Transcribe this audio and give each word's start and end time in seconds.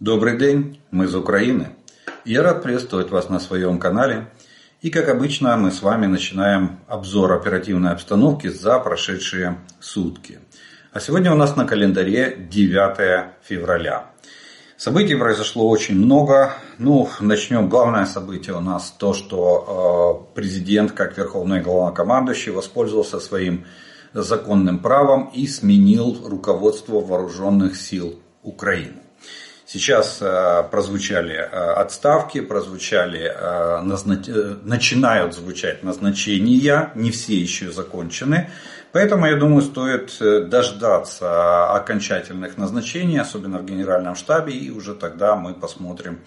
Добрый 0.00 0.38
день, 0.38 0.80
мы 0.92 1.06
из 1.06 1.14
Украины. 1.16 1.70
Я 2.24 2.44
рад 2.44 2.62
приветствовать 2.62 3.10
вас 3.10 3.30
на 3.30 3.40
своем 3.40 3.80
канале. 3.80 4.28
И 4.80 4.90
как 4.90 5.08
обычно 5.08 5.56
мы 5.56 5.72
с 5.72 5.82
вами 5.82 6.06
начинаем 6.06 6.78
обзор 6.86 7.32
оперативной 7.32 7.90
обстановки 7.90 8.46
за 8.46 8.78
прошедшие 8.78 9.58
сутки. 9.80 10.38
А 10.92 11.00
сегодня 11.00 11.32
у 11.32 11.34
нас 11.34 11.56
на 11.56 11.64
календаре 11.64 12.46
9 12.48 13.30
февраля. 13.42 14.12
Событий 14.76 15.16
произошло 15.16 15.68
очень 15.68 15.96
много. 15.96 16.52
Ну, 16.78 17.08
начнем. 17.18 17.68
Главное 17.68 18.06
событие 18.06 18.54
у 18.54 18.60
нас 18.60 18.94
то, 18.96 19.14
что 19.14 20.28
э, 20.30 20.34
президент, 20.36 20.92
как 20.92 21.18
верховный 21.18 21.60
главнокомандующий, 21.60 22.52
воспользовался 22.52 23.18
своим 23.18 23.64
законным 24.14 24.78
правом 24.78 25.32
и 25.34 25.48
сменил 25.48 26.24
руководство 26.24 27.00
вооруженных 27.00 27.76
сил 27.76 28.22
Украины. 28.44 29.07
Сейчас 29.70 30.20
э, 30.22 30.62
прозвучали 30.70 31.34
э, 31.34 31.42
отставки, 31.42 32.40
прозвучали, 32.40 33.30
э, 33.30 33.82
назнач... 33.82 34.26
начинают 34.62 35.34
звучать 35.34 35.82
назначения, 35.82 36.90
не 36.94 37.10
все 37.10 37.38
еще 37.38 37.70
закончены. 37.70 38.48
Поэтому, 38.92 39.26
я 39.26 39.36
думаю, 39.36 39.60
стоит 39.60 40.16
дождаться 40.48 41.74
окончательных 41.74 42.56
назначений, 42.56 43.20
особенно 43.20 43.58
в 43.58 43.66
Генеральном 43.66 44.14
штабе, 44.14 44.54
и 44.54 44.70
уже 44.70 44.94
тогда 44.94 45.36
мы 45.36 45.52
посмотрим 45.52 46.20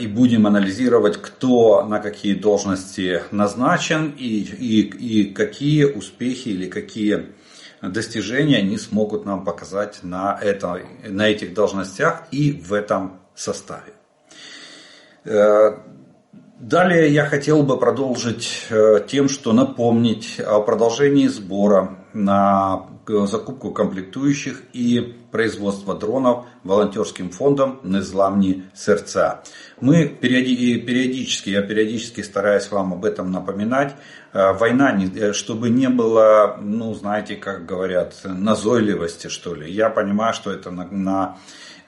и 0.00 0.06
будем 0.06 0.46
анализировать, 0.46 1.20
кто 1.20 1.84
на 1.84 1.98
какие 1.98 2.32
должности 2.32 3.22
назначен 3.30 4.14
и, 4.16 4.24
и, 4.24 4.80
и 4.80 5.34
какие 5.34 5.84
успехи 5.84 6.48
или 6.48 6.66
какие 6.66 7.26
достижения 7.82 8.58
они 8.58 8.76
смогут 8.78 9.24
нам 9.24 9.44
показать 9.44 10.00
на, 10.02 10.38
это, 10.40 10.80
на 11.04 11.28
этих 11.28 11.54
должностях 11.54 12.24
и 12.30 12.52
в 12.52 12.72
этом 12.72 13.20
составе. 13.34 13.92
Э, 15.24 15.78
далее 16.58 17.12
я 17.12 17.26
хотел 17.26 17.62
бы 17.62 17.78
продолжить 17.78 18.66
э, 18.70 19.04
тем, 19.06 19.28
что 19.28 19.52
напомнить 19.52 20.40
о 20.40 20.60
продолжении 20.60 21.26
сбора 21.26 21.98
на 22.12 22.86
закупку 23.06 23.72
комплектующих 23.72 24.62
и 24.72 25.19
производство 25.30 25.94
дронов 25.94 26.44
волонтерским 26.64 27.30
фондом 27.30 27.78
«Незламні 27.84 28.62
сердца». 28.74 29.42
Мы 29.80 30.08
периодически, 30.08 31.50
я 31.50 31.62
периодически 31.62 32.22
стараюсь 32.22 32.70
вам 32.70 32.92
об 32.92 33.04
этом 33.06 33.30
напоминать. 33.32 33.94
Э, 34.32 34.52
война, 34.52 34.94
э, 34.94 35.32
чтобы 35.32 35.70
не 35.70 35.88
было, 35.88 36.58
ну, 36.60 36.94
знаете, 36.94 37.36
как 37.36 37.64
говорят, 37.64 38.14
назойливости, 38.24 39.28
что 39.28 39.54
ли. 39.54 39.70
Я 39.70 39.88
понимаю, 39.88 40.34
что 40.34 40.52
это 40.52 40.70
на, 40.70 40.84
на 40.84 41.38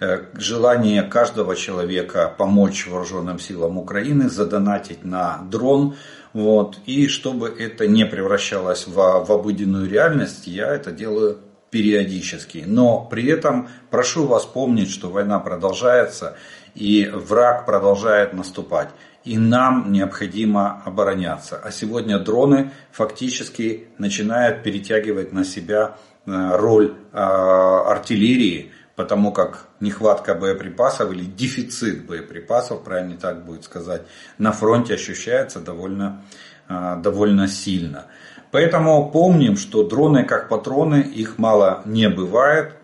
э, 0.01 0.25
желание 0.35 1.03
каждого 1.03 1.55
человека 1.55 2.35
помочь 2.37 2.89
вооруженным 2.89 3.39
силам 3.39 3.77
Украины, 3.77 4.31
задонатить 4.31 5.05
на 5.05 5.43
дрон, 5.51 5.95
вот, 6.33 6.79
и 6.87 7.09
чтобы 7.09 7.49
это 7.49 7.87
не 7.87 8.07
превращалось 8.07 8.87
в, 8.87 8.95
в 8.95 9.31
обыденную 9.31 9.89
реальность, 9.89 10.47
я 10.47 10.75
это 10.75 10.91
делаю 10.91 11.39
периодически. 11.73 12.65
Но 12.67 13.01
при 13.01 13.27
этом 13.27 13.69
прошу 13.91 14.27
вас 14.27 14.45
помнить, 14.45 14.91
что 14.91 15.09
война 15.09 15.41
продолжается 15.41 16.37
и 16.75 17.11
враг 17.13 17.65
продолжает 17.65 18.35
наступать. 18.35 18.91
И 19.25 19.39
нам 19.39 19.91
необходимо 19.91 20.83
обороняться. 20.85 21.57
А 21.57 21.71
сегодня 21.71 22.19
дроны 22.19 22.73
фактически 22.91 23.89
начинают 23.97 24.63
перетягивать 24.63 25.33
на 25.33 25.45
себя 25.45 25.97
э, 26.27 26.57
роль 26.57 26.95
э, 27.13 27.17
артиллерии, 27.17 28.73
потому 28.95 29.33
как 29.33 29.69
нехватка 29.81 30.35
боеприпасов 30.35 31.11
или 31.13 31.25
дефицит 31.25 32.05
боеприпасов, 32.05 32.85
правильно 32.85 33.17
так 33.17 33.47
будет 33.47 33.65
сказать, 33.65 34.03
на 34.37 34.53
фронте 34.53 34.95
ощущается 34.95 35.61
довольно, 35.61 36.23
э, 36.69 36.97
довольно 37.03 37.49
сильно. 37.49 38.07
Поэтому 38.53 39.11
помним, 39.11 39.57
что 39.57 39.83
дроны 39.83 40.25
как 40.25 40.49
патроны, 40.49 41.01
их 41.01 41.39
мало 41.39 41.83
не 41.87 42.09
бывает. 42.09 42.75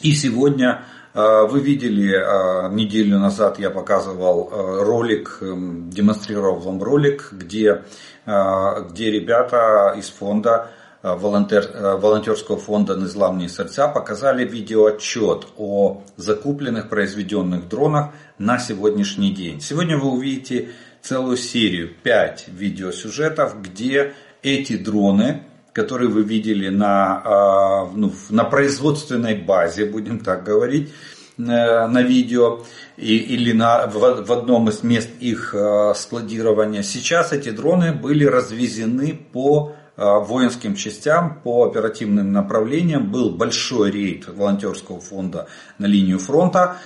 И 0.00 0.14
сегодня 0.14 0.84
а, 1.12 1.44
вы 1.44 1.60
видели 1.60 2.14
а, 2.14 2.68
неделю 2.68 3.18
назад 3.18 3.58
я 3.58 3.70
показывал 3.70 4.48
а, 4.50 4.84
ролик, 4.84 5.38
демонстрировал 5.40 6.60
вам 6.60 6.80
ролик, 6.82 7.32
где, 7.32 7.82
где 8.24 9.10
ребята 9.10 9.94
из 9.98 10.08
фонда 10.08 10.70
волонтер, 11.02 11.96
волонтерского 11.98 12.58
фонда 12.58 12.94
«Незламные 12.94 13.48
сердца» 13.48 13.88
показали 13.88 14.44
видеоотчет 14.44 15.48
о 15.56 16.02
закупленных 16.16 16.88
произведенных 16.88 17.68
дронах 17.68 18.10
на 18.38 18.58
сегодняшний 18.58 19.34
день. 19.34 19.60
Сегодня 19.60 19.96
вы 19.98 20.10
увидите 20.10 20.68
целую 21.02 21.38
серию, 21.38 21.90
5 22.02 22.48
видеосюжетов, 22.48 23.60
где 23.62 24.12
эти 24.42 24.76
дроны 24.76 25.42
которые 25.72 26.08
вы 26.08 26.22
видели 26.22 26.68
на, 26.68 27.22
а, 27.24 27.90
ну, 27.94 28.12
на 28.30 28.44
производственной 28.44 29.36
базе, 29.36 29.86
будем 29.86 30.18
так 30.18 30.44
говорить, 30.44 30.92
э, 31.38 31.42
на 31.42 32.02
видео 32.02 32.60
или 32.96 33.52
на, 33.52 33.86
в, 33.86 34.26
в 34.26 34.32
одном 34.32 34.68
из 34.68 34.82
мест 34.82 35.10
их 35.20 35.54
э, 35.54 35.94
складирования. 35.96 36.82
Сейчас 36.82 37.32
эти 37.32 37.50
дроны 37.50 37.92
были 37.92 38.24
развезены 38.24 39.18
по 39.32 39.72
э, 39.96 40.02
воинским 40.02 40.74
частям, 40.74 41.40
по 41.42 41.64
оперативным 41.64 42.32
направлениям. 42.32 43.10
Был 43.10 43.30
большой 43.30 43.90
рейд 43.90 44.28
волонтерского 44.28 45.00
фонда 45.00 45.46
на 45.78 45.86
линию 45.86 46.18
фронта. 46.18 46.76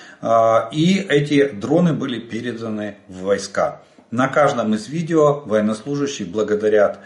И 0.73 1.07
эти 1.09 1.51
дроны 1.51 1.93
были 1.93 2.19
переданы 2.19 2.97
в 3.09 3.25
войска. 3.25 3.83
На 4.11 4.29
каждом 4.29 4.73
из 4.75 4.89
видео 4.89 5.41
военнослужащие 5.45 6.27
благодарят 6.27 7.01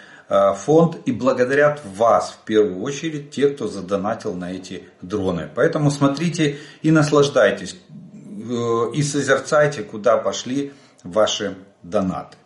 фонд 0.56 0.98
и 1.06 1.12
благодарят 1.12 1.82
вас 1.98 2.32
в 2.32 2.46
первую 2.46 2.82
очередь, 2.82 3.32
те, 3.32 3.50
кто 3.50 3.68
задонатил 3.68 4.34
на 4.34 4.52
эти 4.52 4.84
дроны. 5.02 5.50
Поэтому 5.56 5.92
смотрите 5.92 6.56
и 6.82 6.92
наслаждайтесь, 6.92 7.76
э, 7.76 8.92
и 8.96 9.04
созерцайте, 9.04 9.84
куда 9.84 10.18
пошли 10.18 10.72
ваші 11.04 11.50
донати. 11.84 12.38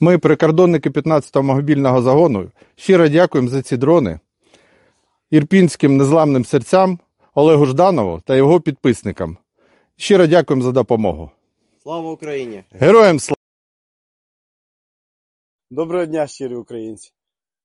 Ми, 0.00 0.18
прикордонники 0.18 0.90
15-го 0.90 1.42
мобільного 1.42 2.02
загону, 2.02 2.50
щиро 2.76 3.08
дякуємо 3.08 3.48
за 3.48 3.62
ці 3.62 3.76
дрони 3.76 4.18
ірпінським 5.30 5.96
незламним 5.96 6.44
серцям 6.44 6.98
Олегу 7.34 7.66
Жданову 7.66 8.20
та 8.24 8.36
його 8.36 8.60
підписникам. 8.60 9.36
Щиро 9.96 10.26
дякуємо 10.26 10.64
за 10.64 10.72
допомогу. 10.72 11.30
Слава 11.82 12.10
Україні! 12.10 12.62
Героям 12.72 13.20
слава! 13.20 13.33
Доброго 15.69 16.05
дня, 16.05 16.27
щирі 16.27 16.55
українці. 16.55 17.11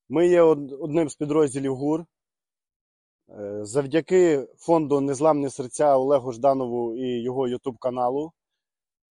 Ми 0.08 0.28
є 0.28 0.42
одним 0.42 1.08
з 1.08 1.14
підрозділів 1.14 1.74
ГУР. 1.74 2.04
Е, 3.28 3.64
завдяки 3.64 4.48
фонду 4.58 5.00
Незламні 5.00 5.50
серця 5.50 5.96
Олегу 5.96 6.32
Жданову 6.32 6.96
і 6.96 7.22
його 7.22 7.48
Ютуб 7.48 7.78
каналу 7.78 8.32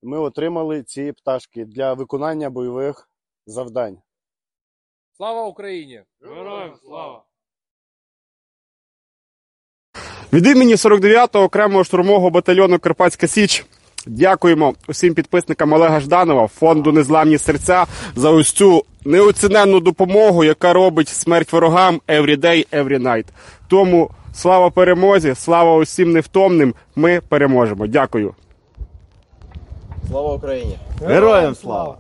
ми 0.04 0.20
отримали 0.20 0.84
ці 0.84 1.12
пташки 1.12 1.66
для 1.66 1.94
виконання 1.94 2.50
бойових 2.50 3.10
завдань. 3.46 4.02
Слава 5.18 5.46
Україні! 5.46 6.04
Героям 6.22 6.76
слава! 6.76 7.26
Від 10.34 10.48
імені 10.48 10.76
49-го 10.76 11.44
окремого 11.44 11.84
штурмового 11.84 12.30
батальйону 12.30 12.80
Карпатська 12.80 13.28
Січ. 13.28 13.66
Дякуємо 14.08 14.74
усім 14.88 15.14
підписникам 15.14 15.74
Олега 15.74 16.00
Жданова, 16.00 16.48
фонду 16.48 16.92
Незламні 16.92 17.38
серця 17.38 17.86
за 18.16 18.30
ось 18.30 18.52
цю 18.52 18.84
неоціненну 19.06 19.80
допомогу, 19.80 20.44
яка 20.44 20.74
робить 20.74 21.10
смерть 21.10 21.54
ворогам 21.54 22.02
every 22.08 22.38
day, 22.38 22.68
every 22.72 23.02
night. 23.02 23.26
Тому 23.68 24.10
слава 24.34 24.70
перемозі, 24.70 25.36
слава 25.36 25.76
усім 25.76 26.12
невтомним. 26.12 26.74
Ми 26.96 27.22
переможемо. 27.30 27.88
Дякую. 27.88 28.34
Слава 30.10 30.34
Україні! 30.34 30.78
Героям 31.02 31.56
слава! 31.56 31.96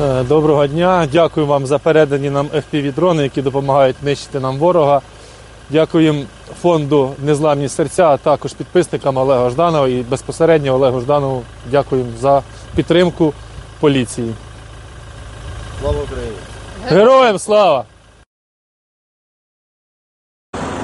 Е, 0.00 0.24
доброго 0.24 0.66
дня, 0.66 1.08
дякую 1.12 1.46
вам 1.46 1.66
за 1.66 1.78
передані 1.78 2.30
нам 2.30 2.46
FPV-дрони, 2.46 3.22
які 3.22 3.42
допомагають 3.42 4.02
нищити 4.02 4.40
нам 4.40 4.58
ворога. 4.58 5.00
Дякуємо 5.70 6.22
фонду 6.62 7.14
Незламні 7.24 7.68
серця, 7.68 8.04
а 8.06 8.16
також 8.16 8.52
підписникам 8.52 9.16
Олега 9.16 9.50
Жданова 9.50 9.88
і 9.88 10.02
безпосередньо 10.02 10.74
Олегу 10.74 11.00
Жданову 11.00 11.42
дякуємо 11.70 12.10
за 12.20 12.42
підтримку 12.74 13.32
поліції. 13.80 14.34
Слава 15.80 15.98
Україні! 16.02 16.36
Героям 16.88 17.38
слава! 17.38 17.84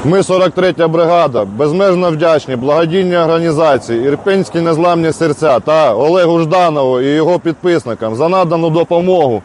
Ми 0.05 0.21
43-я 0.21 0.89
бригада, 0.89 1.45
безмежно 1.45 2.11
вдячні 2.11 2.57
благодійній 2.57 3.17
організації 3.17 4.05
Ірпенські 4.05 4.61
незламні 4.61 5.13
серця 5.13 5.61
та 5.61 5.95
Олегу 5.95 6.41
Жданову 6.41 7.01
і 7.01 7.07
його 7.07 7.39
підписникам 7.39 8.17
за 8.17 8.29
надану 8.29 8.71
допомогу. 8.71 9.43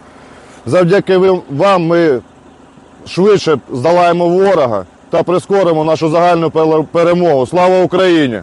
Завдяки 0.66 1.18
вам 1.50 1.86
ми 1.86 2.19
швидше 3.06 3.57
здолаємо 3.72 4.30
ворога 4.30 4.86
та 5.09 5.24
прискоримо 5.24 5.83
нашу 5.83 6.09
загальну 6.09 6.51
перемогу. 6.94 7.48
Слава 7.48 7.83
Україні! 7.83 8.42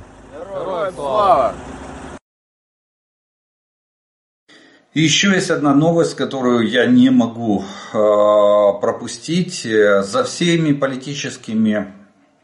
И 4.94 5.02
еще 5.02 5.28
есть 5.30 5.50
одна 5.50 5.74
новость, 5.74 6.14
которую 6.14 6.68
я 6.68 6.86
не 6.86 7.10
могу 7.10 7.64
э, 7.92 8.80
пропустить. 8.80 9.66
За 10.02 10.22
всеми 10.22 10.72
политическими 10.72 11.92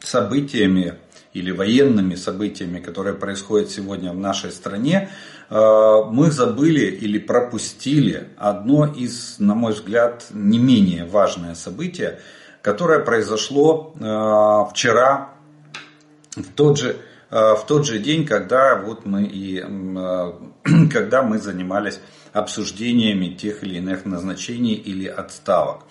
событиями 0.01 0.95
или 1.33 1.53
военными 1.53 2.17
событиями, 2.17 2.81
которые 2.81 3.15
происходят 3.15 3.71
сегодня 3.71 4.13
в 4.13 4.19
нашей 4.19 4.51
стране, 4.51 5.11
э, 5.49 5.55
мы 6.11 6.33
забыли 6.33 6.87
или 6.87 7.19
пропустили 7.19 8.31
одно 8.37 8.87
из, 8.87 9.37
на 9.39 9.55
мой 9.55 9.73
взгляд, 9.73 10.27
не 10.33 10.59
менее 10.59 11.05
важное 11.05 11.55
событие, 11.55 12.19
которое 12.63 13.01
произошло 13.01 13.95
э, 13.99 14.73
вчера 14.73 15.31
в 16.37 16.53
тот 16.55 16.79
же 16.79 16.97
э, 17.31 17.55
в 17.55 17.65
тот 17.67 17.87
же 17.87 17.99
день, 17.99 18.27
когда 18.27 18.77
вот 18.77 19.07
мы 19.07 19.25
и 19.25 19.61
э, 19.61 20.33
когда 20.93 21.23
мы 21.23 21.39
занимались 21.39 22.01
обсуждениями 22.33 23.35
тех 23.35 23.63
или 23.63 23.79
иных 23.79 24.05
назначений 24.05 24.75
или 24.75 25.07
отставок. 25.07 25.85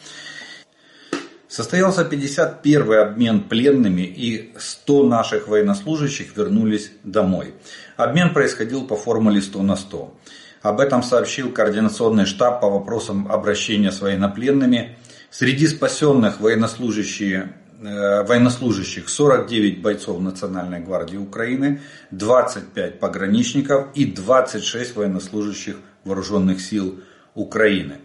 Состоялся 1.49 2.03
51-й 2.03 3.01
обмен 3.01 3.41
пленными 3.41 4.03
и 4.03 4.53
100 4.55 5.03
наших 5.07 5.47
военнослужащих 5.47 6.37
вернулись 6.37 6.91
домой. 7.03 7.55
Обмен 7.97 8.33
происходил 8.33 8.85
по 8.85 8.95
формуле 8.95 9.41
100 9.41 9.63
на 9.63 9.75
100. 9.75 10.13
Об 10.61 10.79
этом 10.79 11.01
сообщил 11.01 11.51
координационный 11.51 12.25
штаб 12.25 12.61
по 12.61 12.69
вопросам 12.69 13.31
обращения 13.31 13.91
с 13.91 13.99
военнопленными. 13.99 14.98
Среди 15.31 15.67
спасенных 15.67 16.39
военнослужащие 16.39 17.53
э, 17.79 18.23
военнослужащих 18.23 19.09
49 19.09 19.79
бойцов 19.81 20.19
Национальной 20.19 20.79
гвардии 20.79 21.17
Украины, 21.17 21.81
25 22.09 22.99
пограничников 22.99 23.89
и 23.93 24.05
26 24.05 24.95
военнослужащих 24.95 25.75
вооруженных 26.03 26.61
сил 26.61 26.99
Украины. 27.35 27.99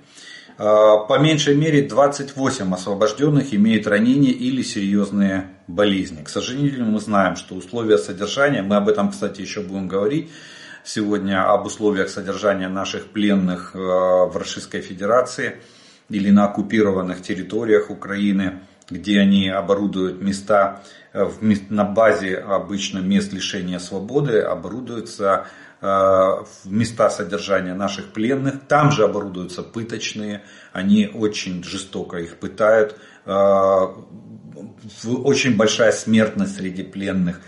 Э, 0.59 0.65
По 1.09 1.19
меньшей 1.19 1.57
мере 1.57 1.83
28 1.83 2.75
освобожденных 2.75 3.55
имеют 3.55 3.87
ранения 3.87 4.33
или 4.33 4.61
серьезные 4.63 5.49
болезни. 5.67 6.23
К 6.23 6.29
сожалению, 6.29 6.85
мы 6.85 7.01
знаем, 7.01 7.37
что 7.37 7.55
условия 7.55 7.97
содержания, 7.97 8.61
мы 8.61 8.77
об 8.77 8.91
этом, 8.91 9.11
кстати, 9.11 9.41
еще 9.41 9.63
будем 9.63 9.89
говорить, 9.89 10.31
сегодня 10.85 11.51
об 11.51 11.65
условиях 11.65 12.11
содержания 12.11 12.69
наших 12.69 13.07
пленных 13.07 13.75
э, 13.75 13.79
в 13.79 14.37
Российской 14.37 14.83
Федерации 14.83 15.57
или 16.09 16.31
на 16.31 16.47
оккупированных 16.47 17.23
территориях 17.23 17.91
Украины, 17.91 18.61
где 18.91 19.21
они 19.21 19.49
оборудуют 19.49 20.21
места 20.21 20.83
э, 21.13 21.29
на 21.71 21.85
базе 21.85 22.37
обычно 22.37 22.99
мест 22.99 23.33
лишения 23.33 23.79
свободы, 23.79 24.41
оборудуются 24.41 25.47
э, 25.81 26.45
места 26.65 27.09
содержания 27.11 27.75
наших 27.75 28.13
пленных. 28.13 28.67
Там 28.69 28.91
же 28.91 29.05
оборудуются 29.05 29.63
пыточные, 29.63 30.43
они 30.73 31.11
очень 31.13 31.65
жестоко 31.65 32.19
их 32.19 32.37
пытают. 32.37 32.99
Э, 33.25 33.87
Очень 35.05 35.57
большая 35.57 35.93
смертность 35.93 36.57
среди 36.57 36.83
пленных 36.83 37.41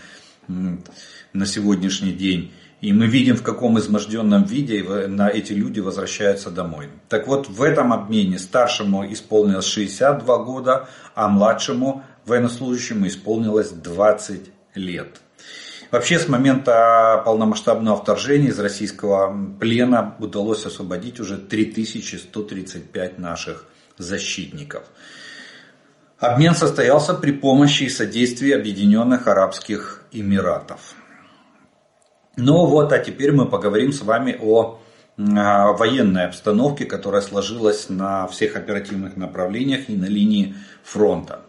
на 0.49 1.47
сегодняшний 1.47 2.13
день. 2.13 2.53
И 2.87 2.93
мы 2.93 3.09
видим, 3.09 3.35
в 3.35 3.43
каком 3.43 3.81
изможденном 3.81 4.45
виде 4.45 4.81
на 5.09 5.29
эти 5.29 5.53
люди 5.53 5.81
возвращаются 5.81 6.53
домой. 6.53 6.89
Так 7.09 7.27
вот, 7.27 7.49
в 7.49 7.61
этом 7.61 7.93
обмене 7.93 8.39
старшему 8.39 9.13
исполнилось 9.13 9.67
62 9.67 10.39
года, 10.45 10.89
а 11.17 11.27
младшему 11.27 12.05
военнослужащему 12.27 13.09
исполнилось 13.09 13.71
20 13.71 14.53
лет. 14.77 15.21
Вообще, 15.91 16.21
с 16.21 16.29
момента 16.29 17.23
полномасштабного 17.25 17.97
вторжения 18.01 18.51
из 18.51 18.59
российского 18.61 19.37
плена 19.59 20.15
удалось 20.21 20.65
освободить 20.65 21.19
уже 21.19 21.39
3135 21.39 23.19
наших 23.19 23.65
защитников. 23.99 24.85
Обмен 26.21 26.55
состоялся 26.55 27.15
при 27.15 27.33
помощи 27.33 27.83
и 27.83 27.89
содействии 27.89 28.53
Объединенных 28.53 29.27
Арабских 29.27 30.05
Эмиратов. 30.13 30.95
Ну 32.37 32.67
вот, 32.67 32.93
а 32.93 32.99
теперь 32.99 33.33
мы 33.33 33.47
поговорим 33.47 33.93
с 33.93 34.03
вами 34.03 34.37
о 34.39 34.79
а, 35.19 35.73
военной 35.73 36.27
обстановке, 36.27 36.85
которая 36.85 37.23
сложилась 37.23 37.89
на 37.89 38.27
всех 38.27 38.57
оперативных 38.57 39.17
направлениях 39.17 39.89
и 39.89 39.97
на 39.97 40.05
линии 40.05 40.55
фронта. 40.85 41.41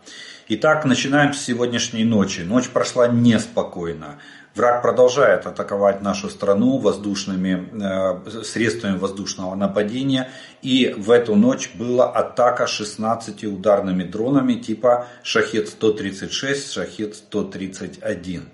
Итак, 0.48 0.86
начинаем 0.86 1.34
с 1.34 1.42
сегодняшней 1.42 2.06
ночи. 2.06 2.40
Ночь 2.40 2.70
прошла 2.70 3.10
неспокойно. 3.10 4.20
Враг 4.58 4.82
продолжает 4.82 5.46
атаковать 5.46 6.02
нашу 6.02 6.30
страну 6.32 6.80
воздушными 6.80 7.70
э, 7.80 8.44
средствами 8.44 8.98
воздушного 8.98 9.54
нападения. 9.54 10.32
И 10.64 10.96
в 10.98 11.12
эту 11.12 11.36
ночь 11.36 11.70
была 11.76 12.10
атака 12.10 12.66
16 12.66 13.44
ударными 13.44 14.04
дронами 14.04 14.56
типа 14.56 15.06
Шахет-136, 15.24 16.74
Шахет-131. 16.74 18.46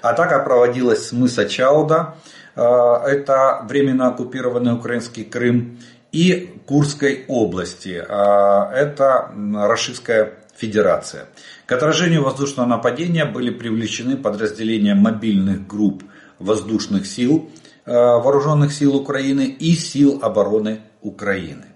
Атака 0.00 0.38
проводилась 0.38 1.08
с 1.08 1.12
мыса 1.12 1.46
Чауда, 1.46 2.14
э, 2.56 2.62
это 2.62 3.60
временно 3.68 4.08
оккупированный 4.08 4.72
украинский 4.72 5.24
Крым, 5.24 5.78
и 6.10 6.58
Курской 6.64 7.26
области, 7.28 8.02
э, 8.02 8.72
это 8.74 9.30
Рашистская 9.54 10.38
Федерация. 10.56 11.26
К 11.70 11.72
отражению 11.74 12.24
воздушного 12.24 12.66
нападения 12.66 13.24
были 13.24 13.50
привлечены 13.50 14.16
подразделения 14.16 14.96
мобильных 14.96 15.68
групп 15.68 16.02
воздушных 16.40 17.06
сил, 17.06 17.48
э, 17.86 17.92
вооруженных 17.92 18.72
сил 18.72 18.96
Украины 18.96 19.56
и 19.56 19.74
сил 19.76 20.18
обороны 20.20 20.80
Украины. 21.00 21.66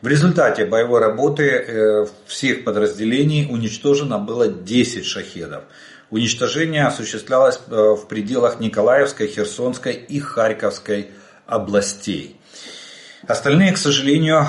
В 0.00 0.08
результате 0.08 0.64
боевой 0.64 1.00
работы 1.00 1.42
э, 1.44 2.06
всех 2.26 2.64
подразделений 2.64 3.46
уничтожено 3.50 4.18
было 4.18 4.48
10 4.48 5.04
шахедов. 5.04 5.64
Уничтожение 6.08 6.86
осуществлялось 6.86 7.60
э, 7.68 7.74
в 7.74 8.08
пределах 8.08 8.60
Николаевской, 8.60 9.26
Херсонской 9.26 9.92
и 9.92 10.20
Харьковской 10.20 11.10
областей. 11.44 12.40
Остальные, 13.26 13.72
к 13.72 13.78
сожалению, 13.78 14.46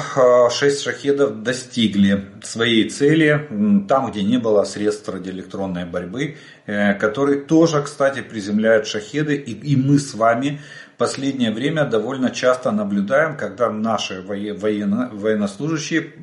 6 0.49 0.81
шахедов 0.81 1.43
достигли 1.43 2.25
своей 2.43 2.89
цели 2.89 3.47
там, 3.87 4.11
где 4.11 4.21
не 4.21 4.37
было 4.37 4.65
средств 4.65 5.07
радиоэлектронной 5.07 5.85
борьбы, 5.85 6.35
э, 6.65 6.93
которые 6.95 7.41
тоже, 7.41 7.81
кстати, 7.81 8.21
приземляют 8.21 8.85
шахеды. 8.85 9.35
И, 9.35 9.51
и 9.51 9.75
мы 9.77 9.97
с 9.97 10.13
вами 10.13 10.59
последнее 10.97 11.51
время 11.51 11.85
довольно 11.85 12.31
часто 12.31 12.71
наблюдаем, 12.71 13.37
когда 13.37 13.69
наши 13.69 14.21
военно- 14.21 15.09
военнослужащие 15.11 16.13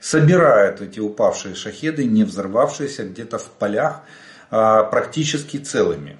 собирают 0.00 0.80
эти 0.80 0.98
упавшие 1.00 1.54
шахеды, 1.54 2.04
не 2.04 2.24
взорвавшиеся 2.24 3.04
где-то 3.04 3.38
в 3.38 3.50
полях, 3.50 4.02
а, 4.50 4.84
практически 4.84 5.58
целыми. 5.58 6.16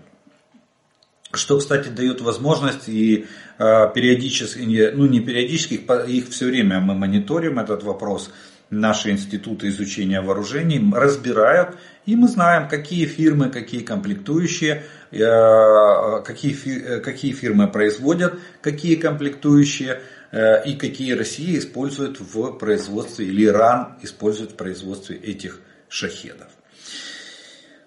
Что, 1.32 1.58
кстати, 1.58 1.88
дает 1.88 2.20
возможность 2.20 2.88
и 2.88 3.26
э, 3.58 3.92
периодически, 3.94 4.92
ну 4.94 5.06
не 5.06 5.20
периодически, 5.20 5.74
их 5.74 6.08
их 6.08 6.28
все 6.30 6.46
время 6.46 6.80
мы 6.80 6.94
мониторим 6.94 7.58
этот 7.58 7.82
вопрос, 7.82 8.30
наши 8.70 9.10
институты 9.10 9.68
изучения 9.68 10.20
вооружений 10.20 10.82
разбирают, 10.92 11.76
и 12.04 12.16
мы 12.16 12.28
знаем, 12.28 12.68
какие 12.68 13.06
фирмы, 13.06 13.50
какие 13.50 13.82
комплектующие, 13.82 14.84
э, 15.10 16.22
какие, 16.24 16.54
э, 16.78 17.00
какие 17.00 17.32
фирмы 17.32 17.68
производят, 17.68 18.38
какие 18.60 18.96
комплектующие, 18.96 20.02
э, 20.32 20.64
и 20.64 20.74
какие 20.74 21.12
Россия 21.12 21.58
использует 21.58 22.20
в 22.20 22.52
производстве, 22.58 23.26
или 23.26 23.44
Иран 23.44 23.98
использует 24.02 24.52
в 24.52 24.56
производстве 24.56 25.16
этих 25.16 25.60
шахедов. 25.88 26.55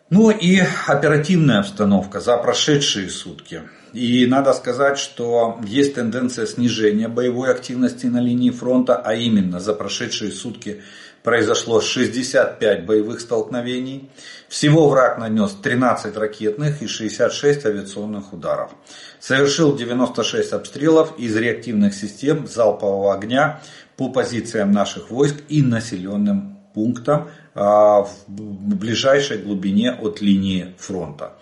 Ну 0.10 0.32
и 0.32 0.60
оперативная 0.88 1.60
обстановка 1.60 2.20
за 2.20 2.36
прошедшие 2.38 3.10
сутки. 3.10 3.62
И 3.94 4.26
надо 4.26 4.54
сказать, 4.54 4.98
что 4.98 5.60
есть 5.64 5.96
тенденция 5.96 6.48
снижения 6.48 7.08
боевой 7.08 7.52
активности 7.52 8.08
на 8.08 8.20
линии 8.20 8.50
фронта, 8.50 8.96
а 8.96 9.14
именно 9.14 9.60
за 9.60 9.74
прошедшие 9.74 10.32
сутки 10.32 10.82
произошло 11.22 11.80
65 11.80 12.88
боевых 12.88 13.20
столкновений. 13.20 14.10
Всего 14.48 14.90
враг 14.90 15.20
нанес 15.20 15.52
13 15.62 16.18
ракетных 16.18 16.82
и 16.82 16.88
66 16.88 17.66
авиационных 17.68 18.34
ударов. 18.34 18.72
Совершил 19.20 19.76
96 19.76 20.54
обстрелов 20.54 21.20
из 21.20 21.36
реактивных 21.36 21.94
систем 21.94 22.48
залпового 22.48 23.14
огня 23.14 23.62
по 23.96 24.10
позициям 24.10 24.72
наших 24.72 25.12
войск 25.12 25.36
и 25.50 25.62
населенным 25.62 26.58
пунктам 26.74 27.30
в 27.60 28.10
ближайшей 28.28 29.38
глубине 29.38 29.92
от 29.92 30.22
линии 30.22 30.74
фронта. 30.78 31.34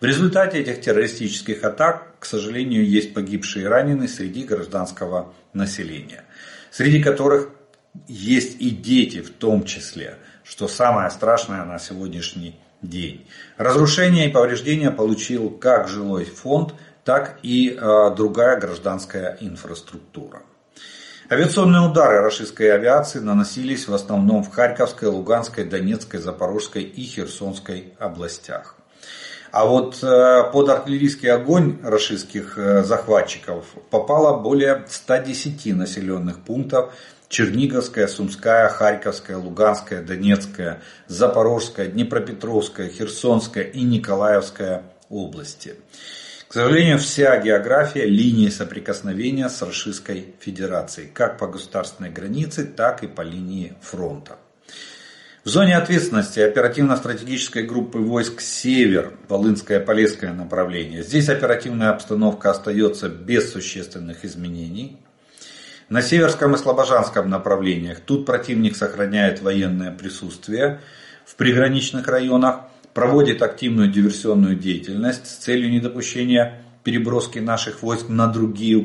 В 0.00 0.04
результате 0.04 0.60
этих 0.60 0.80
террористических 0.80 1.64
атак, 1.64 2.14
к 2.20 2.26
сожалению, 2.26 2.88
есть 2.88 3.12
погибшие 3.12 3.64
и 3.64 3.68
раненые 3.68 4.08
среди 4.08 4.44
гражданского 4.44 5.32
населения, 5.52 6.24
среди 6.70 7.02
которых 7.02 7.50
есть 8.06 8.60
и 8.60 8.70
дети 8.70 9.20
в 9.20 9.30
том 9.30 9.64
числе, 9.64 10.18
что 10.44 10.68
самое 10.68 11.10
страшное 11.10 11.64
на 11.64 11.80
сегодняшний 11.80 12.56
день. 12.80 13.26
Разрушения 13.56 14.28
и 14.28 14.32
повреждения 14.32 14.92
получил 14.92 15.50
как 15.50 15.88
жилой 15.88 16.24
фонд, 16.24 16.74
так 17.02 17.38
и 17.42 17.70
э, 17.70 18.14
другая 18.16 18.60
гражданская 18.60 19.38
инфраструктура. 19.40 20.42
Авиационные 21.34 21.82
удары 21.82 22.20
российской 22.20 22.72
авиации 22.72 23.18
наносились 23.18 23.88
в 23.88 23.92
основном 23.92 24.44
в 24.44 24.52
Харьковской, 24.52 25.08
Луганской, 25.08 25.64
Донецкой, 25.64 26.20
Запорожской 26.20 26.84
и 26.84 27.02
Херсонской 27.02 27.92
областях. 27.98 28.76
А 29.50 29.66
вот 29.66 29.98
э, 30.04 30.44
под 30.52 30.68
артиллерийский 30.68 31.32
огонь 31.32 31.80
российских 31.82 32.56
э, 32.56 32.84
захватчиков 32.84 33.64
попало 33.90 34.38
более 34.38 34.84
110 34.88 35.74
населенных 35.74 36.38
пунктов 36.38 36.94
Черниговская, 37.28 38.06
Сумская, 38.06 38.68
Харьковская, 38.68 39.36
Луганская, 39.36 40.04
Донецкая, 40.04 40.82
Запорожская, 41.08 41.88
Днепропетровская, 41.88 42.88
Херсонская 42.88 43.64
и 43.64 43.82
Николаевская 43.82 44.84
области. 45.10 45.74
К 46.54 46.62
сожалению, 46.62 47.00
вся 47.00 47.36
география 47.40 48.06
линии 48.06 48.48
соприкосновения 48.48 49.48
с 49.48 49.60
Российской 49.60 50.36
Федерацией, 50.38 51.08
как 51.12 51.36
по 51.36 51.48
государственной 51.48 52.10
границе, 52.10 52.64
так 52.64 53.02
и 53.02 53.08
по 53.08 53.22
линии 53.22 53.74
фронта. 53.80 54.36
В 55.42 55.48
зоне 55.48 55.76
ответственности 55.76 56.38
оперативно-стратегической 56.38 57.64
группы 57.64 57.98
войск 57.98 58.40
«Север» 58.40 59.14
Волынское 59.28 59.80
Полесское 59.80 60.32
направление. 60.32 61.02
Здесь 61.02 61.28
оперативная 61.28 61.90
обстановка 61.90 62.52
остается 62.52 63.08
без 63.08 63.50
существенных 63.50 64.24
изменений. 64.24 64.96
На 65.88 66.02
Северском 66.02 66.54
и 66.54 66.56
Слобожанском 66.56 67.28
направлениях 67.28 67.98
тут 67.98 68.26
противник 68.26 68.76
сохраняет 68.76 69.42
военное 69.42 69.90
присутствие 69.90 70.80
в 71.26 71.34
приграничных 71.34 72.06
районах, 72.06 72.60
проводит 72.94 73.42
активную 73.42 73.90
диверсионную 73.90 74.56
деятельность 74.56 75.26
с 75.26 75.36
целью 75.36 75.70
недопущения 75.70 76.64
переброски 76.84 77.40
наших 77.40 77.82
войск 77.82 78.08
на 78.08 78.28
другие 78.28 78.82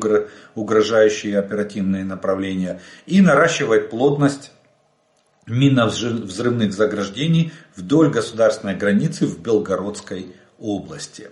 угрожающие 0.54 1.38
оперативные 1.38 2.04
направления 2.04 2.80
и 3.06 3.20
наращивает 3.20 3.90
плотность 3.90 4.52
минно-взрывных 5.46 6.72
заграждений 6.72 7.52
вдоль 7.76 8.10
государственной 8.10 8.74
границы 8.74 9.26
в 9.26 9.40
Белгородской 9.40 10.26
области. 10.58 11.28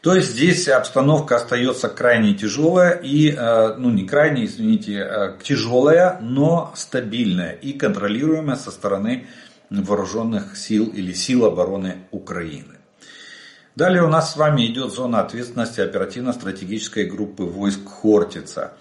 То 0.00 0.16
есть 0.16 0.32
здесь 0.32 0.68
обстановка 0.68 1.36
остается 1.36 1.88
крайне 1.88 2.34
тяжелая 2.34 2.90
и, 2.90 3.30
э, 3.30 3.76
ну 3.76 3.90
не 3.90 4.04
крайне, 4.04 4.46
извините, 4.46 4.94
э, 4.98 5.36
тяжелая, 5.42 6.18
но 6.20 6.72
стабильная 6.74 7.52
и 7.52 7.72
контролируемая 7.72 8.56
со 8.56 8.72
стороны 8.72 9.26
вооруженных 9.80 10.56
сил 10.56 10.86
или 10.88 11.12
сил 11.12 11.46
обороны 11.46 12.06
Украины. 12.10 12.76
Далее 13.74 14.02
у 14.02 14.08
нас 14.08 14.32
с 14.32 14.36
вами 14.36 14.66
идет 14.66 14.92
зона 14.92 15.20
ответственности 15.20 15.80
оперативно-стратегической 15.80 17.06
группы 17.06 17.44
войск 17.44 17.88
Хортица. 17.88 18.74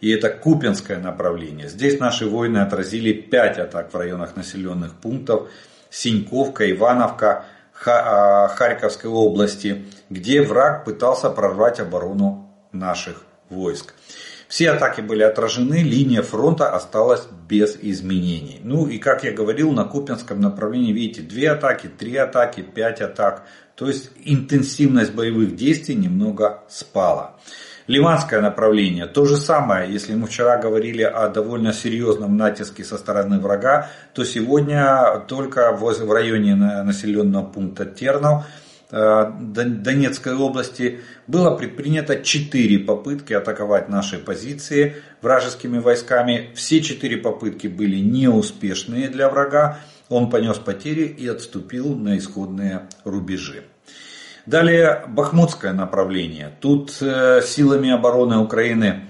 И 0.00 0.10
это 0.10 0.30
Купинское 0.30 0.98
направление. 0.98 1.68
Здесь 1.68 2.00
наши 2.00 2.26
воины 2.26 2.58
отразили 2.58 3.12
5 3.12 3.58
атак 3.58 3.92
в 3.92 3.96
районах 3.96 4.36
населенных 4.36 4.94
пунктов. 4.94 5.50
Синьковка, 5.90 6.70
Ивановка, 6.70 7.44
а, 7.84 8.48
Харьковской 8.48 9.10
области, 9.10 9.84
где 10.08 10.42
враг 10.42 10.84
пытался 10.84 11.30
прорвать 11.30 11.80
оборону 11.80 12.50
наших 12.72 13.22
войск. 13.50 13.94
Все 14.48 14.70
атаки 14.70 15.02
были 15.02 15.22
отражены, 15.22 15.82
линия 15.82 16.22
фронта 16.22 16.74
осталась 16.74 17.28
без 17.46 17.76
изменений. 17.76 18.60
Ну 18.64 18.86
и 18.86 18.98
как 18.98 19.22
я 19.22 19.32
говорил, 19.32 19.72
на 19.72 19.84
Купинском 19.84 20.40
направлении, 20.40 20.90
видите, 20.90 21.20
две 21.20 21.50
атаки, 21.50 21.86
три 21.86 22.16
атаки, 22.16 22.62
пять 22.62 23.02
атак. 23.02 23.46
То 23.74 23.88
есть 23.88 24.10
интенсивность 24.24 25.12
боевых 25.12 25.54
действий 25.54 25.96
немного 25.96 26.64
спала. 26.68 27.36
Ливанское 27.86 28.40
направление, 28.40 29.06
то 29.06 29.24
же 29.26 29.36
самое, 29.36 29.90
если 29.90 30.14
мы 30.14 30.26
вчера 30.26 30.58
говорили 30.58 31.02
о 31.02 31.28
довольно 31.28 31.72
серьезном 31.72 32.36
натиске 32.36 32.84
со 32.84 32.98
стороны 32.98 33.40
врага, 33.40 33.90
то 34.14 34.24
сегодня 34.24 35.24
только 35.26 35.72
в 35.72 36.12
районе 36.12 36.54
населенного 36.54 37.44
пункта 37.44 37.84
Тернов 37.84 38.44
Донецкой 38.90 40.34
области 40.34 41.00
было 41.26 41.54
предпринято 41.54 42.22
4 42.22 42.78
попытки 42.80 43.34
атаковать 43.34 43.88
наши 43.90 44.18
позиции 44.18 44.96
вражескими 45.20 45.78
войсками. 45.78 46.50
Все 46.54 46.80
4 46.80 47.18
попытки 47.18 47.66
были 47.66 47.98
неуспешные 47.98 49.08
для 49.08 49.28
врага. 49.28 49.78
Он 50.08 50.30
понес 50.30 50.56
потери 50.56 51.04
и 51.04 51.28
отступил 51.28 51.94
на 51.94 52.16
исходные 52.16 52.88
рубежи. 53.04 53.64
Далее 54.46 55.04
Бахмутское 55.06 55.74
направление. 55.74 56.52
Тут 56.60 56.96
э, 57.02 57.42
силами 57.44 57.90
обороны 57.90 58.38
Украины 58.38 59.02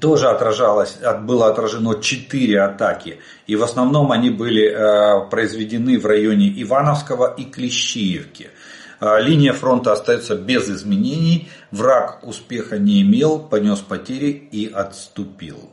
тоже 0.00 0.28
отражалось, 0.28 0.98
было 1.22 1.48
отражено 1.48 2.00
4 2.00 2.60
атаки. 2.60 3.20
И 3.46 3.56
в 3.56 3.62
основном 3.62 4.10
они 4.10 4.30
были 4.30 4.70
э, 4.70 5.28
произведены 5.30 5.98
в 5.98 6.06
районе 6.06 6.52
Ивановского 6.62 7.32
и 7.34 7.44
Клещиевки. 7.44 8.50
Э, 9.00 9.20
линия 9.20 9.52
фронта 9.52 9.92
остается 9.92 10.34
без 10.34 10.68
изменений. 10.68 11.48
Враг 11.70 12.26
успеха 12.26 12.78
не 12.78 13.02
имел, 13.02 13.38
понес 13.38 13.78
потери 13.78 14.30
и 14.30 14.66
отступил. 14.66 15.70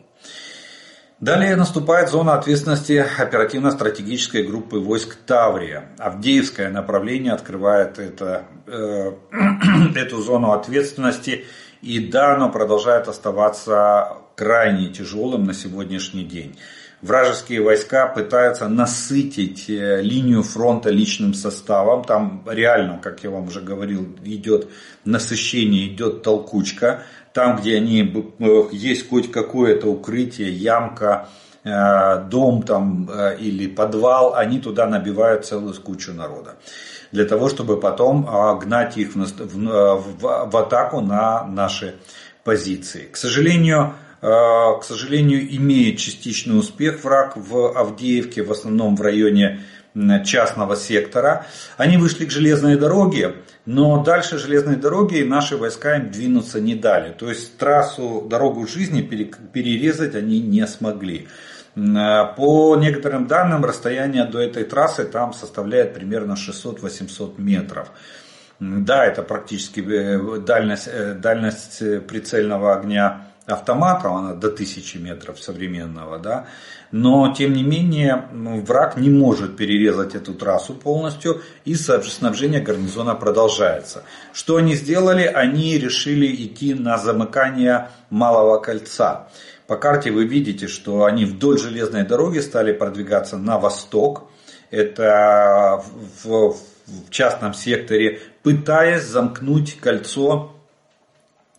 Далее 1.20 1.56
наступает 1.56 2.10
зона 2.10 2.36
ответственности 2.36 3.04
оперативно-стратегической 3.18 4.44
группы 4.44 4.78
войск 4.78 5.16
Таврия. 5.26 5.86
Авдеевское 5.98 6.70
направление 6.70 7.34
открывает 7.34 7.98
это, 7.98 8.44
э, 8.68 9.14
эту 9.96 10.22
зону 10.22 10.52
ответственности. 10.52 11.46
И 11.82 12.00
да, 12.00 12.36
оно 12.36 12.50
продолжает 12.50 13.08
оставаться 13.08 14.18
крайне 14.36 14.90
тяжелым 14.90 15.46
на 15.46 15.54
сегодняшний 15.54 16.24
день. 16.24 16.58
Вражеские 17.02 17.62
войска 17.62 18.08
пытаются 18.08 18.68
насытить 18.68 19.70
э, 19.70 20.02
линию 20.02 20.42
фронта 20.42 20.90
личным 20.90 21.34
составом. 21.34 22.04
Там 22.04 22.44
реально, 22.50 23.00
как 23.00 23.24
я 23.24 23.30
вам 23.30 23.48
уже 23.48 23.62
говорил, 23.62 24.08
идет 24.24 24.70
насыщение, 25.04 25.88
идет 25.88 26.24
толкучка 26.24 27.04
там, 27.32 27.58
где 27.58 27.76
они, 27.76 28.34
э, 28.40 28.64
есть 28.72 29.08
хоть 29.10 29.32
какое-то 29.32 29.88
укрытие, 29.88 30.52
ямка, 30.52 31.30
э, 31.64 32.24
дом 32.30 32.64
там 32.64 33.10
или 33.40 33.68
подвал, 33.68 34.34
они 34.34 34.60
туда 34.60 34.88
набивают 34.88 35.46
целую 35.46 35.76
кучу 35.76 36.14
народа. 36.14 36.56
Для 37.16 37.24
того, 37.24 37.48
чтобы 37.48 37.80
потом 37.80 38.28
гнать 38.60 38.98
их 38.98 39.16
в, 39.16 39.20
в, 39.20 40.20
в, 40.20 40.50
в 40.52 40.58
атаку 40.58 41.00
на 41.00 41.48
наши 41.48 41.96
позиции. 42.44 43.08
К 43.10 43.16
сожалению, 43.16 43.94
к 44.20 44.82
сожалению, 44.84 45.56
имеет 45.56 45.98
частичный 45.98 46.60
успех 46.60 47.06
враг 47.06 47.38
в 47.38 47.72
Авдеевке, 47.78 48.44
в 48.44 48.52
основном 48.52 48.98
в 48.98 49.02
районе 49.02 49.62
частного 50.26 50.76
сектора. 50.76 51.46
Они 51.78 51.96
вышли 51.96 52.26
к 52.26 52.32
железной 52.32 52.76
дороге, 52.76 53.36
но 53.66 54.04
дальше 54.04 54.38
железной 54.38 54.76
дороги 54.76 55.24
наши 55.24 55.56
войска 55.56 55.96
им 55.96 56.12
двинуться 56.12 56.60
не 56.60 56.76
дали. 56.76 57.14
То 57.14 57.30
есть 57.30 57.58
трассу, 57.58 58.28
дорогу 58.30 58.68
жизни 58.68 59.02
перерезать 59.02 60.16
они 60.16 60.42
не 60.42 60.68
смогли. 60.68 61.30
По 61.76 62.76
некоторым 62.78 63.28
данным, 63.28 63.66
расстояние 63.66 64.26
до 64.26 64.40
этой 64.40 64.64
трассы 64.64 65.04
там 65.06 65.34
составляет 65.34 65.94
примерно 65.94 66.34
600-800 66.34 67.34
метров. 67.38 67.90
Да, 68.60 69.06
это 69.06 69.22
практически 69.22 69.82
э, 69.82 70.40
дальность, 70.40 70.88
э, 70.88 71.14
дальность 71.14 71.80
прицельного 72.08 72.74
огня 72.74 73.28
автомата, 73.46 74.10
она 74.10 74.34
до 74.34 74.48
1000 74.48 75.00
метров 75.00 75.40
современного, 75.40 76.18
да, 76.18 76.48
но 76.92 77.34
тем 77.34 77.54
не 77.54 77.64
менее 77.64 78.28
враг 78.32 78.98
не 78.98 79.10
может 79.10 79.56
перерезать 79.56 80.16
эту 80.16 80.34
трассу 80.34 80.74
полностью 80.74 81.42
и 81.64 81.76
снабжение 81.76 82.62
гарнизона 82.62 83.14
продолжается. 83.16 84.04
Что 84.34 84.58
они 84.58 84.74
сделали? 84.76 85.26
Они 85.26 85.78
решили 85.78 86.28
идти 86.28 86.74
на 86.74 86.98
замыкание 86.98 87.90
малого 88.10 88.60
кольца. 88.60 89.28
По 89.68 89.78
карте 89.78 90.12
вы 90.12 90.26
видите, 90.26 90.68
что 90.68 91.06
они 91.06 91.26
вдоль 91.26 91.58
железной 91.58 92.04
дороги 92.04 92.40
стали 92.40 92.72
продвигаться 92.72 93.38
на 93.38 93.58
восток. 93.58 94.30
Это 94.72 95.84
в, 96.24 96.56
в 96.86 97.10
частном 97.10 97.54
секторе, 97.54 98.22
пытаясь 98.44 99.04
замкнуть 99.04 99.80
кольцо 99.80 100.56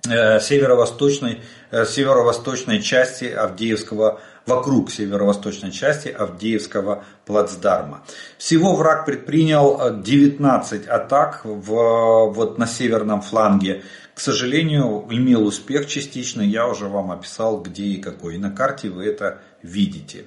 Э, 0.09 0.41
северо-восточной, 0.41 1.41
э, 1.71 1.85
северо-восточной 1.85 2.81
части 2.81 3.25
Авдеевского 3.25 4.21
вокруг 4.47 4.91
северо-восточной 4.91 5.73
части 5.73 6.09
Авдеевского 6.09 7.05
плацдарма. 7.25 8.05
Всего 8.39 8.77
враг 8.77 9.05
предпринял 9.05 10.01
19 10.01 10.87
атак 10.87 11.41
в, 11.45 12.31
вот 12.33 12.57
на 12.57 12.67
северном 12.67 13.21
фланге. 13.21 13.83
К 14.15 14.21
сожалению, 14.21 15.05
имел 15.11 15.47
успех 15.47 15.87
частично, 15.87 16.41
я 16.41 16.67
уже 16.67 16.87
вам 16.87 17.11
описал 17.11 17.61
где 17.61 17.83
и 17.83 18.01
какой. 18.01 18.37
И 18.37 18.39
на 18.39 18.51
карте 18.51 18.89
вы 18.89 19.05
это 19.05 19.41
видите. 19.63 20.25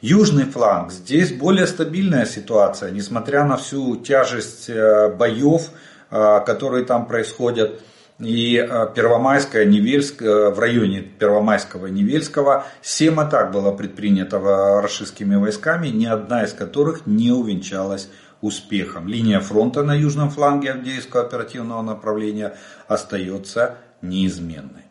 Южный 0.00 0.44
фланг. 0.44 0.92
Здесь 0.92 1.32
более 1.32 1.66
стабильная 1.66 2.24
ситуация, 2.24 2.92
несмотря 2.92 3.44
на 3.44 3.56
всю 3.56 3.96
тяжесть 3.96 4.70
э, 4.70 5.10
боев, 5.10 5.70
э, 6.10 6.40
которые 6.46 6.84
там 6.84 7.06
происходят. 7.06 7.82
И 8.18 8.56
э, 8.56 8.88
Первомайская, 8.94 9.66
Невельская, 9.66 10.50
в 10.50 10.58
районе 10.58 11.02
Первомайского 11.02 11.86
Невельского 11.86 12.64
7 12.80 13.20
атак 13.20 13.52
было 13.52 13.72
предпринято 13.72 14.38
российскими 14.80 15.34
войсками, 15.36 15.88
ни 15.88 16.06
одна 16.06 16.44
из 16.44 16.54
которых 16.54 17.06
не 17.06 17.30
увенчалась 17.30 18.08
успехом. 18.40 19.06
Линия 19.06 19.40
фронта 19.40 19.82
на 19.82 19.94
южном 19.94 20.30
фланге 20.30 20.72
Авдеевского 20.72 21.24
оперативного 21.24 21.82
направления 21.82 22.56
остается 22.88 23.76
неизменной. 24.00 24.84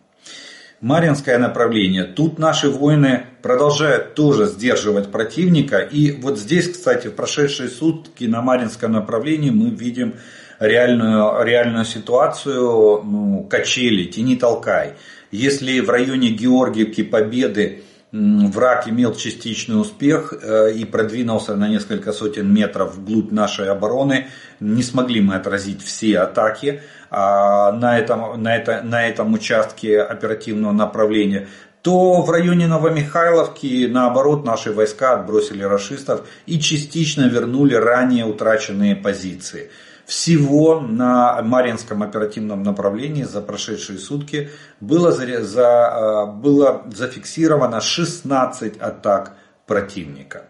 Маринское 0.82 1.40
направление. 1.40 2.04
Тут 2.04 2.38
наши 2.38 2.70
воины 2.70 3.26
продолжают 3.42 4.14
тоже 4.14 4.46
сдерживать 4.46 5.12
противника. 5.12 5.80
И 5.80 6.12
вот 6.12 6.38
здесь, 6.38 6.72
кстати, 6.72 7.08
в 7.08 7.16
прошедшие 7.16 7.70
сутки 7.70 8.26
на 8.26 8.42
Маринском 8.42 8.92
направлении 8.92 9.50
мы 9.50 9.70
видим 9.70 10.16
реальную, 10.60 11.44
реальную 11.44 11.86
ситуацию 11.86 13.02
ну, 13.04 13.48
качели, 13.50 14.06
тяни 14.06 14.36
толкай. 14.36 14.94
Если 15.32 15.80
в 15.80 15.90
районе 15.90 16.30
Георгиевки 16.30 17.04
Победы 17.04 17.84
враг 18.12 18.88
имел 18.88 19.14
частичный 19.14 19.80
успех 19.80 20.34
э, 20.42 20.72
и 20.74 20.86
продвинулся 20.86 21.56
на 21.56 21.68
несколько 21.68 22.14
сотен 22.14 22.54
метров 22.54 22.96
вглубь 22.96 23.32
нашей 23.32 23.70
обороны, 23.70 24.28
не 24.60 24.84
смогли 24.84 25.22
мы 25.22 25.36
отразить 25.36 25.82
все 25.84 26.20
атаки. 26.20 26.82
А, 27.10 27.72
на 27.74 28.00
этом, 28.00 28.42
на, 28.42 28.56
это, 28.56 28.82
на 28.84 29.08
этом 29.08 29.34
участке 29.34 30.02
оперативного 30.02 30.72
направления, 30.72 31.48
то 31.82 32.22
в 32.22 32.32
районе 32.32 32.68
Новомихайловки, 32.68 33.88
наоборот, 33.88 34.44
наши 34.44 34.72
войска 34.72 35.14
отбросили 35.14 35.64
расистов 35.64 36.28
и 36.46 36.60
частично 36.60 37.28
вернули 37.28 37.76
ранее 37.76 38.26
утраченные 38.26 38.96
позиции. 38.96 39.70
Всего 40.06 40.80
на 40.80 41.42
Маринском 41.42 42.04
оперативном 42.04 42.62
направлении 42.62 43.24
за 43.24 43.42
прошедшие 43.42 43.98
сутки 43.98 44.50
было, 44.80 45.12
за, 45.12 45.44
за, 45.44 46.26
было 46.28 46.84
зафиксировано 46.94 47.82
16 47.82 48.78
атак 48.78 49.34
противника. 49.66 50.44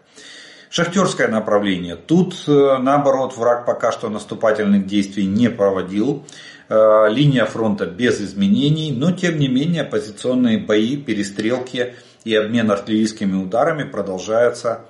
Шахтерское 0.68 1.28
направление. 1.28 1.96
Тут, 1.96 2.34
э, 2.48 2.76
наоборот, 2.78 3.36
враг 3.36 3.64
пока 3.64 3.92
что 3.92 4.10
наступательных 4.10 4.86
действий 4.86 5.24
не 5.24 5.48
проводил. 5.48 6.26
Э, 6.68 7.06
линия 7.08 7.46
фронта 7.46 7.86
без 7.86 8.20
изменений, 8.20 8.92
но 8.92 9.12
тем 9.12 9.38
не 9.38 9.48
менее 9.48 9.84
позиционные 9.84 10.58
бои, 10.58 10.96
перестрелки 10.96 11.94
и 12.24 12.34
обмен 12.34 12.70
артиллерийскими 12.70 13.42
ударами 13.42 13.84
продолжаются 13.84 14.80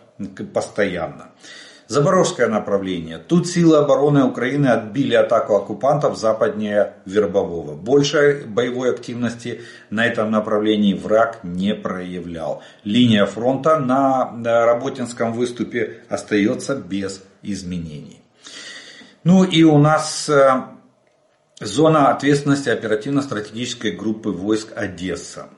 постоянно. 0.55 1.29
Запорожское 1.89 2.49
направление. 2.49 3.19
Тут 3.19 3.47
силы 3.47 3.77
обороны 3.77 4.25
Украины 4.25 4.67
отбили 4.67 5.15
атаку 5.15 5.55
оккупантов 5.55 6.19
западнее 6.19 6.95
Вербового. 7.05 7.75
Большей 7.75 8.45
боевой 8.45 8.91
активности 8.91 9.61
на 9.91 10.05
этом 10.05 10.33
направлении 10.33 10.95
враг 10.95 11.45
не 11.45 11.75
проявлял. 11.75 12.63
Линия 12.83 13.25
фронта 13.25 13.79
на 13.79 14.33
Работинском 14.67 15.33
выступе 15.33 16.01
остается 16.09 16.75
без 16.75 17.23
изменений. 17.43 18.21
Ну 19.23 19.45
и 19.45 19.63
у 19.63 19.79
нас 19.79 20.29
э, 20.29 20.63
зона 21.61 22.11
ответственности 22.11 22.69
оперативно-стратегической 22.69 23.93
группы 23.93 24.31
войск 24.31 24.73
Одесса. 24.77 25.49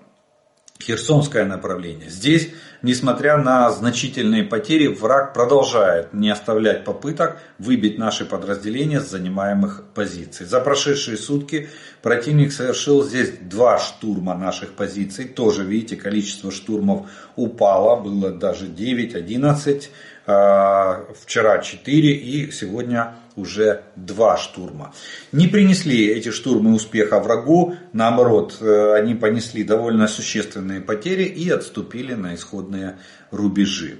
Херсонское 0.80 1.44
направление. 1.44 2.08
Здесь, 2.08 2.50
несмотря 2.82 3.36
на 3.36 3.70
значительные 3.70 4.44
потери, 4.44 4.86
враг 4.86 5.34
продолжает 5.34 6.12
не 6.14 6.30
оставлять 6.30 6.84
попыток 6.84 7.38
выбить 7.58 7.98
наши 7.98 8.24
подразделения 8.24 9.00
с 9.00 9.10
занимаемых 9.10 9.84
позиций. 9.92 10.46
За 10.46 10.60
прошедшие 10.60 11.16
сутки 11.16 11.68
противник 12.00 12.52
совершил 12.52 13.02
здесь 13.04 13.32
два 13.40 13.78
штурма 13.78 14.34
наших 14.36 14.74
позиций. 14.74 15.24
Тоже, 15.26 15.64
видите, 15.64 15.96
количество 15.96 16.52
штурмов 16.52 17.08
упало, 17.34 18.00
было 18.00 18.30
даже 18.30 18.66
9-11. 18.66 19.88
А, 20.30 21.06
вчера 21.20 21.58
4 21.58 22.12
и 22.12 22.50
сегодня 22.52 23.16
уже 23.38 23.82
два 23.96 24.36
штурма. 24.36 24.92
Не 25.32 25.46
принесли 25.46 26.08
эти 26.08 26.30
штурмы 26.30 26.74
успеха 26.74 27.20
врагу, 27.20 27.76
наоборот, 27.92 28.56
э, 28.60 28.94
они 28.94 29.14
понесли 29.14 29.64
довольно 29.64 30.08
существенные 30.08 30.80
потери 30.80 31.24
и 31.24 31.48
отступили 31.50 32.14
на 32.14 32.34
исходные 32.34 32.98
рубежи. 33.30 33.98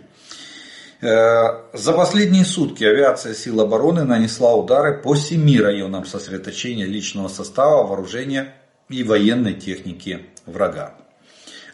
Э, 1.01 1.69
за 1.73 1.93
последние 1.93 2.45
сутки 2.45 2.83
авиация 2.83 3.33
сил 3.33 3.61
обороны 3.61 4.05
нанесла 4.05 4.55
удары 4.55 5.01
по 5.01 5.15
семи 5.15 5.61
районам 5.61 6.05
сосредоточения 6.05 6.87
личного 6.87 7.29
состава, 7.29 7.87
вооружения 7.87 8.55
и 8.89 9.05
военной 9.05 9.55
техники 9.55 10.27
врага. 10.45 10.95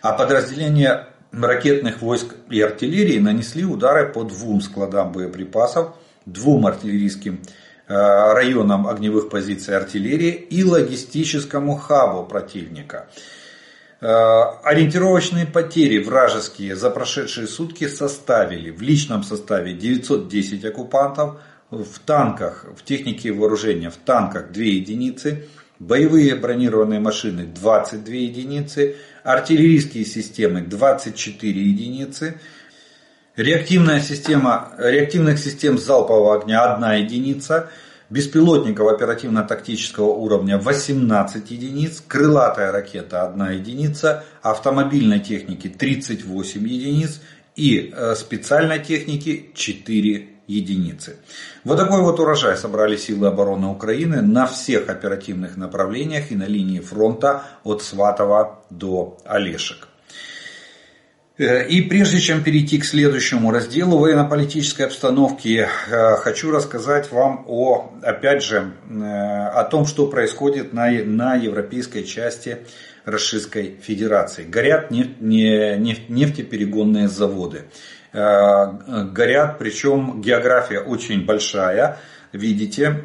А 0.03 0.12
подразделения 0.12 1.09
ракетных 1.33 2.03
войск 2.03 2.35
и 2.50 2.61
артиллерии 2.61 3.18
нанесли 3.18 3.64
удары 3.64 4.12
по 4.12 4.24
двум 4.24 4.61
складам 4.61 5.12
боеприпасов, 5.12 5.96
двум 6.26 6.66
артиллерийским 6.66 7.40
э, 7.87 7.94
районам 7.94 8.87
огневых 8.87 9.28
позиций 9.28 9.76
артиллерии 9.76 10.32
и 10.32 10.64
логистическому 10.64 11.76
хабу 11.76 12.24
противника. 12.24 13.08
Э, 14.00 14.06
ориентировочные 14.62 15.46
потери 15.46 16.02
вражеские 16.02 16.76
за 16.76 16.90
прошедшие 16.90 17.46
сутки 17.46 17.88
составили 17.88 18.70
в 18.70 18.82
личном 18.82 19.22
составе 19.22 19.72
910 19.72 20.64
оккупантов, 20.64 21.37
в 21.70 21.98
танках, 22.00 22.66
в 22.76 22.84
технике 22.84 23.32
вооружения, 23.32 23.90
в 23.90 23.96
танках 23.96 24.52
2 24.52 24.62
единицы, 24.62 25.48
боевые 25.78 26.34
бронированные 26.37 27.00
машины 27.00 27.44
22 27.44 28.14
единицы, 28.14 28.96
артиллерийские 29.22 30.04
системы 30.04 30.60
24 30.60 31.60
единицы, 31.60 32.38
реактивная 33.37 34.01
система, 34.01 34.73
реактивных 34.79 35.38
систем 35.38 35.79
залпового 35.79 36.40
огня 36.40 36.75
1 36.75 37.05
единица, 37.05 37.70
беспилотников 38.11 38.88
оперативно-тактического 38.88 40.07
уровня 40.07 40.59
18 40.59 41.51
единиц, 41.51 42.03
крылатая 42.07 42.73
ракета 42.73 43.27
1 43.27 43.51
единица, 43.51 44.25
автомобильной 44.42 45.20
техники 45.20 45.68
38 45.68 46.66
единиц 46.66 47.20
и 47.57 47.92
э, 47.94 48.14
специальной 48.14 48.79
техники 48.79 49.51
4 49.55 50.29
единицы. 50.47 51.16
Вот 51.64 51.79
такой 51.79 52.03
вот 52.03 52.20
урожай 52.20 52.57
собрали 52.57 52.97
силы 52.97 53.29
обороны 53.29 53.68
Украины 53.68 54.20
на 54.20 54.47
всех 54.47 54.90
оперативных 54.90 55.57
направлениях 55.57 56.31
и 56.31 56.37
на 56.37 56.44
линии 56.44 56.81
фронта 56.81 57.44
от 57.64 57.83
Сватова 57.83 58.61
до 58.70 59.16
Олешек. 59.25 59.88
Э, 61.37 61.66
и 61.66 61.83
прежде 61.83 62.20
чем 62.20 62.44
перейти 62.44 62.79
к 62.79 62.85
следующему 62.85 63.51
разделу 63.51 63.99
военно-политической 63.99 64.83
обстановки, 64.83 65.66
э, 65.66 66.16
хочу 66.16 66.53
рассказать 66.53 67.11
вам 67.11 67.44
о, 67.49 67.92
опять 68.03 68.44
же, 68.44 68.73
э, 68.88 69.03
о 69.03 69.64
том, 69.64 69.85
что 69.85 70.07
происходит 70.07 70.73
на, 70.73 70.88
на 70.90 71.35
европейской 71.35 72.05
части 72.05 72.59
Российской 73.05 73.77
Федерации. 73.83 74.44
Горят 74.44 74.92
нефть, 74.92 75.20
нефть, 75.20 76.09
нефтеперегонные 76.09 77.09
заводы. 77.09 77.64
Горят, 78.12 79.59
причем 79.59 80.23
география 80.23 80.79
очень 80.79 81.27
большая, 81.27 81.99
видите, 82.33 83.03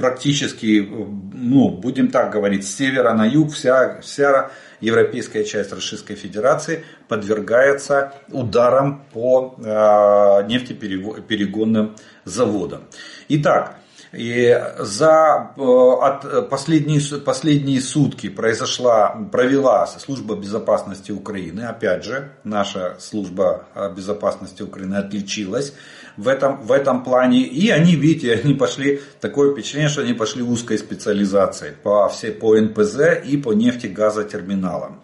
практически, 0.00 0.88
ну, 1.34 1.68
будем 1.68 2.08
так 2.08 2.32
говорить, 2.32 2.66
с 2.66 2.74
севера 2.74 3.12
на 3.12 3.26
юг 3.26 3.52
вся, 3.52 4.00
вся 4.00 4.50
европейская 4.80 5.44
часть 5.44 5.72
Российской 5.72 6.14
Федерации 6.14 6.84
подвергается 7.06 8.14
ударам 8.28 9.04
по 9.12 9.54
э, 9.58 10.46
нефтеперегонным 10.48 11.96
заводам. 12.24 12.84
Итак, 13.28 13.76
и 14.12 14.60
за 14.78 15.52
э, 15.56 15.60
от 15.60 16.48
последние, 16.50 17.00
последние 17.20 17.80
сутки 17.80 18.28
произошла, 18.28 19.10
провела 19.30 19.86
служба 19.86 20.34
безопасности 20.34 21.12
Украины, 21.12 21.60
опять 21.60 22.04
же, 22.04 22.32
наша 22.42 22.96
служба 22.98 23.66
э, 23.74 23.92
безопасности 23.94 24.62
Украины 24.62 24.96
отличилась 24.96 25.74
в 26.16 26.28
этом, 26.28 26.62
в 26.62 26.72
этом 26.72 27.04
плане. 27.04 27.42
И 27.42 27.70
они, 27.70 27.94
видите, 27.96 28.34
они 28.44 28.54
пошли, 28.54 29.00
такое 29.20 29.52
впечатление, 29.52 29.88
что 29.88 30.02
они 30.02 30.14
пошли 30.14 30.42
узкой 30.42 30.78
специализацией 30.78 31.72
по, 31.72 32.08
все, 32.08 32.30
по 32.32 32.56
НПЗ 32.56 33.24
и 33.24 33.36
по 33.36 33.52
нефтегазотерминалам. 33.52 35.00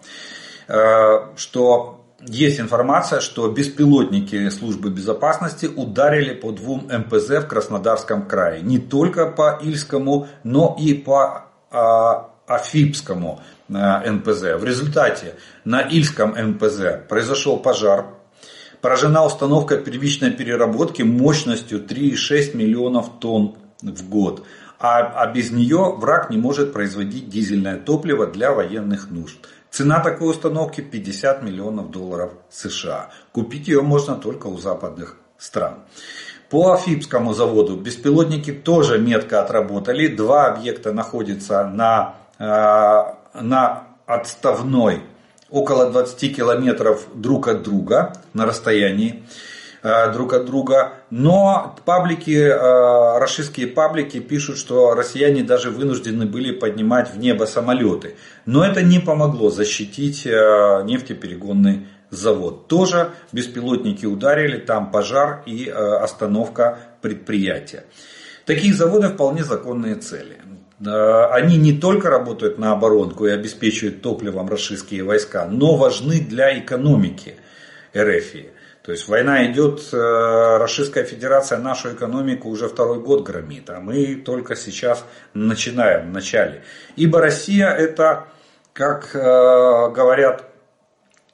Э, 0.69 1.37
что 1.37 1.97
есть 2.21 2.61
информация, 2.61 3.21
что 3.21 3.49
беспилотники 3.49 4.49
службы 4.49 4.91
безопасности 4.91 5.67
ударили 5.67 6.35
по 6.35 6.51
двум 6.51 6.89
МПЗ 6.91 7.43
в 7.43 7.47
Краснодарском 7.47 8.27
крае. 8.27 8.63
Не 8.63 8.79
только 8.79 9.27
по 9.27 9.59
Ильскому, 9.63 10.27
но 10.43 10.77
и 10.79 10.95
по 10.95 11.45
а, 11.71 12.31
Афипскому 12.47 13.41
а, 13.73 14.11
НПЗ. 14.11 14.57
В 14.59 14.65
результате 14.65 15.35
на 15.65 15.83
Ильском 15.83 16.35
НПЗ 16.37 17.07
произошел 17.09 17.59
пожар. 17.59 18.07
Поражена 18.87 19.25
установка 19.25 19.79
первичной 19.79 20.31
переработки 20.31 21.03
мощностью 21.03 21.85
3,6 21.85 22.57
миллионов 22.57 23.19
тонн 23.19 23.57
в 23.83 24.09
год. 24.09 24.45
А, 24.79 25.01
а 25.01 25.27
без 25.27 25.51
нее 25.51 25.97
враг 25.99 26.31
не 26.31 26.37
может 26.37 26.73
производить 26.73 27.29
дизельное 27.29 27.79
топливо 27.79 28.29
для 28.29 28.53
военных 28.53 29.11
нужд. 29.11 29.39
Цена 29.73 29.99
такой 29.99 30.31
установки 30.31 30.83
50 30.83 31.43
миллионов 31.43 31.91
долларов 31.91 32.35
США. 32.49 33.11
Купить 33.33 33.67
ее 33.67 33.83
можно 33.83 34.15
только 34.15 34.47
у 34.47 34.57
западных 34.57 35.17
стран. 35.37 35.81
По 36.49 36.75
Афипскому 36.75 37.35
заводу 37.35 37.75
беспилотники 37.75 38.53
тоже 38.53 39.01
метко 39.01 39.43
отработали. 39.43 40.07
Два 40.07 40.47
объекта 40.47 40.93
находятся 40.93 41.65
на, 41.65 42.15
э, 42.39 43.43
на 43.43 43.83
отставной 44.07 45.01
около 45.51 45.91
20 45.91 46.37
километров 46.37 47.07
друг 47.15 47.49
от 47.49 47.63
друга 47.63 48.13
на 48.35 48.47
расстоянии. 48.47 49.25
Э, 49.87 50.13
друг 50.13 50.33
от 50.33 50.47
друга. 50.47 50.95
Но 51.11 51.77
паблики, 51.85 52.37
э, 52.37 53.19
российские 53.19 53.69
паблики 53.69 54.19
пишут, 54.19 54.59
что 54.59 54.95
россияне 54.95 55.45
даже 55.45 55.71
вынуждены 55.71 56.27
были 56.27 56.51
поднимать 56.51 57.15
в 57.15 57.19
небо 57.19 57.45
самолеты. 57.45 58.17
Но 58.47 58.65
это 58.65 58.83
не 58.83 58.99
помогло 58.99 59.49
защитить 59.49 60.27
э, 60.27 60.83
нефтеперегонный 60.85 61.87
завод. 62.11 62.67
Тоже 62.67 63.13
беспилотники 63.31 64.07
ударили, 64.07 64.59
там 64.59 64.91
пожар 64.91 65.43
и 65.47 65.69
остановка 65.69 66.79
предприятия. 67.01 67.85
Такие 68.45 68.75
заводы 68.75 69.09
вполне 69.09 69.45
законные 69.45 69.97
цели. 69.97 70.39
Они 70.79 71.57
не 71.57 71.73
только 71.73 72.11
работают 72.11 72.59
на 72.59 72.73
оборонку 72.73 73.27
и 73.27 73.31
обеспечивают 73.31 74.03
топливом 74.03 74.49
российские 74.49 75.05
войска, 75.05 75.47
но 75.47 75.77
важны 75.77 76.21
для 76.21 76.59
экономики 76.59 77.37
РФ. 77.97 78.33
То 78.87 78.93
есть 78.93 79.09
война 79.09 79.45
идет, 79.51 79.81
э, 79.93 80.59
Российская 80.59 81.03
Федерация 81.03 81.59
нашу 81.59 81.93
экономику 81.93 82.49
уже 82.49 82.69
второй 82.69 83.01
год 83.01 83.25
громит, 83.27 83.69
а 83.69 83.81
мы 83.81 84.15
только 84.15 84.55
сейчас 84.55 85.05
начинаем, 85.35 86.11
в 86.11 86.13
начале. 86.13 86.63
Ибо 86.95 87.21
Россия 87.21 87.71
это, 87.71 88.29
как 88.73 89.11
э, 89.13 89.19
говорят 89.19 90.45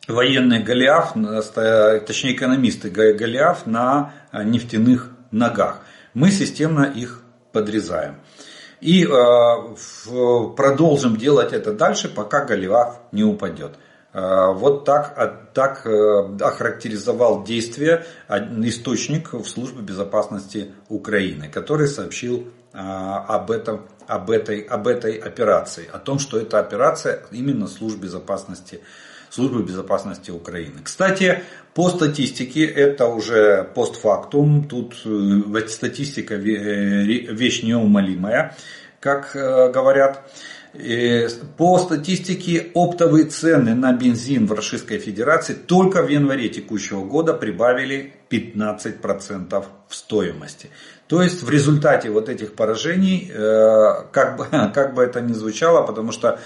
военные 0.08 0.60
Голиаф, 0.60 1.12
точнее 1.12 2.32
экономисты 2.32 2.88
Голиаф 2.88 3.66
на 3.66 4.14
нефтяных 4.32 5.10
ногах. 5.30 5.80
Мы 6.14 6.30
системно 6.30 6.84
их 6.84 7.20
подрезаем. 7.52 8.14
И 8.82 9.04
э, 9.04 9.08
продолжим 10.56 11.16
делать 11.16 11.52
это 11.52 11.72
дальше, 11.72 12.08
пока 12.08 12.44
Голиаф 12.44 12.98
не 13.12 13.22
упадет. 13.22 13.76
Э, 14.12 14.52
вот 14.52 14.84
так, 14.84 15.14
а, 15.16 15.28
так 15.54 15.86
э, 15.86 16.36
охарактеризовал 16.40 17.44
действие 17.44 18.04
источник 18.28 19.34
в 19.34 19.44
службе 19.44 19.82
безопасности 19.82 20.72
Украины, 20.88 21.48
который 21.48 21.86
сообщил 21.86 22.48
об, 22.72 23.50
этом, 23.50 23.86
об, 24.08 24.30
этой, 24.30 24.62
об 24.62 24.88
этой 24.88 25.16
операции, 25.16 25.88
о 25.92 25.98
том, 25.98 26.18
что 26.18 26.38
эта 26.38 26.58
операция 26.58 27.22
именно 27.30 27.68
службы 27.68 28.06
безопасности, 28.06 28.80
службы 29.32 29.62
безопасности 29.62 30.30
Украины. 30.30 30.80
Кстати, 30.84 31.42
по 31.72 31.88
статистике, 31.88 32.66
это 32.66 33.06
уже 33.06 33.64
постфактум, 33.74 34.68
тут 34.68 34.94
статистика 35.70 36.34
вещь 36.34 37.62
неумолимая, 37.62 38.54
как 39.00 39.30
говорят. 39.32 40.30
По 41.58 41.78
статистике, 41.78 42.70
оптовые 42.74 43.26
цены 43.26 43.74
на 43.74 43.92
бензин 43.92 44.46
в 44.46 44.52
Российской 44.52 44.98
Федерации 44.98 45.54
только 45.54 46.02
в 46.02 46.08
январе 46.08 46.48
текущего 46.48 47.04
года 47.04 47.34
прибавили 47.34 48.14
15% 48.30 49.64
в 49.88 49.94
стоимости. 49.94 50.70
То 51.12 51.20
есть 51.20 51.42
в 51.42 51.50
результате 51.50 52.08
вот 52.08 52.30
этих 52.30 52.54
поражений, 52.54 53.30
э, 53.30 54.04
как 54.12 54.38
бы, 54.38 54.46
как 54.74 54.94
бы 54.94 55.02
это 55.02 55.20
ни 55.20 55.34
звучало, 55.34 55.86
потому 55.86 56.10
что 56.10 56.40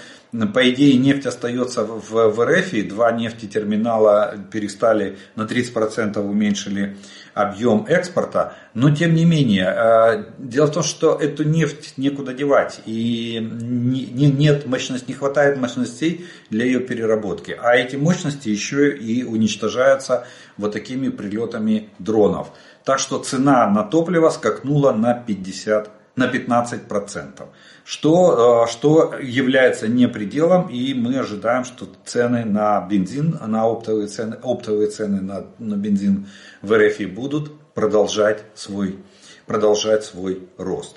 по 0.53 0.69
идее 0.69 0.97
нефть 0.97 1.25
остается 1.25 1.85
в, 1.85 2.11
в 2.11 2.45
РФ, 2.45 2.89
два 2.89 3.13
нефтетерминала 3.13 4.35
перестали 4.51 5.17
на 5.37 5.43
30% 5.43 6.19
уменьшили 6.19 6.97
объем 7.33 7.85
экспорта, 7.87 8.55
но 8.73 8.93
тем 8.93 9.13
не 9.15 9.23
менее, 9.23 9.73
э, 9.73 10.23
дело 10.37 10.65
в 10.65 10.71
том, 10.73 10.83
что 10.83 11.15
эту 11.15 11.45
нефть 11.45 11.93
некуда 11.95 12.33
девать, 12.33 12.81
и 12.85 13.39
не, 13.39 14.29
нет 14.29 14.65
мощности, 14.65 15.05
не 15.07 15.13
хватает 15.13 15.57
мощностей 15.57 16.25
для 16.49 16.65
ее 16.65 16.81
переработки, 16.81 17.57
а 17.57 17.73
эти 17.73 17.95
мощности 17.95 18.49
еще 18.49 18.93
и 18.93 19.23
уничтожаются 19.23 20.27
вот 20.57 20.73
такими 20.73 21.07
прилетами 21.07 21.89
дронов. 21.99 22.49
Так 22.87 22.99
что 22.99 23.19
цена 23.19 23.69
на 23.69 23.83
топливо 23.83 24.29
скакнула 24.29 24.93
на 24.93 25.13
50 25.13 25.89
на 26.15 26.31
15%, 26.31 27.43
что, 27.83 28.65
э, 28.65 28.71
что 28.71 29.13
является 29.21 29.89
не 29.89 30.07
пределом, 30.07 30.69
и 30.69 30.93
мы 30.93 31.19
ожидаем, 31.19 31.65
что 31.65 31.85
цены 32.05 32.45
на 32.45 32.79
бензин, 32.79 33.37
на 33.45 33.65
оптовые 33.65 34.07
цены, 34.07 34.37
оптовые 34.41 34.87
цены 34.87 35.19
на, 35.19 35.43
на 35.59 35.75
бензин 35.75 36.27
в 36.61 36.71
РФ 36.71 37.13
будут 37.13 37.51
продолжать 37.73 38.45
свой, 38.55 38.99
продолжать 39.45 40.05
свой 40.05 40.47
рост. 40.57 40.95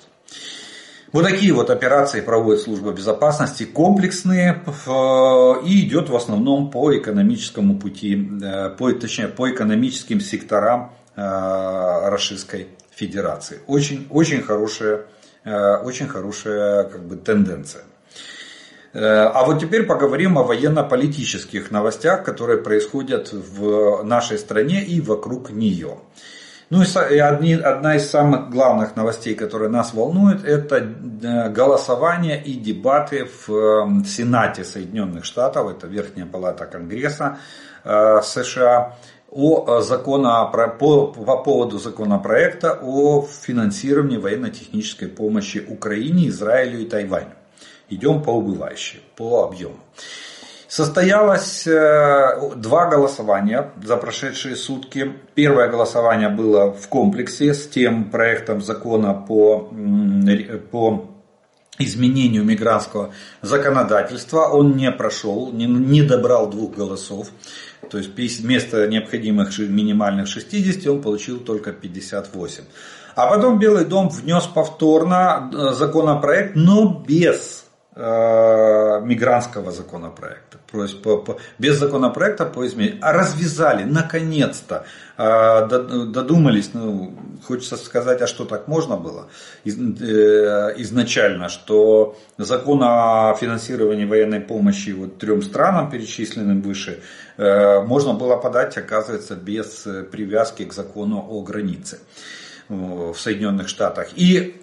Вот 1.11 1.25
такие 1.25 1.51
вот 1.51 1.69
операции 1.69 2.21
проводит 2.21 2.61
служба 2.61 2.93
безопасности, 2.93 3.65
комплексные, 3.65 4.63
и 5.65 5.85
идет 5.85 6.09
в 6.09 6.15
основном 6.15 6.71
по 6.71 6.97
экономическому 6.97 7.77
пути, 7.77 8.29
э, 8.41 8.69
по, 8.69 8.93
точнее 8.93 9.27
по 9.27 9.51
экономическим 9.51 10.21
секторам 10.21 10.93
э, 10.95 11.00
Российской 11.15 12.67
Федерации. 13.01 13.59
Очень, 13.67 14.07
очень 14.11 14.41
хорошая, 14.43 15.05
э, 15.43 15.75
очень 15.77 16.07
хорошая 16.07 16.83
как 16.83 17.01
бы, 17.07 17.15
тенденция. 17.15 17.83
Э, 18.93 19.31
а 19.33 19.43
вот 19.45 19.59
теперь 19.59 19.83
поговорим 19.83 20.37
о 20.37 20.43
военно-политических 20.43 21.71
новостях, 21.71 22.23
которые 22.23 22.59
происходят 22.59 23.33
в 23.33 24.03
нашей 24.03 24.37
стране 24.37 24.83
и 24.83 25.01
вокруг 25.01 25.51
нее. 25.51 25.97
Ну 26.69 26.83
и 26.83 27.17
одни, 27.17 27.53
одна 27.55 27.95
из 27.95 28.09
самых 28.09 28.49
главных 28.49 28.95
новостей, 28.95 29.35
которые 29.35 29.69
нас 29.69 29.93
волнует, 29.93 30.45
это 30.45 30.75
э, 30.77 31.49
голосование 31.49 32.41
и 32.41 32.53
дебаты 32.53 33.27
в 33.47 34.05
Сенате 34.05 34.63
Соединенных 34.63 35.25
Штатов, 35.25 35.69
это 35.69 35.87
Верхняя 35.87 36.27
Палата 36.27 36.65
Конгресса 36.65 37.39
США, 37.83 38.95
о 39.31 39.79
э, 39.79 39.81
закона, 39.81 40.45
по, 40.45 41.07
по 41.07 41.37
поводу 41.37 41.79
законопроекта 41.79 42.77
о 42.81 43.25
финансировании 43.25 44.17
военно-технической 44.17 45.07
помощи 45.07 45.65
Украине, 45.67 46.27
Израилю 46.27 46.81
и 46.81 46.85
Тайваню. 46.85 47.33
Идем 47.89 48.21
по 48.21 48.31
убывающей, 48.31 49.01
по 49.15 49.43
объему. 49.43 49.77
Состоялось 50.67 51.67
э, 51.67 52.51
два 52.55 52.87
голосования 52.87 53.71
за 53.83 53.97
прошедшие 53.97 54.55
сутки. 54.55 55.13
Первое 55.35 55.69
голосование 55.69 56.29
было 56.29 56.71
в 56.71 56.87
комплексе 56.87 57.53
с 57.53 57.67
тем 57.67 58.09
проектом 58.09 58.61
закона 58.61 59.13
по, 59.13 59.69
по 60.71 61.09
изменению 61.77 62.43
мигрантского 62.45 63.13
законодательства. 63.41 64.47
Он 64.47 64.77
не 64.77 64.91
прошел, 64.91 65.51
не, 65.51 65.65
не 65.65 66.03
добрал 66.03 66.49
двух 66.49 66.75
голосов. 66.75 67.27
То 67.91 67.97
есть 67.97 68.39
вместо 68.39 68.87
необходимых 68.87 69.57
минимальных 69.59 70.27
60 70.27 70.87
он 70.87 71.01
получил 71.01 71.39
только 71.39 71.73
58. 71.73 72.63
А 73.15 73.27
потом 73.27 73.59
Белый 73.59 73.83
дом 73.83 74.07
внес 74.07 74.45
повторно 74.45 75.51
э, 75.53 75.73
законопроект, 75.73 76.55
но 76.55 77.03
без 77.05 77.65
мигрантского 78.01 79.71
законопроекта. 79.71 80.57
То 80.71 80.83
есть 80.83 81.01
по, 81.01 81.17
по, 81.17 81.37
без 81.59 81.77
законопроекта 81.77 82.45
по 82.45 82.65
изменению. 82.65 82.99
А 83.01 83.11
развязали, 83.11 83.83
наконец-то, 83.83 84.85
э, 85.17 85.67
додумались, 85.67 86.71
ну, 86.73 87.13
хочется 87.45 87.75
сказать, 87.75 88.21
а 88.21 88.27
что 88.27 88.45
так 88.45 88.67
можно 88.67 88.95
было 88.95 89.27
из, 89.65 89.77
э, 89.77 90.73
изначально, 90.77 91.49
что 91.49 92.17
закон 92.37 92.81
о 92.83 93.35
финансировании 93.39 94.05
военной 94.05 94.39
помощи 94.39 94.91
вот 94.91 95.17
трем 95.17 95.41
странам, 95.41 95.89
перечисленным 95.89 96.61
выше, 96.61 97.01
э, 97.37 97.81
можно 97.81 98.13
было 98.13 98.37
подать, 98.37 98.77
оказывается, 98.77 99.35
без 99.35 99.87
привязки 100.11 100.63
к 100.63 100.73
закону 100.73 101.25
о 101.29 101.41
границе 101.43 101.99
в 102.69 103.15
Соединенных 103.15 103.67
Штатах. 103.67 104.11
И 104.15 104.60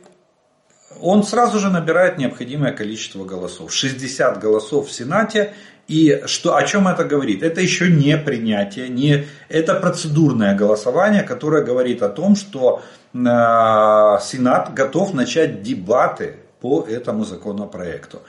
он 1.01 1.23
сразу 1.23 1.59
же 1.59 1.71
набирает 1.71 2.19
необходимое 2.19 2.73
количество 2.73 3.25
голосов. 3.25 3.73
60 3.73 4.41
голосов 4.41 4.89
в 4.89 4.93
Сенате. 4.93 5.53
И 5.87 6.23
что, 6.27 6.57
о 6.57 6.63
чем 6.65 6.87
это 6.87 7.05
говорит? 7.05 7.43
Это 7.43 7.61
еще 7.61 7.91
не 7.91 8.19
принятие, 8.19 8.91
не, 8.91 9.27
это 9.49 9.75
процедурное 9.75 10.55
голосование, 10.55 11.23
которое 11.23 11.65
говорит 11.65 12.03
о 12.03 12.11
том, 12.11 12.37
что 12.37 12.83
э, 13.15 13.17
Сенат 13.17 14.75
готов 14.75 15.15
начать 15.15 15.63
дебаты 15.63 16.37
по 16.61 16.85
этому 16.87 17.25
законопроекту. 17.25 18.21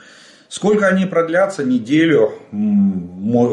Сколько 0.48 0.88
они 0.88 1.04
продлятся? 1.04 1.62
Неделю, 1.62 2.32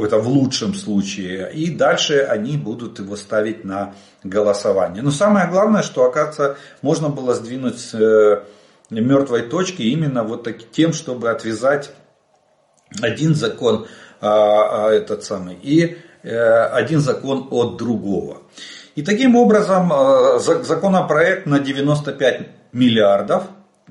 это 0.04 0.18
в 0.18 0.28
лучшем 0.28 0.74
случае. 0.74 1.52
И 1.54 1.70
дальше 1.70 2.22
они 2.22 2.58
будут 2.58 3.00
его 3.00 3.16
ставить 3.16 3.64
на 3.64 3.94
голосование. 4.24 5.04
Но 5.04 5.12
самое 5.12 5.48
главное, 5.48 5.84
что, 5.84 6.06
оказывается, 6.06 6.58
можно 6.82 7.10
было 7.10 7.36
сдвинуть 7.36 7.94
э, 7.94 8.42
мертвой 8.90 9.44
точки 9.44 9.82
именно 9.84 10.24
вот 10.24 10.44
так, 10.44 10.58
тем, 10.72 10.94
чтобы 10.94 11.30
отвязать 11.30 11.92
один 13.02 13.36
закон 13.36 13.88
а, 14.22 14.88
а, 14.88 14.92
этот 14.92 15.24
самый 15.24 15.56
и 15.62 15.98
э, 16.24 16.64
один 16.68 17.00
закон 17.00 17.48
от 17.52 17.78
другого. 17.78 18.44
И 18.96 19.04
таким 19.04 19.36
образом 19.36 19.92
э, 19.94 20.40
законопроект 20.40 21.46
на 21.46 21.60
95 21.60 22.48
миллиардов 22.72 23.44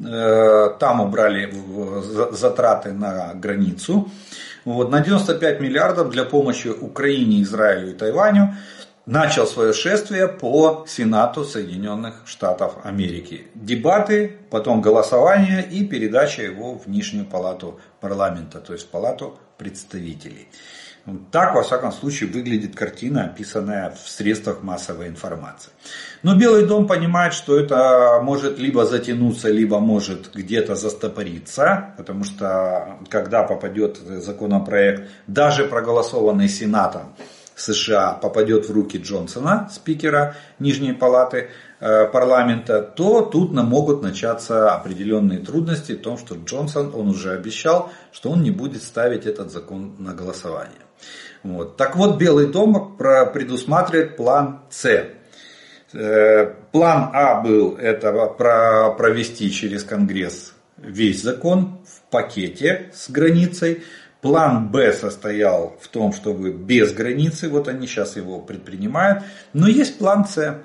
Э, 0.05 0.71
там 0.79 1.01
убрали 1.01 1.53
затраты 2.33 2.93
на 2.93 3.33
границу. 3.35 4.11
Вот, 4.65 4.91
на 4.91 5.01
95 5.01 5.61
миллиардов 5.61 6.11
для 6.11 6.25
помощи 6.25 6.69
Украине, 6.69 7.43
Израилю 7.43 7.91
и 7.91 7.95
Тайваню 7.95 8.55
начал 9.07 9.47
свое 9.47 9.73
шествие 9.73 10.27
по 10.27 10.85
Сенату 10.89 11.45
Соединенных 11.45 12.23
Штатов 12.27 12.75
Америки. 12.85 13.47
Дебаты, 13.55 14.37
потом 14.51 14.83
голосование 14.83 15.65
и 15.65 15.87
передача 15.87 16.43
его 16.43 16.77
в 16.77 16.89
Нижнюю 16.89 17.25
палату 17.25 17.81
парламента, 18.01 18.59
то 18.61 18.73
есть 18.73 18.91
палату 18.91 19.39
представителей. 19.57 20.49
Так, 21.31 21.55
во 21.55 21.63
всяком 21.63 21.93
случае, 21.93 22.29
выглядит 22.29 22.75
картина, 22.75 23.27
описанная 23.27 23.91
в 23.91 24.09
средствах 24.09 24.65
массовой 24.65 25.07
информации. 25.07 25.71
Но 26.25 26.35
Белый 26.35 26.67
дом 26.67 26.89
понимает, 26.89 27.33
что 27.33 27.57
это 27.57 28.19
может 28.25 28.59
либо 28.59 28.85
затянуться, 28.85 29.49
либо 29.49 29.79
может 29.79 30.35
где-то 30.35 30.75
застопориться, 30.75 31.95
потому 31.97 32.25
что 32.25 32.99
когда 33.09 33.45
попадет 33.45 33.99
законопроект, 33.99 35.09
даже 35.29 35.67
проголосованный 35.67 36.49
Сенатом 36.49 37.15
США, 37.57 38.13
попадет 38.13 38.69
в 38.69 38.73
руки 38.73 38.99
Джонсона, 38.99 39.69
спикера 39.73 40.37
Нижней 40.59 40.93
палаты 40.93 41.49
э, 41.81 42.07
парламента, 42.07 42.83
то 42.83 43.23
тут 43.23 43.53
могут 43.53 44.03
начаться 44.03 44.73
определенные 44.75 45.41
трудности 45.41 45.93
в 45.93 46.03
том, 46.03 46.19
что 46.19 46.37
Джонсон, 46.37 46.93
он 46.95 47.09
уже 47.09 47.33
обещал, 47.33 47.91
что 48.13 48.31
он 48.31 48.43
не 48.43 48.51
будет 48.51 48.83
ставить 48.83 49.27
этот 49.27 49.51
закон 49.51 49.97
на 49.99 50.13
голосование. 50.13 50.77
Вот. 51.43 51.77
Так 51.77 51.97
вот, 51.97 52.19
Белый 52.19 52.49
дом 52.49 52.97
предусматривает 52.99 54.17
план 54.17 54.61
С. 54.71 55.07
Э, 55.93 56.55
план 56.73 57.11
А 57.15 57.41
был 57.41 57.77
это 57.77 58.13
провести 58.99 59.51
через 59.51 59.83
Конгресс 59.83 60.53
весь 60.77 61.23
закон 61.23 61.81
в 61.87 62.11
пакете 62.11 62.91
с 62.95 63.11
границей. 63.11 63.83
План 64.27 64.69
Б 64.71 64.93
состоял 64.93 65.77
в 65.81 65.87
том, 65.87 66.13
чтобы 66.13 66.51
без 66.51 66.93
границы, 66.93 67.49
вот 67.49 67.69
они 67.69 67.87
сейчас 67.87 68.17
его 68.17 68.41
предпринимают. 68.41 69.23
Но 69.53 69.69
есть 69.69 69.99
план 69.99 70.27
С. 70.27 70.63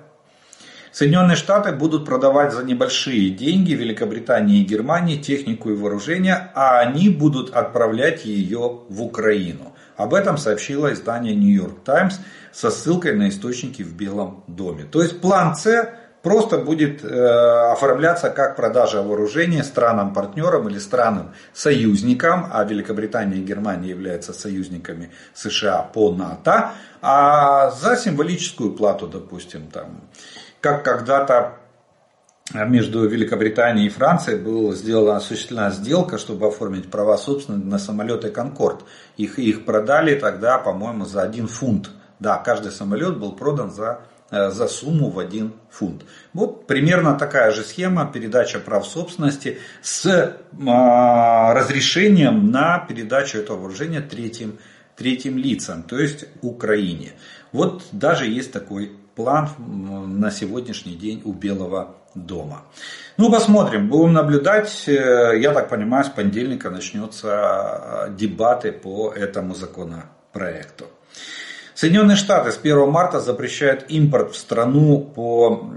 Соединенные 0.91 1.35
Штаты 1.35 1.71
будут 1.71 2.03
продавать 2.05 2.53
за 2.53 2.63
небольшие 2.63 3.29
деньги 3.29 3.73
Великобритании 3.73 4.61
и 4.61 4.65
Германии 4.65 5.15
технику 5.15 5.69
и 5.69 5.75
вооружение, 5.75 6.49
а 6.55 6.79
они 6.79 7.09
будут 7.09 7.51
отправлять 7.51 8.25
ее 8.25 8.79
в 8.89 8.99
Украину. 9.03 9.73
Об 9.95 10.15
этом 10.15 10.39
сообщило 10.39 10.91
издание 10.91 11.35
New 11.35 11.55
York 11.55 11.83
Times 11.83 12.19
со 12.51 12.71
ссылкой 12.71 13.13
на 13.15 13.29
источники 13.29 13.83
в 13.83 13.95
Белом 13.95 14.43
доме. 14.47 14.85
То 14.85 15.03
есть 15.03 15.21
план 15.21 15.55
С 15.55 15.87
просто 16.21 16.57
будет 16.57 17.03
э, 17.03 17.71
оформляться 17.71 18.29
как 18.29 18.55
продажа 18.55 19.01
вооружения 19.01 19.63
странам-партнерам 19.63 20.69
или 20.69 20.79
странам-союзникам, 20.79 22.49
а 22.51 22.63
Великобритания 22.63 23.37
и 23.37 23.43
Германия 23.43 23.89
являются 23.89 24.33
союзниками 24.33 25.11
США 25.33 25.81
по 25.81 26.11
НАТО, 26.11 26.71
а 27.01 27.71
за 27.71 27.95
символическую 27.95 28.73
плату, 28.73 29.07
допустим, 29.07 29.67
там, 29.67 30.01
как 30.59 30.83
когда-то 30.83 31.57
между 32.53 33.07
Великобританией 33.07 33.87
и 33.87 33.89
Францией 33.89 34.37
была 34.37 34.73
сделана 34.73 35.17
осуществлена 35.17 35.71
сделка, 35.71 36.17
чтобы 36.17 36.47
оформить 36.47 36.91
права 36.91 37.17
собственности 37.17 37.67
на 37.67 37.79
самолеты 37.79 38.29
Конкорд. 38.29 38.83
Их, 39.17 39.39
их 39.39 39.65
продали 39.65 40.15
тогда, 40.19 40.57
по-моему, 40.57 41.05
за 41.05 41.21
один 41.21 41.47
фунт. 41.47 41.91
Да, 42.19 42.37
каждый 42.37 42.71
самолет 42.71 43.17
был 43.17 43.31
продан 43.31 43.71
за, 43.71 44.01
за 44.31 44.67
сумму 44.67 45.09
в 45.09 45.19
один 45.19 45.53
фунт. 45.69 46.03
Вот 46.33 46.65
примерно 46.65 47.15
такая 47.15 47.51
же 47.51 47.63
схема 47.63 48.09
передача 48.11 48.59
прав 48.59 48.87
собственности 48.87 49.59
с 49.81 50.37
а, 50.67 51.53
разрешением 51.53 52.49
на 52.49 52.79
передачу 52.79 53.37
этого 53.37 53.57
вооружения 53.57 54.01
третьим, 54.01 54.57
третьим 54.95 55.37
лицам, 55.37 55.83
то 55.83 55.99
есть 55.99 56.25
Украине. 56.41 57.11
Вот 57.51 57.83
даже 57.91 58.25
есть 58.25 58.51
такой 58.51 58.91
план 59.15 59.49
на 59.57 60.31
сегодняшний 60.31 60.95
день 60.95 61.21
у 61.25 61.33
Белого 61.33 61.95
дома. 62.15 62.63
Ну, 63.17 63.31
посмотрим, 63.31 63.89
будем 63.89 64.13
наблюдать. 64.13 64.87
Э, 64.87 65.37
я 65.39 65.53
так 65.53 65.69
понимаю, 65.69 66.03
с 66.03 66.09
понедельника 66.09 66.69
начнется 66.69 68.07
э, 68.07 68.15
дебаты 68.15 68.71
по 68.71 69.11
этому 69.11 69.55
законопроекту. 69.55 70.85
Соединенные 71.81 72.15
Штаты 72.15 72.51
с 72.51 72.59
1 72.59 72.91
марта 72.91 73.19
запрещают 73.19 73.85
импорт 73.89 74.33
в 74.33 74.37
страну 74.37 74.99
по 74.99 75.67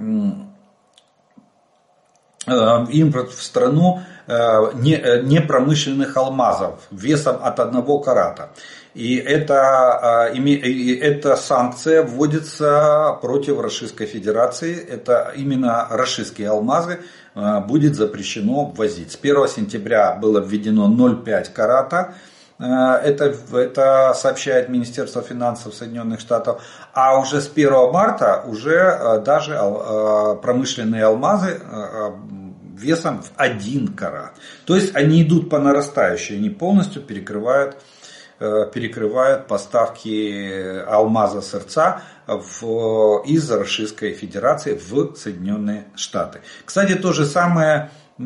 э, 2.47 2.87
импорт 2.91 3.31
в 3.31 3.43
страну 3.43 4.03
непромышленных 4.27 6.15
алмазов 6.19 6.81
весом 6.91 7.39
от 7.43 7.59
1 7.59 8.03
карата. 8.03 8.51
И 8.93 9.17
эта, 9.17 10.31
эта 10.35 11.37
санкция 11.37 12.03
вводится 12.03 13.19
против 13.23 13.61
Российской 13.61 14.05
Федерации. 14.05 14.79
Это 14.79 15.33
именно 15.35 15.87
российские 15.91 16.51
алмазы 16.51 17.01
будет 17.35 17.97
запрещено 17.97 18.67
ввозить. 18.67 19.13
С 19.13 19.19
1 19.21 19.49
сентября 19.49 20.15
было 20.15 20.41
введено 20.41 20.87
0,5 20.87 21.53
карата. 21.53 22.15
А, 22.59 22.99
это, 22.99 23.35
это 23.53 24.15
сообщает 24.15 24.69
Министерство 24.69 25.23
финансов 25.23 25.75
Соединенных 25.75 26.21
Штатов. 26.21 26.63
А 26.93 27.19
уже 27.19 27.41
с 27.41 27.51
1 27.51 27.91
марта 27.91 28.45
уже 28.47 28.81
а, 28.81 29.19
даже 29.19 29.59
промышленные 30.43 31.05
алмазы 31.05 31.61
весом 32.77 33.23
в 33.23 33.31
1 33.37 33.95
карат. 33.95 34.33
То 34.67 34.75
есть 34.75 34.95
они 34.97 35.23
идут 35.23 35.49
по 35.49 35.59
нарастающей, 35.59 36.37
они 36.37 36.51
полностью 36.51 37.03
перекрывают 37.03 37.77
Э, 38.41 38.69
перекрывают 38.71 39.47
поставки 39.47 40.83
алмаза 40.87 41.41
сердца 41.41 42.03
в, 42.27 43.23
из 43.27 43.49
Российской 43.49 44.13
Федерации 44.13 44.75
в 44.75 45.15
Соединенные 45.15 45.85
Штаты. 45.95 46.41
Кстати, 46.65 46.97
то 46.97 47.13
же 47.13 47.27
самое 47.27 47.91
э, 48.19 48.23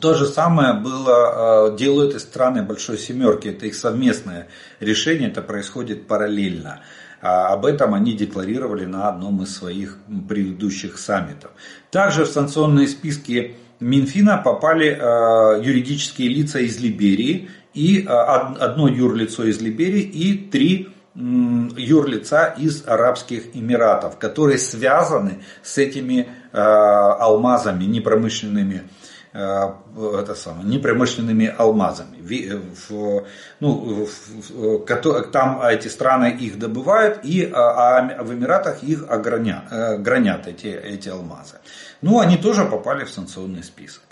то 0.00 0.14
же 0.14 0.26
самое 0.26 0.74
было, 0.74 1.70
э, 1.72 1.76
делают 1.76 2.14
и 2.14 2.18
страны 2.18 2.62
Большой 2.62 2.98
Семерки. 2.98 3.48
Это 3.48 3.66
их 3.66 3.74
совместное 3.74 4.48
решение, 4.80 5.30
это 5.30 5.40
происходит 5.40 6.06
параллельно. 6.06 6.80
А 7.20 7.48
об 7.48 7.64
этом 7.64 7.94
они 7.94 8.12
декларировали 8.12 8.84
на 8.84 9.08
одном 9.08 9.42
из 9.42 9.56
своих 9.56 9.98
предыдущих 10.28 10.98
саммитов. 10.98 11.50
Также 11.90 12.24
в 12.24 12.28
санкционные 12.28 12.86
списки 12.86 13.56
Минфина 13.80 14.36
попали 14.36 14.88
э, 14.88 15.62
юридические 15.64 16.28
лица 16.28 16.58
из 16.60 16.78
Либерии, 16.78 17.50
и 17.72 18.02
э, 18.02 18.06
одно 18.06 18.88
юрлицо 18.88 19.44
из 19.44 19.60
Либерии 19.60 20.02
и 20.02 20.36
три 20.36 20.90
юрлица 21.14 22.54
из 22.58 22.86
Арабских 22.86 23.56
Эмиратов, 23.56 24.18
которые 24.18 24.58
связаны 24.58 25.42
с 25.64 25.76
этими 25.76 26.28
алмазами 26.52 27.84
непромышленными 27.86 28.84
это 29.38 30.34
самое, 30.34 30.68
непромышленными 30.68 31.54
алмазами. 31.56 32.18
В, 32.20 33.24
ну, 33.60 34.04
в, 34.04 34.50
в, 34.50 35.30
там 35.30 35.62
эти 35.62 35.88
страны 35.88 36.36
их 36.40 36.58
добывают, 36.58 37.20
и, 37.24 37.50
а, 37.52 37.98
а 37.98 38.22
в 38.22 38.32
Эмиратах 38.32 38.82
их 38.82 39.04
огранят, 39.08 39.64
гранят 40.02 40.46
эти, 40.46 40.66
эти 40.66 41.08
алмазы. 41.08 41.56
Ну, 42.02 42.20
они 42.20 42.36
тоже 42.36 42.64
попали 42.64 43.04
в 43.04 43.10
санкционный 43.10 43.62
список. 43.62 44.02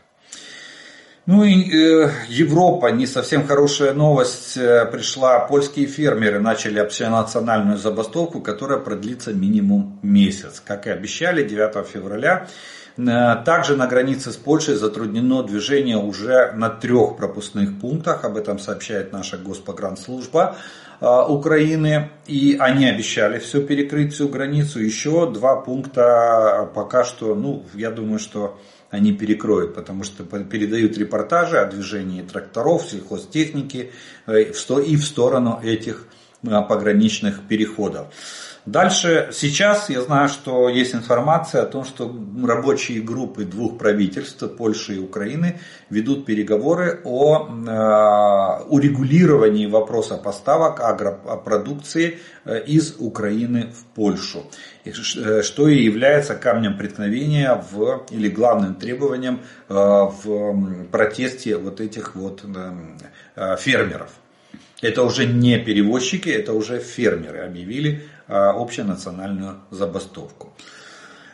Ну 1.26 1.42
и 1.42 1.76
э, 1.76 2.10
Европа, 2.28 2.92
не 2.92 3.04
совсем 3.04 3.48
хорошая 3.48 3.94
новость 3.94 4.56
э, 4.56 4.86
пришла. 4.86 5.40
Польские 5.40 5.86
фермеры 5.88 6.38
начали 6.38 6.78
общенациональную 6.78 7.78
забастовку, 7.78 8.40
которая 8.40 8.78
продлится 8.78 9.32
минимум 9.32 9.98
месяц. 10.02 10.62
Как 10.64 10.86
и 10.86 10.90
обещали, 10.90 11.42
9 11.42 11.84
февраля 11.84 12.46
Э, 12.46 12.85
Также 12.96 13.76
на 13.76 13.86
границе 13.86 14.32
с 14.32 14.36
Польшей 14.36 14.74
затруднено 14.76 15.42
движение 15.42 15.98
уже 15.98 16.52
на 16.52 16.70
трех 16.70 17.18
пропускных 17.18 17.78
пунктах, 17.78 18.24
об 18.24 18.38
этом 18.38 18.58
сообщает 18.58 19.12
наша 19.12 19.36
Госпогранслужба 19.36 20.56
э, 21.00 21.06
Украины. 21.28 22.10
И 22.26 22.56
они 22.58 22.88
обещали 22.88 23.38
все 23.38 23.60
перекрыть, 23.62 24.14
всю 24.14 24.28
границу. 24.30 24.80
Еще 24.80 25.30
два 25.30 25.56
пункта 25.56 26.70
пока 26.74 27.04
что, 27.04 27.34
ну, 27.34 27.66
я 27.74 27.90
думаю, 27.90 28.18
что 28.18 28.58
они 28.88 29.12
перекроют, 29.12 29.74
потому 29.74 30.02
что 30.02 30.24
передают 30.24 30.96
репортажи 30.96 31.58
о 31.58 31.66
движении 31.66 32.22
тракторов, 32.22 32.86
сельхозтехники 32.90 33.92
э, 34.26 34.42
и 34.42 34.96
в 34.96 35.04
сторону 35.04 35.60
этих 35.62 36.06
пограничных 36.42 37.42
переходов. 37.46 38.06
Дальше, 38.66 39.28
сейчас 39.32 39.88
я 39.90 40.02
знаю, 40.02 40.28
что 40.28 40.68
есть 40.68 40.92
информация 40.92 41.62
о 41.62 41.66
том, 41.66 41.84
что 41.84 42.12
рабочие 42.44 43.00
группы 43.00 43.44
двух 43.44 43.78
правительств, 43.78 44.42
Польши 44.56 44.96
и 44.96 44.98
Украины, 44.98 45.60
ведут 45.88 46.26
переговоры 46.26 47.00
о 47.04 47.46
э, 47.46 48.64
урегулировании 48.68 49.66
вопроса 49.66 50.16
поставок 50.16 50.80
агропродукции 50.80 52.18
э, 52.44 52.64
из 52.64 52.96
Украины 52.98 53.72
в 53.72 53.84
Польшу, 53.94 54.50
э, 54.84 55.42
что 55.42 55.68
и 55.68 55.84
является 55.84 56.34
камнем 56.34 56.76
преткновения 56.76 57.62
в, 57.70 58.04
или 58.10 58.28
главным 58.28 58.74
требованием 58.74 59.42
в 59.68 60.86
протесте 60.90 61.56
вот 61.56 61.80
этих 61.80 62.16
вот 62.16 62.42
фермеров. 63.58 64.10
Это 64.82 65.04
уже 65.04 65.26
не 65.26 65.58
перевозчики, 65.58 66.28
это 66.28 66.52
уже 66.52 66.80
фермеры 66.80 67.38
объявили 67.40 68.02
общенациональную 68.28 69.56
забастовку. 69.70 70.52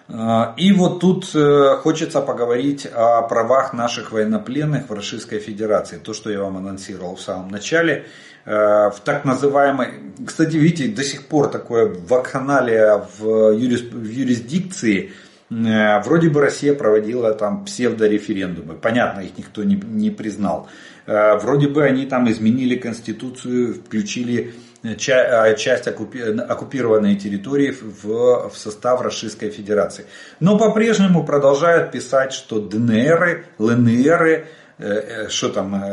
А, 0.08 0.54
и 0.56 0.72
вот 0.72 1.00
тут 1.00 1.30
э, 1.34 1.76
хочется 1.80 2.20
поговорить 2.20 2.86
о 2.86 3.22
правах 3.22 3.72
наших 3.72 4.12
военнопленных 4.12 4.90
в 4.90 4.92
Российской 4.92 5.38
Федерации. 5.38 5.96
То, 5.96 6.12
что 6.12 6.30
я 6.30 6.40
вам 6.40 6.58
анонсировал 6.58 7.16
в 7.16 7.20
самом 7.20 7.48
начале. 7.48 8.06
Э, 8.44 8.90
в 8.90 9.00
так 9.04 9.24
называемой... 9.24 9.88
Кстати, 10.26 10.56
видите, 10.56 10.88
до 10.88 11.02
сих 11.02 11.26
пор 11.26 11.48
такое 11.48 11.94
вакханалия 12.08 13.06
в, 13.18 13.52
юрис, 13.52 13.80
в 13.80 14.10
юрисдикции. 14.10 15.12
Э, 15.50 16.02
вроде 16.02 16.28
бы 16.28 16.40
Россия 16.40 16.74
проводила 16.74 17.32
там 17.32 17.64
псевдореферендумы. 17.64 18.74
Понятно, 18.74 19.20
их 19.20 19.38
никто 19.38 19.64
не, 19.64 19.76
не 19.76 20.10
признал. 20.10 20.68
Вроде 21.04 21.66
бы 21.66 21.82
они 21.82 22.06
там 22.06 22.30
изменили 22.30 22.76
конституцию, 22.76 23.74
включили 23.74 24.54
часть 24.96 25.86
оккупированной 25.86 27.16
территории 27.16 27.70
в, 27.70 28.48
в 28.48 28.56
состав 28.56 29.00
Российской 29.00 29.50
Федерации. 29.50 30.06
Но 30.40 30.58
по-прежнему 30.58 31.24
продолжают 31.24 31.92
писать, 31.92 32.32
что 32.32 32.60
ДНР, 32.60 33.44
ЛНР, 33.58 34.22
э, 34.22 34.44
э, 34.78 35.28
что 35.28 35.50
там, 35.50 35.84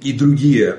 и 0.00 0.12
другие, 0.12 0.76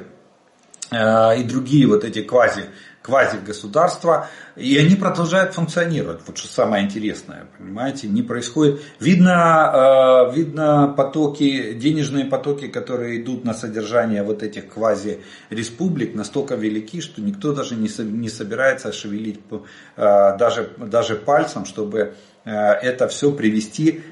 и 0.91 1.43
другие 1.43 1.87
вот 1.87 2.03
эти 2.03 2.23
квази 2.23 2.63
квази-государства, 3.09 4.27
и 4.55 4.77
они 4.77 4.95
продолжают 4.95 5.53
функционировать. 5.53 6.21
Вот 6.27 6.37
что 6.37 6.47
самое 6.47 6.85
интересное, 6.85 7.47
понимаете, 7.57 8.07
не 8.07 8.21
происходит. 8.21 8.81
Видно, 8.99 10.29
э, 10.31 10.35
видно 10.35 10.93
потоки, 10.95 11.73
денежные 11.73 12.25
потоки, 12.25 12.67
которые 12.67 13.21
идут 13.21 13.45
на 13.45 13.53
содержание 13.53 14.23
вот 14.23 14.43
этих 14.43 14.69
квази-республик, 14.69 16.13
настолько 16.13 16.55
велики, 16.55 17.01
что 17.01 17.21
никто 17.21 17.53
даже 17.53 17.75
не, 17.75 17.89
не 18.03 18.29
собирается 18.29 18.91
шевелить 18.91 19.39
э, 19.49 20.37
даже, 20.37 20.69
даже 20.77 21.15
пальцем, 21.15 21.65
чтобы 21.65 22.13
э, 22.45 22.51
это 22.51 23.07
все 23.07 23.31
привести 23.31 24.03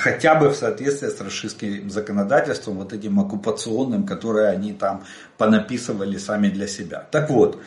хотя 0.00 0.34
бы 0.34 0.48
в 0.48 0.54
соответствие 0.54 1.10
с 1.10 1.20
российским 1.20 1.90
законодательством, 1.90 2.76
вот 2.76 2.92
этим 2.92 3.20
оккупационным, 3.20 4.06
которое 4.06 4.48
они 4.50 4.72
там 4.72 5.04
понаписывали 5.36 6.16
сами 6.16 6.48
для 6.48 6.66
себя. 6.66 7.06
Так 7.10 7.30
вот, 7.30 7.58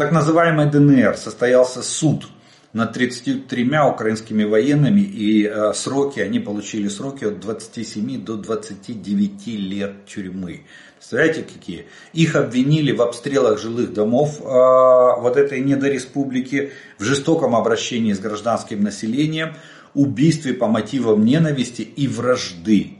так 0.00 0.12
называемой 0.12 0.64
ДНР 0.64 1.18
состоялся 1.18 1.82
суд 1.82 2.26
над 2.72 2.94
33 2.94 3.70
украинскими 3.86 4.44
военными, 4.44 5.02
и 5.02 5.44
э, 5.44 5.74
сроки, 5.74 6.20
они 6.20 6.40
получили 6.40 6.88
сроки 6.88 7.26
от 7.26 7.38
27 7.38 8.24
до 8.24 8.38
29 8.38 9.46
лет 9.48 10.06
тюрьмы. 10.06 10.62
Представляете, 10.96 11.42
какие? 11.42 11.84
Их 12.14 12.34
обвинили 12.34 12.92
в 12.92 13.02
обстрелах 13.02 13.60
жилых 13.60 13.92
домов 13.92 14.40
э, 14.40 14.44
вот 14.44 15.36
этой 15.36 15.60
недореспублики, 15.60 16.72
в 16.96 17.04
жестоком 17.04 17.54
обращении 17.54 18.14
с 18.14 18.20
гражданским 18.20 18.82
населением, 18.82 19.52
убийстве 19.92 20.54
по 20.54 20.66
мотивам 20.66 21.26
ненависти 21.26 21.82
и 21.82 22.08
вражды. 22.08 22.99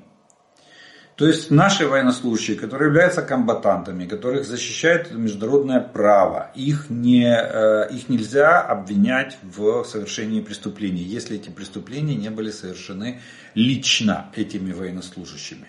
То 1.21 1.27
есть 1.27 1.51
наши 1.51 1.87
военнослужащие, 1.87 2.57
которые 2.57 2.89
являются 2.89 3.21
комбатантами, 3.21 4.07
которых 4.07 4.47
защищает 4.47 5.13
международное 5.13 5.79
право, 5.79 6.51
их, 6.55 6.87
не, 6.89 7.27
э, 7.27 7.95
их 7.95 8.09
нельзя 8.09 8.63
обвинять 8.63 9.37
в 9.43 9.85
совершении 9.85 10.41
преступлений, 10.41 11.03
если 11.03 11.37
эти 11.37 11.51
преступления 11.51 12.15
не 12.15 12.31
были 12.31 12.51
совершены 12.51 13.21
лично 13.55 14.31
этими 14.35 14.73
военнослужащими. 14.73 15.67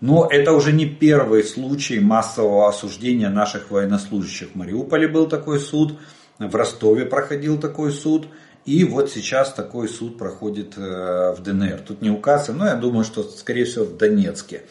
Но 0.00 0.26
это 0.30 0.54
уже 0.54 0.72
не 0.72 0.86
первый 0.86 1.44
случай 1.44 2.00
массового 2.00 2.66
осуждения 2.66 3.28
наших 3.28 3.70
военнослужащих. 3.70 4.52
В 4.52 4.54
Мариуполе 4.54 5.06
был 5.06 5.28
такой 5.28 5.60
суд, 5.60 5.98
в 6.38 6.54
Ростове 6.54 7.04
проходил 7.04 7.60
такой 7.60 7.92
суд. 7.92 8.26
И 8.64 8.84
вот 8.84 9.10
сейчас 9.10 9.52
такой 9.52 9.90
суд 9.90 10.16
проходит 10.16 10.78
э, 10.78 11.34
в 11.36 11.42
ДНР. 11.42 11.80
Тут 11.86 12.00
не 12.00 12.08
указано, 12.08 12.60
но 12.60 12.66
я 12.68 12.76
думаю, 12.76 13.04
что 13.04 13.22
скорее 13.22 13.66
всего 13.66 13.84
в 13.84 13.98
Донецке 13.98 14.62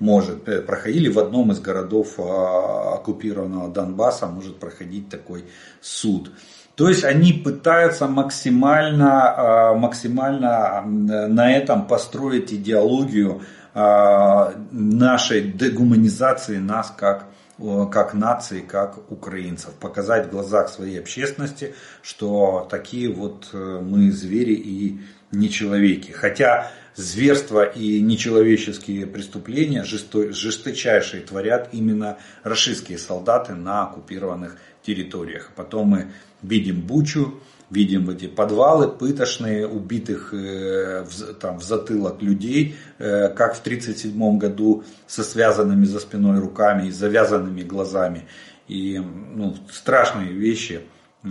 может, 0.00 0.48
э, 0.48 0.60
проходили 0.60 1.08
в 1.08 1.18
одном 1.18 1.52
из 1.52 1.60
городов 1.60 2.14
а, 2.18 2.94
оккупированного 2.94 3.72
Донбасса, 3.72 4.26
может 4.26 4.58
проходить 4.58 5.08
такой 5.08 5.44
суд. 5.80 6.30
То 6.76 6.88
есть 6.88 7.02
они 7.02 7.32
пытаются 7.32 8.06
максимально, 8.06 9.34
а, 9.70 9.74
максимально 9.74 10.82
на 10.86 11.52
этом 11.52 11.86
построить 11.86 12.52
идеологию 12.52 13.42
а, 13.74 14.54
нашей 14.70 15.42
дегуманизации 15.42 16.58
нас 16.58 16.94
как, 16.96 17.26
как 17.58 18.14
нации, 18.14 18.60
как 18.60 19.10
украинцев. 19.10 19.74
Показать 19.74 20.28
в 20.28 20.30
глазах 20.30 20.68
своей 20.68 20.98
общественности, 20.98 21.74
что 22.02 22.66
такие 22.70 23.12
вот 23.12 23.50
э, 23.52 23.80
мы 23.82 24.12
звери 24.12 24.54
и 24.54 25.00
не 25.32 25.50
человеки. 25.50 26.12
Хотя 26.12 26.70
зверства 26.94 27.64
и 27.64 28.00
нечеловеческие 28.00 29.06
преступления 29.06 29.84
жесточайшие 29.84 31.22
творят 31.22 31.68
именно 31.72 32.18
российские 32.42 32.98
солдаты 32.98 33.54
на 33.54 33.84
оккупированных 33.84 34.56
территориях. 34.82 35.50
Потом 35.54 35.88
мы 35.88 36.12
видим 36.42 36.80
Бучу, 36.80 37.40
видим 37.70 38.08
эти 38.10 38.26
подвалы 38.26 38.88
пытошные, 38.88 39.66
убитых 39.66 40.32
э, 40.32 41.04
там, 41.40 41.58
в 41.58 41.62
затылок 41.62 42.22
людей, 42.22 42.76
э, 42.98 43.28
как 43.28 43.54
в 43.54 43.60
1937 43.60 44.38
году 44.38 44.84
со 45.06 45.22
связанными 45.22 45.84
за 45.84 46.00
спиной 46.00 46.40
руками 46.40 46.88
и 46.88 46.90
завязанными 46.90 47.62
глазами. 47.62 48.26
И 48.68 48.98
ну, 48.98 49.56
страшные 49.70 50.32
вещи, 50.32 50.82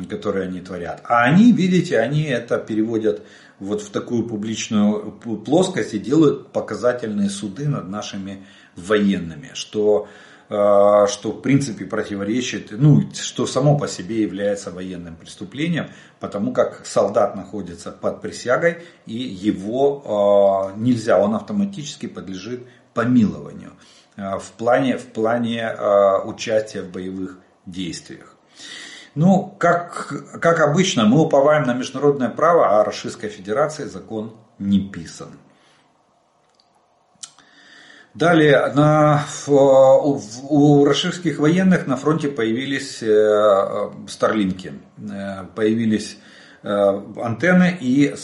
которые 0.10 0.48
они 0.48 0.62
творят. 0.62 1.02
А 1.06 1.24
они, 1.24 1.52
видите, 1.52 2.00
они 2.00 2.24
это 2.24 2.58
переводят 2.58 3.24
вот 3.60 3.82
в 3.82 3.90
такую 3.90 4.28
публичную 4.28 5.12
плоскость 5.46 5.94
и 5.94 6.00
делают 6.00 6.52
показательные 6.52 7.30
суды 7.30 7.68
над 7.68 7.90
нашими 7.90 8.46
военными, 8.76 9.52
что, 9.54 10.08
что 10.48 11.32
в 11.32 11.42
принципе 11.42 11.86
противоречит, 11.86 12.70
ну, 12.72 13.04
что 13.14 13.46
само 13.46 13.78
по 13.78 13.88
себе 13.88 14.22
является 14.22 14.72
военным 14.72 15.16
преступлением, 15.16 15.88
потому 16.20 16.54
как 16.54 16.86
солдат 16.86 17.36
находится 17.36 17.92
под 17.92 18.22
присягой 18.22 18.84
и 19.06 19.16
его 19.16 20.72
э, 20.74 20.80
нельзя, 20.80 21.20
он 21.20 21.36
автоматически 21.36 22.06
подлежит 22.06 22.64
помилованию 22.94 23.74
э, 24.16 24.38
в 24.38 24.52
плане, 24.58 24.98
в 24.98 25.08
плане 25.08 25.70
участия 26.24 26.82
в 26.82 26.92
боевых 26.92 27.40
действиях. 27.66 28.38
Ну, 29.16 29.56
как, 29.58 30.40
как 30.42 30.60
обычно, 30.60 31.06
мы 31.06 31.22
уповаем 31.22 31.64
на 31.64 31.74
международное 31.74 32.30
право, 32.30 32.80
а 32.80 32.84
Российской 32.84 33.30
Федерации 33.30 33.86
закон 33.86 34.36
не 34.60 34.80
писан. 34.80 35.30
Далее, 38.18 38.72
на, 38.74 39.28
у, 39.46 40.20
у 40.50 40.86
российских 40.86 41.38
военных 41.38 41.86
на 41.86 41.98
фронте 41.98 42.30
появились 42.30 43.04
э, 43.04 43.90
старлинки, 44.08 44.74
э, 44.98 45.44
появились 45.54 46.18
э, 46.64 46.68
антенны, 46.68 47.78
и 47.80 48.16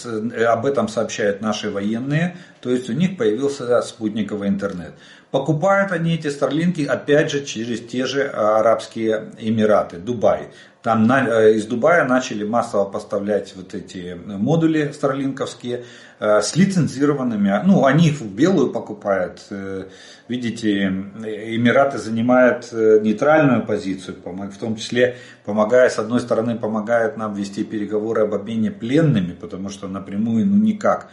об 0.48 0.66
этом 0.66 0.88
сообщают 0.88 1.42
наши 1.42 1.70
военные, 1.70 2.38
то 2.60 2.72
есть 2.72 2.90
у 2.90 2.94
них 2.94 3.18
появился 3.18 3.84
спутниковый 3.84 4.50
интернет. 4.50 4.94
Покупают 5.30 5.92
они 5.92 6.16
эти 6.16 6.30
старлинки 6.30 6.82
опять 6.82 7.30
же 7.30 7.46
через 7.46 7.80
те 7.82 8.08
же 8.08 8.24
Арабские 8.30 9.34
Эмираты, 9.38 9.98
Дубай. 9.98 10.50
Там 10.84 11.08
на, 11.08 11.26
э, 11.26 11.54
из 11.54 11.66
Дубая 11.66 12.04
начали 12.04 12.44
массово 12.44 12.84
поставлять 12.84 13.56
вот 13.56 13.74
эти 13.74 14.20
модули 14.26 14.92
старлинковские 14.92 15.86
э, 16.20 16.42
с 16.42 16.58
лицензированными. 16.58 17.62
Ну, 17.64 17.86
они 17.86 18.10
их 18.10 18.20
в 18.20 18.36
белую 18.36 18.70
покупают. 18.70 19.46
Э, 19.50 19.86
видите, 20.28 20.84
Эмираты 20.84 22.00
занимают 22.00 22.68
э, 22.74 23.00
нейтральную 23.02 23.66
позицию, 23.66 24.18
в 24.26 24.58
том 24.58 24.76
числе 24.76 25.16
помогая, 25.46 25.88
с 25.88 26.00
одной 26.00 26.20
стороны, 26.20 26.58
помогает 26.58 27.16
нам 27.16 27.34
вести 27.34 27.64
переговоры 27.64 28.24
об 28.24 28.34
обмене 28.34 28.70
пленными, 28.70 29.32
потому 29.32 29.70
что 29.70 29.88
напрямую, 29.88 30.46
ну 30.46 30.58
никак, 30.58 31.08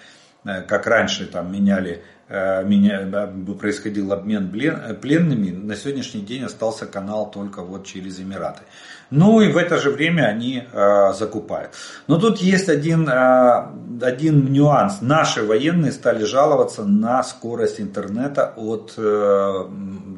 э, 0.45 0.62
как 0.62 0.89
раньше 0.89 1.27
там 1.27 1.53
меняли 1.53 2.03
Э, 2.33 2.62
меня, 2.62 3.27
происходил 3.59 4.12
обмен 4.12 4.53
пленными, 5.01 5.51
на 5.51 5.75
сегодняшний 5.75 6.21
день 6.21 6.45
остался 6.45 6.87
канал 6.87 7.29
только 7.29 7.61
вот 7.61 7.85
через 7.85 8.21
Эмираты. 8.21 8.62
Ну 9.11 9.41
и 9.41 9.51
в 9.53 9.57
это 9.57 9.79
же 9.79 9.91
время 9.91 10.23
они 10.27 10.63
э, 10.73 11.13
закупают. 11.13 11.73
Но 12.07 12.19
тут 12.19 12.39
есть 12.39 12.69
один, 12.69 13.09
э, 13.09 13.67
один 14.03 14.53
нюанс. 14.53 14.99
Наши 15.01 15.43
военные 15.43 15.93
стали 15.93 16.25
жаловаться 16.25 16.85
на 16.85 17.23
скорость 17.23 17.81
интернета 17.81 18.53
от 18.57 18.95
э, 18.97 19.65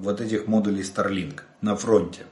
вот 0.02 0.20
этих 0.20 0.46
модулей 0.46 0.82
Starlink 0.82 1.40
на 1.62 1.74
фронте. 1.76 2.22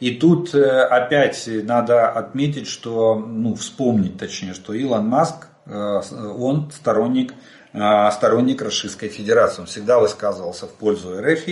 И 0.00 0.12
тут 0.12 0.54
э, 0.54 0.82
опять 0.84 1.48
надо 1.64 2.08
отметить, 2.08 2.66
что, 2.66 3.16
ну, 3.16 3.54
вспомнить 3.54 4.16
точнее, 4.16 4.54
что 4.54 4.72
Илон 4.72 5.06
Маск, 5.06 5.48
э, 5.66 6.00
он 6.38 6.70
сторонник 6.70 7.34
а, 7.72 8.10
сторонник 8.10 8.62
Российской 8.62 9.08
Федерации. 9.08 9.60
Он 9.60 9.66
всегда 9.66 10.00
высказывался 10.00 10.66
в 10.66 10.72
пользу 10.72 11.20
РФ. 11.20 11.46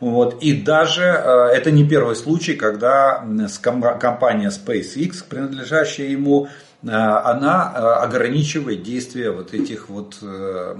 Вот. 0.00 0.42
И 0.42 0.52
даже 0.52 1.04
а, 1.04 1.48
это 1.48 1.70
не 1.70 1.88
первый 1.88 2.16
случай, 2.16 2.54
когда 2.54 3.24
компания 4.00 4.50
SpaceX, 4.50 5.24
принадлежащая 5.28 6.08
ему, 6.08 6.48
а, 6.86 7.30
она 7.30 7.68
ограничивает 8.02 8.82
действия 8.82 9.30
вот 9.30 9.54
этих 9.54 9.88
вот 9.88 10.18
э, 10.22 10.76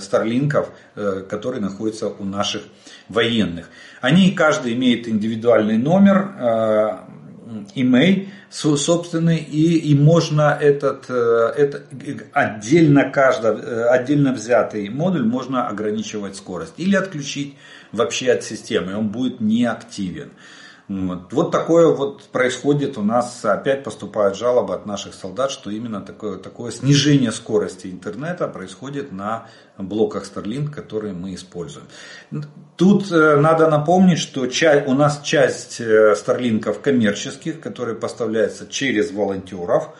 старлинков, 0.00 0.70
э, 0.96 1.24
которые 1.28 1.62
находятся 1.62 2.08
у 2.08 2.24
наших 2.24 2.62
военных. 3.08 3.66
Они 4.00 4.32
каждый 4.32 4.74
имеет 4.74 5.08
индивидуальный 5.08 5.78
номер, 5.78 7.06
имей 7.74 8.30
собственный, 8.50 9.38
и, 9.38 9.78
и 9.78 9.94
можно 9.94 10.58
этот, 10.60 11.06
э, 11.08 11.52
это, 11.56 11.82
отдельно, 12.32 13.10
каждый, 13.10 13.52
э, 13.52 13.84
отдельно 13.88 14.32
взятый 14.32 14.88
модуль 14.88 15.24
можно 15.24 15.68
ограничивать 15.68 16.36
скорость 16.36 16.74
или 16.76 16.96
отключить 16.96 17.54
вообще 17.92 18.32
от 18.32 18.42
системы, 18.42 18.96
он 18.96 19.08
будет 19.08 19.40
неактивен. 19.40 20.30
Вот. 20.90 21.32
вот 21.32 21.52
такое 21.52 21.86
вот 21.94 22.24
происходит 22.32 22.98
у 22.98 23.02
нас, 23.02 23.44
опять 23.44 23.84
поступают 23.84 24.36
жалобы 24.36 24.74
от 24.74 24.86
наших 24.86 25.14
солдат, 25.14 25.52
что 25.52 25.70
именно 25.70 26.00
такое, 26.00 26.36
такое 26.36 26.72
снижение 26.72 27.30
скорости 27.30 27.86
интернета 27.86 28.48
происходит 28.48 29.12
на 29.12 29.46
блоках 29.78 30.24
Starlink, 30.24 30.70
которые 30.70 31.12
мы 31.12 31.36
используем. 31.36 31.86
Тут 32.74 33.12
э, 33.12 33.36
надо 33.36 33.70
напомнить, 33.70 34.18
что 34.18 34.48
у 34.86 34.94
нас 34.94 35.20
часть 35.22 35.80
э, 35.80 36.16
Старлинков 36.16 36.80
коммерческих, 36.80 37.60
которые 37.60 37.94
поставляются 37.94 38.66
через 38.66 39.12
волонтеров 39.12 39.90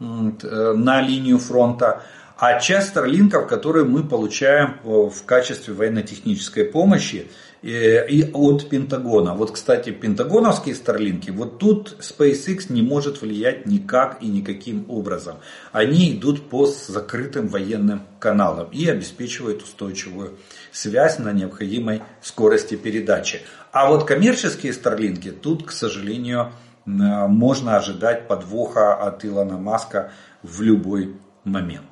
э, 0.00 0.04
на 0.04 1.00
линию 1.00 1.38
фронта, 1.38 2.02
а 2.36 2.58
часть 2.58 2.88
старлинков, 2.88 3.46
которые 3.46 3.84
мы 3.84 4.02
получаем 4.02 4.78
в 4.82 5.24
качестве 5.26 5.74
военно-технической 5.74 6.64
помощи, 6.64 7.30
и 7.62 8.30
от 8.32 8.68
Пентагона. 8.68 9.34
Вот, 9.34 9.52
кстати, 9.52 9.90
пентагоновские 9.90 10.74
старлинки, 10.74 11.30
вот 11.30 11.58
тут 11.58 11.96
SpaceX 12.00 12.72
не 12.72 12.82
может 12.82 13.20
влиять 13.20 13.66
никак 13.66 14.22
и 14.22 14.26
никаким 14.26 14.86
образом. 14.88 15.36
Они 15.72 16.12
идут 16.12 16.48
по 16.48 16.66
закрытым 16.66 17.48
военным 17.48 18.02
каналам 18.18 18.68
и 18.72 18.88
обеспечивают 18.88 19.62
устойчивую 19.62 20.38
связь 20.72 21.18
на 21.18 21.32
необходимой 21.32 22.02
скорости 22.22 22.76
передачи. 22.76 23.42
А 23.72 23.88
вот 23.88 24.04
коммерческие 24.04 24.72
старлинки, 24.72 25.30
тут, 25.30 25.66
к 25.66 25.70
сожалению, 25.70 26.52
можно 26.86 27.76
ожидать 27.76 28.26
подвоха 28.26 28.94
от 28.94 29.24
Илона 29.24 29.58
Маска 29.58 30.12
в 30.42 30.62
любой 30.62 31.14
момент. 31.44 31.86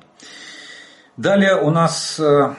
Далее 1.15 1.55
у 1.61 1.69
нас 1.69 2.17
э, 2.19 2.53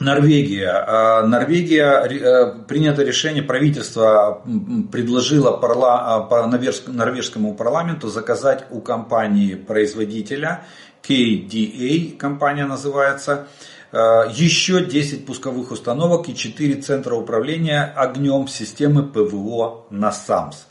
Норвегия. 0.00 0.84
А, 0.86 1.26
Норвегия 1.26 2.02
э, 2.04 2.54
принято 2.66 3.02
решение, 3.02 3.42
правительство 3.42 4.42
предложило 4.90 5.52
парла, 5.52 6.26
а, 6.30 6.46
норвежскому 6.46 7.54
парламенту 7.54 8.08
заказать 8.08 8.64
у 8.70 8.80
компании-производителя 8.80 10.64
KDA, 11.02 12.16
компания 12.16 12.66
называется, 12.66 13.46
э, 13.92 13.96
еще 14.32 14.84
10 14.84 15.26
пусковых 15.26 15.70
установок 15.70 16.28
и 16.28 16.34
4 16.34 16.82
центра 16.82 17.14
управления 17.14 17.92
огнем 17.96 18.48
системы 18.48 19.04
ПВО 19.04 19.86
на 19.90 20.10
САМС. 20.10 20.66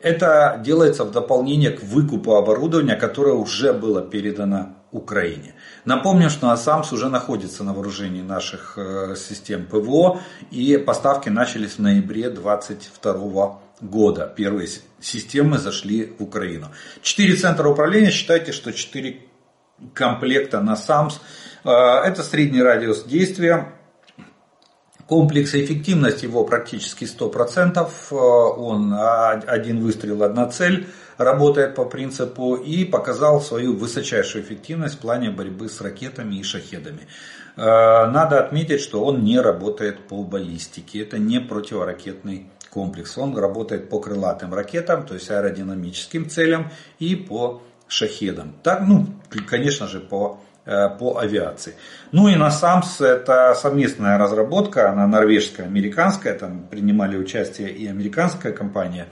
Это 0.00 0.60
делается 0.64 1.04
в 1.04 1.10
дополнение 1.10 1.70
к 1.70 1.82
выкупу 1.82 2.36
оборудования, 2.36 2.96
которое 2.96 3.34
уже 3.34 3.72
было 3.72 4.00
передано 4.00 4.76
Украине. 4.92 5.54
Напомню, 5.84 6.28
что 6.30 6.50
АСАМС 6.50 6.92
уже 6.92 7.08
находится 7.08 7.64
на 7.64 7.72
вооружении 7.72 8.22
наших 8.22 8.74
э, 8.76 9.14
систем 9.16 9.66
ПВО 9.66 10.20
и 10.50 10.76
поставки 10.76 11.28
начались 11.28 11.72
в 11.72 11.78
ноябре 11.78 12.30
2022 12.30 13.58
года. 13.80 14.32
Первые 14.36 14.68
системы 15.00 15.58
зашли 15.58 16.12
в 16.18 16.22
Украину. 16.22 16.68
Четыре 17.02 17.34
центра 17.34 17.68
управления, 17.68 18.10
считайте, 18.10 18.52
что 18.52 18.72
четыре 18.72 19.22
комплекта 19.94 20.60
на 20.60 20.76
САМС. 20.76 21.20
Э, 21.64 21.70
это 22.04 22.22
средний 22.22 22.62
радиус 22.62 23.04
действия 23.04 23.72
комплекс 25.10 25.54
эффективность 25.56 26.22
его 26.22 26.44
практически 26.44 27.04
100%. 27.04 27.88
Э, 28.10 28.14
он 28.14 28.94
один 28.94 29.80
выстрел, 29.80 30.22
одна 30.22 30.46
цель 30.46 30.86
работает 31.18 31.74
по 31.74 31.84
принципу 31.84 32.54
и 32.54 32.84
показал 32.84 33.40
свою 33.40 33.76
высочайшую 33.76 34.44
эффективность 34.44 34.94
в 34.94 34.98
плане 34.98 35.30
борьбы 35.30 35.68
с 35.68 35.80
ракетами 35.80 36.36
и 36.36 36.44
шахедами. 36.44 37.08
Э, 37.56 38.06
надо 38.06 38.38
отметить, 38.38 38.80
что 38.80 39.04
он 39.04 39.24
не 39.24 39.40
работает 39.40 39.98
по 40.06 40.22
баллистике. 40.22 41.02
Это 41.02 41.18
не 41.18 41.40
противоракетный 41.40 42.46
комплекс. 42.70 43.18
Он 43.18 43.36
работает 43.36 43.90
по 43.90 43.98
крылатым 43.98 44.54
ракетам, 44.54 45.04
то 45.04 45.14
есть 45.14 45.28
аэродинамическим 45.28 46.30
целям 46.30 46.70
и 47.00 47.16
по 47.16 47.62
шахедам. 47.88 48.54
Так, 48.62 48.82
ну, 48.86 49.08
конечно 49.48 49.88
же, 49.88 49.98
по 49.98 50.38
по 50.64 51.18
авиации. 51.18 51.74
Ну 52.12 52.28
и 52.28 52.36
на 52.36 52.50
САМС 52.50 53.00
это 53.00 53.54
совместная 53.54 54.18
разработка, 54.18 54.90
она 54.90 55.06
норвежская, 55.06 55.66
американская, 55.66 56.34
там 56.34 56.66
принимали 56.70 57.16
участие 57.16 57.70
и 57.70 57.86
американская 57.86 58.52
компания 58.52 59.06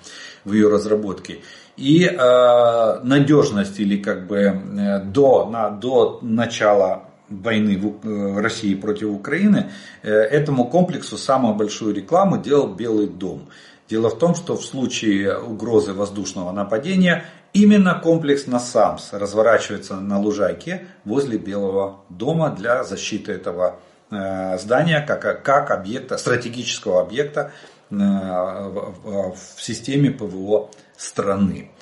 в 0.45 0.53
ее 0.53 0.69
разработке. 0.69 1.39
И 1.79 2.05
э, 2.05 3.01
надежность 3.05 3.79
или 3.79 3.97
как 3.97 4.27
бы 4.27 4.37
э, 4.39 5.01
до, 5.05 5.49
на, 5.49 5.71
до 5.71 6.19
начала 6.23 7.05
войны 7.29 7.79
в, 7.79 8.07
э, 8.07 8.41
России 8.41 8.75
против 8.75 9.11
Украины, 9.11 9.71
э, 10.03 10.11
этому 10.11 10.65
комплексу 10.65 11.17
самую 11.17 11.55
большую 11.55 11.95
рекламу 11.95 12.39
делал 12.39 12.69
Белый 12.69 13.07
дом. 13.07 13.49
Дело 13.89 14.11
в 14.11 14.19
том, 14.19 14.35
что 14.35 14.57
в 14.57 14.65
случае 14.65 15.39
угрозы 15.39 15.95
воздушного 15.95 16.53
нападения 16.53 17.25
Именно 17.59 17.99
комплекс 17.99 18.47
НАСАМС 18.47 19.15
разворачивается 19.15 19.97
на 19.97 20.21
лужайке 20.21 20.87
возле 21.05 21.39
Белого 21.39 22.05
дома 22.09 22.51
для 22.51 22.85
защиты 22.85 23.33
этого 23.33 23.81
э, 24.13 24.57
здания 24.59 25.01
как, 25.01 25.43
как 25.43 25.73
объекта, 25.73 26.19
стратегического 26.19 27.01
объекта 27.01 27.51
э, 27.91 27.97
в 27.97 29.37
системе 29.57 30.13
ПВО 30.13 30.71
страны. 30.97 31.73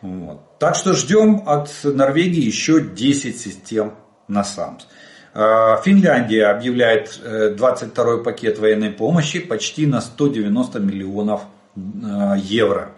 Вот. 0.00 0.40
Так 0.58 0.74
что 0.74 0.94
ждем 0.94 1.42
от 1.44 1.68
Норвегии 1.84 2.42
еще 2.42 2.80
10 2.80 3.38
систем 3.38 3.92
НАСАМС. 4.26 4.86
Э, 5.34 5.76
Финляндия 5.84 6.46
объявляет 6.46 7.20
22-й 7.22 8.24
пакет 8.24 8.58
военной 8.58 8.90
помощи 8.90 9.40
почти 9.40 9.84
на 9.84 10.00
190 10.00 10.78
миллионов 10.78 11.42
евро. 11.76 12.92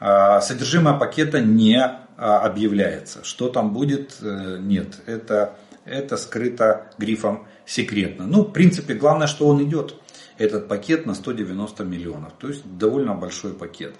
А, 0.00 0.40
содержимое 0.40 0.94
пакета 0.98 1.40
не 1.40 1.78
а, 1.80 2.40
объявляется. 2.40 3.24
Что 3.24 3.48
там 3.48 3.72
будет, 3.72 4.16
э, 4.22 4.58
нет. 4.60 5.00
Это, 5.06 5.54
это 5.84 6.16
скрыто 6.16 6.90
грифом 6.98 7.46
секретно. 7.66 8.26
Ну, 8.26 8.42
в 8.42 8.52
принципе, 8.52 8.94
главное, 8.94 9.26
что 9.26 9.46
он 9.46 9.62
идет. 9.64 9.94
Этот 10.36 10.68
пакет 10.68 11.04
на 11.04 11.14
190 11.14 11.82
миллионов. 11.84 12.32
То 12.38 12.48
есть 12.48 12.62
довольно 12.78 13.14
большой 13.14 13.54
пакет. 13.54 13.94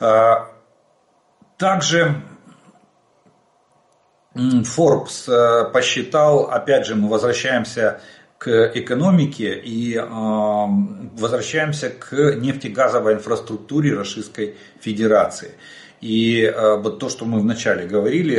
А, 0.00 0.48
также 1.58 2.22
Forbes 4.34 5.30
э, 5.32 5.70
посчитал, 5.72 6.50
опять 6.50 6.86
же, 6.86 6.94
мы 6.94 7.08
возвращаемся 7.08 8.00
к 8.38 8.72
экономике 8.74 9.58
и 9.58 9.96
э, 9.96 10.02
возвращаемся 11.18 11.90
к 11.90 12.12
нефтегазовой 12.12 13.14
инфраструктуре 13.14 13.94
Российской 13.94 14.56
Федерации. 14.80 15.52
И 16.02 16.42
э, 16.42 16.76
вот 16.76 16.98
то, 16.98 17.08
что 17.08 17.24
мы 17.24 17.40
вначале 17.40 17.86
говорили, 17.86 18.34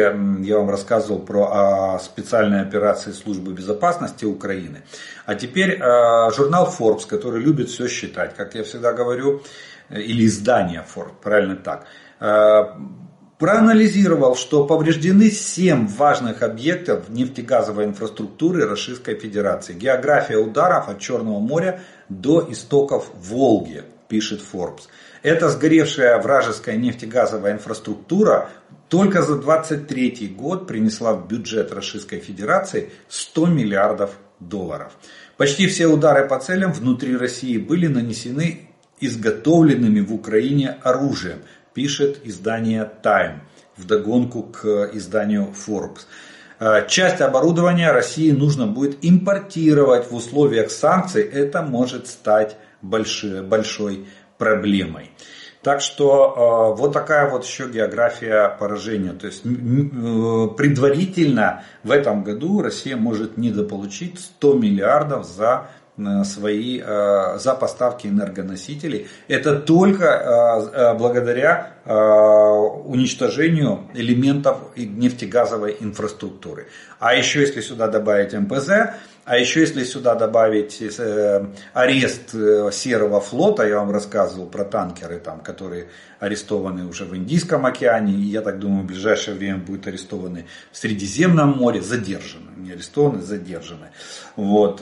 я 0.46 0.58
вам 0.58 0.70
рассказывал 0.70 1.20
про 1.20 1.98
э, 1.98 2.04
специальные 2.04 2.62
операции 2.62 3.12
службы 3.12 3.54
безопасности 3.54 4.26
Украины. 4.26 4.84
А 5.26 5.34
теперь 5.36 5.78
журнал 5.78 6.74
Forbes, 6.78 7.08
который 7.08 7.42
любит 7.42 7.70
все 7.70 7.88
считать, 7.88 8.36
как 8.36 8.54
я 8.56 8.64
всегда 8.64 8.94
говорю, 8.94 9.42
э, 9.90 10.02
или 10.02 10.26
издание 10.28 10.86
Forbes, 10.96 11.16
правильно 11.22 11.56
так, 11.56 11.88
проанализировал, 13.38 14.36
что 14.36 14.66
повреждены 14.66 15.30
7 15.30 15.88
важных 15.88 16.42
объектов 16.42 17.10
нефтегазовой 17.10 17.86
инфраструктуры 17.86 18.66
Российской 18.68 19.16
Федерации. 19.16 19.74
География 19.74 20.38
ударов 20.38 20.90
от 20.90 21.00
Черного 21.00 21.40
моря 21.40 21.82
до 22.10 22.48
истоков 22.50 23.10
Волги, 23.14 23.84
пишет 24.08 24.42
Forbes. 24.42 24.84
Эта 25.22 25.50
сгоревшая 25.50 26.20
вражеская 26.22 26.78
нефтегазовая 26.78 27.54
инфраструктура 27.54 28.50
только 28.90 29.22
за 29.22 29.38
23 29.38 30.34
год 30.36 30.66
принесла 30.66 31.14
в 31.14 31.28
бюджет 31.28 31.74
Российской 31.74 32.20
Федерации 32.20 32.92
100 33.10 33.46
миллиардов 33.48 34.12
долларов. 34.40 34.94
Почти 35.36 35.68
все 35.68 35.88
удары 35.88 36.28
по 36.28 36.40
целям 36.40 36.72
внутри 36.72 37.16
России 37.18 37.58
были 37.58 37.88
нанесены 37.88 38.70
изготовленными 39.00 40.00
в 40.00 40.14
Украине 40.14 40.78
оружием, 40.82 41.40
пишет 41.78 42.22
издание 42.24 42.92
Time 43.04 43.42
вдогонку 43.76 44.42
к 44.42 44.90
изданию 44.94 45.54
Forbes. 45.54 46.08
Э, 46.60 46.88
часть 46.88 47.22
оборудования 47.22 47.92
России 47.92 48.32
нужно 48.32 48.66
будет 48.66 48.98
импортировать 49.04 50.10
в 50.10 50.16
условиях 50.16 50.72
санкций. 50.72 51.22
Это 51.22 51.62
может 51.62 52.08
стать 52.08 52.58
большой, 52.82 53.44
большой 53.44 54.08
проблемой. 54.40 55.12
Так 55.62 55.82
что 55.82 56.74
э, 56.76 56.80
вот 56.80 56.94
такая 56.94 57.30
вот 57.30 57.46
еще 57.46 57.70
география 57.70 58.58
поражения. 58.60 59.14
То 59.14 59.28
есть 59.28 59.46
э, 59.46 59.50
предварительно 60.58 61.64
в 61.84 61.92
этом 61.92 62.24
году 62.24 62.64
Россия 62.64 62.98
может 62.98 63.38
недополучить 63.38 64.20
100 64.20 64.54
миллиардов 64.54 65.28
за 65.28 65.68
свои 66.24 66.82
за 66.82 67.58
поставки 67.60 68.08
энергоносителей. 68.08 69.08
Это 69.28 69.56
только 69.56 70.96
благодаря 70.98 71.74
уничтожению 72.86 73.88
элементов 73.94 74.60
нефтегазовой 74.76 75.78
инфраструктуры. 75.80 76.68
А 77.00 77.16
еще 77.16 77.42
если 77.42 77.62
сюда 77.62 77.88
добавить 77.88 78.34
МПЗ, 78.34 78.70
а 79.28 79.38
еще 79.38 79.60
если 79.60 79.84
сюда 79.84 80.16
добавить 80.16 80.82
э, 80.82 81.46
арест 81.74 82.34
э, 82.34 82.70
Серого 82.72 83.20
флота, 83.20 83.68
я 83.68 83.80
вам 83.80 83.92
рассказывал 83.92 84.46
про 84.46 84.64
танкеры, 84.64 85.20
там, 85.20 85.42
которые 85.42 85.90
арестованы 86.22 86.86
уже 86.86 87.04
в 87.04 87.14
Индийском 87.14 87.66
океане, 87.66 88.14
и 88.14 88.22
я 88.22 88.42
так 88.42 88.58
думаю, 88.60 88.84
в 88.84 88.86
ближайшее 88.86 89.36
время 89.36 89.58
будут 89.58 89.86
арестованы 89.86 90.46
в 90.72 90.78
Средиземном 90.78 91.58
море, 91.58 91.82
задержаны, 91.82 92.52
не 92.56 92.72
арестованы, 92.72 93.22
задержаны. 93.22 93.90
Вот. 94.38 94.82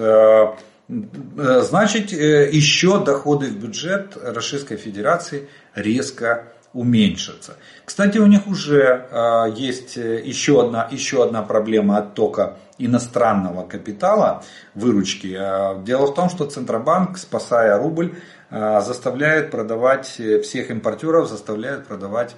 Э, 0.87 1.61
значит, 1.61 2.11
еще 2.11 3.03
доходы 3.03 3.47
в 3.47 3.57
бюджет 3.57 4.17
Российской 4.21 4.77
Федерации 4.77 5.49
резко 5.73 6.47
уменьшатся. 6.73 7.53
Кстати, 7.85 8.17
у 8.17 8.25
них 8.25 8.47
уже 8.47 9.07
есть 9.55 9.95
еще 9.95 10.61
одна, 10.65 10.89
еще 10.91 11.23
одна 11.23 11.41
проблема 11.41 11.99
оттока 11.99 12.57
иностранного 12.77 13.65
капитала, 13.65 14.43
выручки. 14.73 15.39
Дело 15.85 16.07
в 16.07 16.13
том, 16.13 16.29
что 16.29 16.45
Центробанк, 16.45 17.17
спасая 17.17 17.77
рубль, 17.77 18.15
заставляет 18.49 19.51
продавать 19.51 20.15
э, 20.19 20.41
всех 20.41 20.69
импортеров, 20.69 21.27
заставляет 21.27 21.87
продавать 21.87 22.35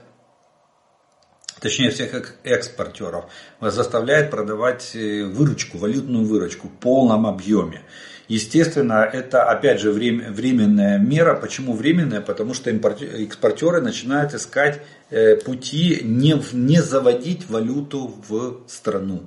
точнее 1.59 1.91
всех 1.91 2.35
экспортеров, 2.43 3.25
заставляет 3.61 4.31
продавать 4.31 4.95
э, 4.95 5.23
выручку, 5.25 5.77
валютную 5.77 6.25
выручку 6.25 6.69
в 6.69 6.71
полном 6.71 7.27
объеме. 7.27 7.81
Естественно, 8.28 9.09
это 9.11 9.43
опять 9.43 9.80
же 9.80 9.91
временная 9.91 10.97
мера. 10.97 11.34
Почему 11.36 11.73
временная? 11.73 12.19
Потому 12.19 12.53
что 12.53 12.69
экспортеры 12.69 13.80
начинают 13.82 14.34
искать 14.34 14.82
э, 15.09 15.38
пути 15.38 16.01
не, 16.03 16.41
не 16.51 16.82
заводить 16.82 17.49
валюту 17.49 18.13
в 18.28 18.63
страну. 18.67 19.23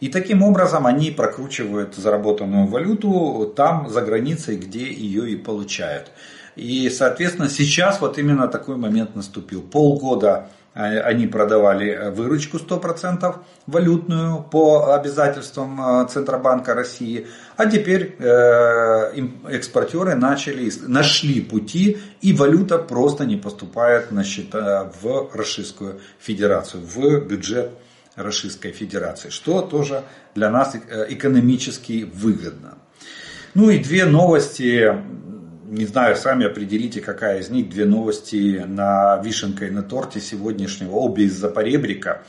И 0.00 0.08
таким 0.08 0.42
образом 0.42 0.86
они 0.86 1.10
прокручивают 1.10 1.94
заработанную 1.96 2.66
валюту 2.66 3.52
там, 3.54 3.88
за 3.90 4.00
границей, 4.00 4.56
где 4.56 4.90
ее 4.90 5.30
и 5.30 5.36
получают. 5.36 6.10
И, 6.56 6.88
соответственно, 6.88 7.48
сейчас 7.48 8.00
вот 8.00 8.18
именно 8.18 8.48
такой 8.48 8.76
момент 8.76 9.14
наступил. 9.14 9.60
Полгода 9.60 10.48
они 10.74 11.26
продавали 11.26 12.10
выручку 12.10 12.58
100% 12.58 13.34
валютную 13.66 14.42
по 14.42 14.94
обязательствам 14.94 15.80
а, 15.80 16.04
Центробанка 16.06 16.74
России, 16.74 17.26
а 17.56 17.66
теперь 17.66 18.14
э, 18.18 19.12
экспортеры 19.50 20.14
начали, 20.14 20.70
нашли 20.86 21.40
пути, 21.40 21.98
и 22.20 22.32
валюта 22.32 22.78
просто 22.78 23.24
не 23.24 23.36
поступает 23.36 24.12
на 24.12 24.22
счета 24.22 24.92
в 25.02 25.30
Российскую 25.34 26.00
Федерацию, 26.20 26.82
в 26.84 27.20
бюджет 27.26 27.70
Российской 28.14 28.72
Федерации, 28.72 29.30
что 29.30 29.62
тоже 29.62 30.04
для 30.34 30.50
нас 30.50 30.74
э, 30.74 31.06
экономически 31.08 32.08
выгодно. 32.12 32.78
Ну 33.54 33.70
и 33.70 33.78
две 33.78 34.04
новости, 34.04 34.94
не 35.68 35.84
знаю, 35.84 36.16
сами 36.16 36.46
определите, 36.46 37.00
какая 37.00 37.40
из 37.40 37.50
них, 37.50 37.68
две 37.68 37.84
новости 37.84 38.64
на 38.66 39.20
вишенкой 39.22 39.70
на 39.70 39.82
торте 39.82 40.20
сегодняшнего, 40.20 40.96
обе 40.96 41.24
из 41.24 41.34
Запоребрика. 41.34 42.22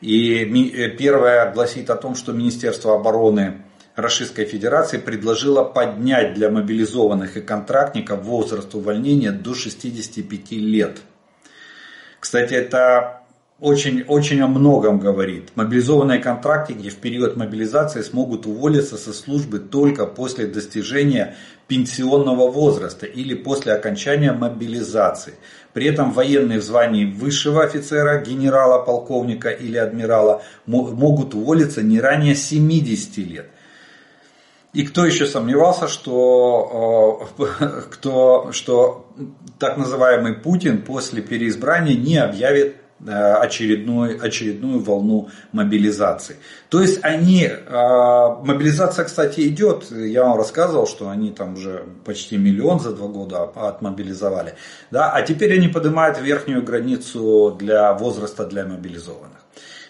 И 0.00 0.44
э, 0.74 0.90
первая 0.90 1.50
гласит 1.52 1.88
о 1.88 1.96
том, 1.96 2.14
что 2.14 2.32
Министерство 2.32 2.94
обороны 2.94 3.62
Российской 3.96 4.44
Федерации 4.44 4.98
предложило 4.98 5.64
поднять 5.64 6.34
для 6.34 6.50
мобилизованных 6.50 7.36
и 7.38 7.40
контрактников 7.40 8.22
возраст 8.22 8.74
увольнения 8.74 9.32
до 9.32 9.54
65 9.54 10.52
лет. 10.52 10.98
Кстати, 12.20 12.54
это 12.54 13.23
очень, 13.60 14.02
очень 14.02 14.40
о 14.40 14.48
многом 14.48 14.98
говорит. 14.98 15.52
Мобилизованные 15.54 16.18
контрактники 16.18 16.90
в 16.90 16.96
период 16.96 17.36
мобилизации 17.36 18.02
смогут 18.02 18.46
уволиться 18.46 18.96
со 18.96 19.12
службы 19.12 19.60
только 19.60 20.06
после 20.06 20.46
достижения 20.46 21.36
пенсионного 21.68 22.50
возраста 22.50 23.06
или 23.06 23.34
после 23.34 23.72
окончания 23.72 24.32
мобилизации. 24.32 25.34
При 25.72 25.86
этом 25.86 26.12
военные 26.12 26.58
в 26.58 26.64
звании 26.64 27.04
высшего 27.04 27.62
офицера, 27.62 28.20
генерала, 28.20 28.82
полковника 28.82 29.50
или 29.50 29.76
адмирала 29.76 30.42
могут 30.66 31.34
уволиться 31.34 31.82
не 31.82 32.00
ранее 32.00 32.34
70 32.34 33.16
лет. 33.18 33.46
И 34.72 34.84
кто 34.84 35.06
еще 35.06 35.26
сомневался, 35.26 35.86
что, 35.86 37.30
э, 37.38 37.44
кто, 37.92 38.50
что 38.50 39.06
так 39.60 39.76
называемый 39.76 40.34
Путин 40.34 40.82
после 40.82 41.22
переизбрания 41.22 41.96
не 41.96 42.16
объявит 42.16 42.74
Э, 43.06 43.34
очередную, 43.34 44.24
очередную 44.24 44.78
волну 44.78 45.28
мобилизации. 45.52 46.36
То 46.70 46.80
есть 46.80 47.00
они, 47.02 47.42
э, 47.44 47.56
мобилизация, 47.68 49.04
кстати, 49.04 49.46
идет, 49.48 49.90
я 49.90 50.22
вам 50.22 50.38
рассказывал, 50.38 50.86
что 50.86 51.10
они 51.10 51.30
там 51.30 51.54
уже 51.54 51.84
почти 52.04 52.38
миллион 52.38 52.80
за 52.80 52.92
два 52.92 53.08
года 53.08 53.42
отмобилизовали, 53.42 54.54
да, 54.90 55.10
а 55.12 55.20
теперь 55.20 55.52
они 55.52 55.68
поднимают 55.68 56.18
верхнюю 56.18 56.62
границу 56.62 57.54
для 57.58 57.92
возраста 57.92 58.46
для 58.46 58.64
мобилизованных. 58.64 59.38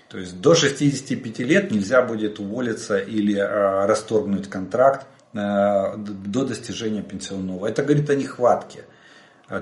То 0.08 0.18
есть 0.18 0.40
до 0.40 0.56
65 0.56 1.38
лет 1.40 1.70
нельзя 1.70 2.02
будет 2.02 2.40
уволиться 2.40 2.98
или 2.98 3.36
э, 3.36 3.86
расторгнуть 3.86 4.48
контракт 4.48 5.06
до 5.32 6.44
достижения 6.44 7.02
пенсионного. 7.02 7.66
Это 7.66 7.82
говорит 7.82 8.08
о 8.08 8.14
нехватке. 8.14 8.84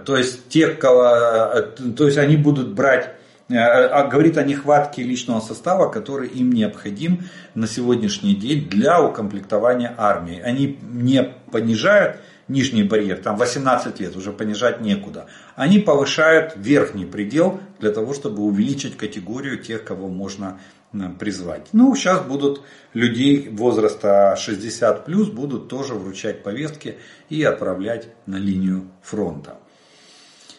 То 0.05 0.19
есть, 0.19 0.49
те, 0.51 0.69
то 0.69 1.73
есть 1.97 2.19
они 2.19 2.37
будут 2.37 2.75
брать 2.75 3.15
говорит 3.53 4.39
о 4.39 4.43
нехватке 4.43 5.03
личного 5.03 5.41
состава, 5.41 5.91
который 5.91 6.29
им 6.29 6.53
необходим 6.53 7.25
на 7.55 7.67
сегодняшний 7.67 8.35
день 8.35 8.69
для 8.69 9.03
укомплектования 9.03 9.95
армии. 9.97 10.41
Они 10.41 10.79
не 10.83 11.23
понижают 11.51 12.21
нижний 12.49 12.85
барьер, 12.85 13.19
там 13.19 13.37
18 13.37 14.01
лет, 14.01 14.17
уже 14.17 14.33
понижать 14.33 14.81
некуда. 14.81 15.27
Они 15.57 15.79
повышают 15.79 16.55
верхний 16.57 17.07
предел 17.07 17.61
для 17.81 17.91
того, 17.91 18.15
чтобы 18.15 18.43
увеличить 18.43 18.97
категорию 18.97 19.59
тех, 19.59 19.85
кого 19.85 20.09
можно 20.09 20.61
э, 20.93 20.99
призвать. 21.19 21.69
Ну, 21.73 21.95
сейчас 21.95 22.23
будут 22.23 22.63
людей 22.95 23.49
возраста 23.51 24.37
60 24.39 25.05
плюс 25.05 25.29
будут 25.29 25.69
тоже 25.69 25.95
вручать 25.95 26.43
повестки 26.43 26.97
и 27.29 27.43
отправлять 27.43 28.09
на 28.27 28.37
линию 28.37 28.91
фронта. 29.03 29.59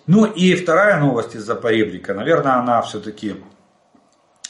Ну 0.05 0.25
и 0.25 0.55
вторая 0.55 0.99
новость 0.99 1.35
из 1.35 1.43
Запоребрика, 1.43 2.13
наверное, 2.13 2.55
она 2.55 2.81
все-таки 2.81 3.35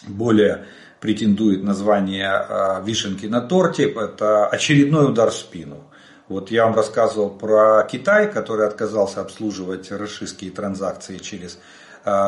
более 0.07 0.65
претендует 0.99 1.63
на 1.63 1.73
звание 1.73 2.31
э, 2.31 2.83
вишенки 2.83 3.27
на 3.27 3.41
торте, 3.41 3.91
это 3.91 4.47
очередной 4.47 5.09
удар 5.09 5.29
в 5.29 5.35
спину. 5.35 5.83
Вот 6.27 6.49
я 6.49 6.65
вам 6.65 6.75
рассказывал 6.75 7.29
про 7.29 7.83
Китай, 7.83 8.31
который 8.31 8.65
отказался 8.65 9.21
обслуживать 9.21 9.91
российские 9.91 10.51
транзакции 10.51 11.17
через, 11.17 11.59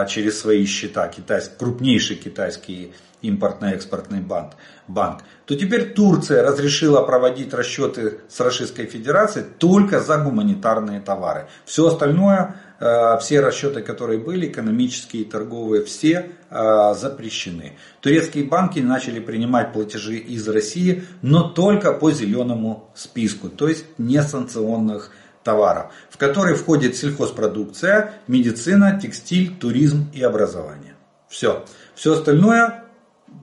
через 0.09 0.39
свои 0.41 0.65
счета. 0.65 1.07
Китай, 1.07 1.41
крупнейший 1.57 2.17
китайский 2.17 2.93
импортно-экспортный 3.21 4.19
банк, 4.19 4.53
банк, 4.87 5.21
то 5.45 5.55
теперь 5.55 5.93
Турция 5.93 6.43
разрешила 6.43 7.01
проводить 7.01 7.53
расчеты 7.53 8.19
с 8.29 8.39
Российской 8.39 8.85
Федерацией 8.85 9.45
только 9.57 9.99
за 9.99 10.17
гуманитарные 10.17 10.99
товары. 10.99 11.47
Все 11.65 11.87
остальное, 11.87 12.57
все 12.79 13.39
расчеты, 13.39 13.81
которые 13.81 14.19
были, 14.19 14.47
экономические, 14.47 15.25
торговые, 15.25 15.83
все 15.83 16.31
э, 16.49 16.93
запрещены. 16.95 17.77
Турецкие 18.01 18.45
банки 18.45 18.79
начали 18.79 19.19
принимать 19.19 19.73
платежи 19.73 20.17
из 20.17 20.47
России, 20.47 21.03
но 21.21 21.49
только 21.49 21.93
по 21.93 22.11
зеленому 22.11 22.91
списку, 22.95 23.49
то 23.49 23.67
есть 23.67 23.85
не 23.97 24.21
санкционных 24.21 25.11
товаров, 25.43 25.91
в 26.09 26.17
который 26.17 26.55
входит 26.55 26.95
сельхозпродукция, 26.97 28.13
медицина, 28.27 28.99
текстиль, 28.99 29.55
туризм 29.55 30.09
и 30.13 30.21
образование. 30.21 30.95
Все. 31.29 31.65
Все 31.93 32.13
остальное 32.13 32.84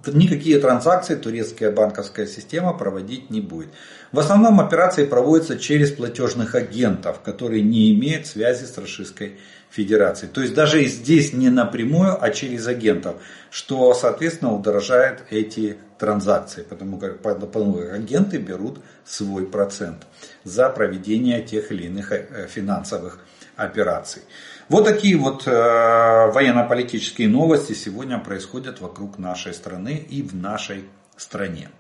никакие 0.07 0.59
транзакции 0.59 1.15
турецкая 1.15 1.71
банковская 1.71 2.27
система 2.27 2.73
проводить 2.73 3.31
не 3.31 3.41
будет. 3.41 3.69
В 4.11 4.19
основном 4.19 4.61
операции 4.61 5.05
проводятся 5.05 5.59
через 5.59 5.91
платежных 5.91 6.55
агентов, 6.55 7.21
которые 7.21 7.63
не 7.63 7.95
имеют 7.95 8.27
связи 8.27 8.65
с 8.65 8.77
Российской 8.77 9.39
Федерацией. 9.71 10.31
То 10.31 10.43
есть 10.43 10.55
даже 10.55 10.85
здесь 10.85 11.33
не 11.33 11.49
напрямую, 11.49 12.23
а 12.23 12.31
через 12.31 12.67
агентов, 12.67 13.17
что 13.51 13.95
соответственно 13.95 14.55
удорожает 14.55 15.23
эти 15.31 15.79
транзакции, 15.99 16.63
потому 16.63 16.99
как, 16.99 17.21
потому 17.21 17.75
как 17.75 17.93
агенты 17.95 18.37
берут 18.37 18.81
свой 19.05 19.47
процент 19.47 20.07
за 20.45 20.69
проведение 20.69 21.41
тех 21.43 21.73
или 21.73 21.87
иных 21.87 22.13
э, 22.13 22.49
финансовых 22.51 23.19
операций. 23.57 24.23
Вот 24.69 24.85
такие 24.85 25.17
вот 25.17 25.47
э, 25.47 25.51
военно-политические 25.51 27.29
новости 27.29 27.73
сегодня 27.73 28.19
происходят 28.19 28.81
вокруг 28.81 29.19
нашей 29.19 29.55
страны 29.55 30.07
и 30.09 30.23
в 30.23 30.35
нашей 30.35 30.85
стране. 31.17 31.71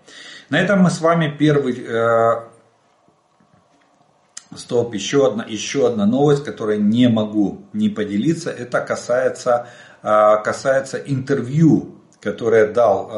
На 0.50 0.60
этом 0.60 0.80
мы 0.80 0.90
с 0.90 1.00
вами 1.00 1.34
первый... 1.38 1.84
Э, 1.86 2.48
стоп, 4.56 4.94
еще 4.94 5.26
одна, 5.26 5.44
еще 5.48 5.86
одна 5.86 6.06
новость, 6.06 6.44
которой 6.44 6.78
не 6.78 7.08
могу 7.08 7.62
не 7.72 7.88
поделиться. 7.88 8.50
Это 8.50 8.80
касается, 8.80 9.68
э, 10.02 10.36
касается 10.44 10.98
интервью, 10.98 11.96
которое 12.20 12.72
дал 12.72 13.10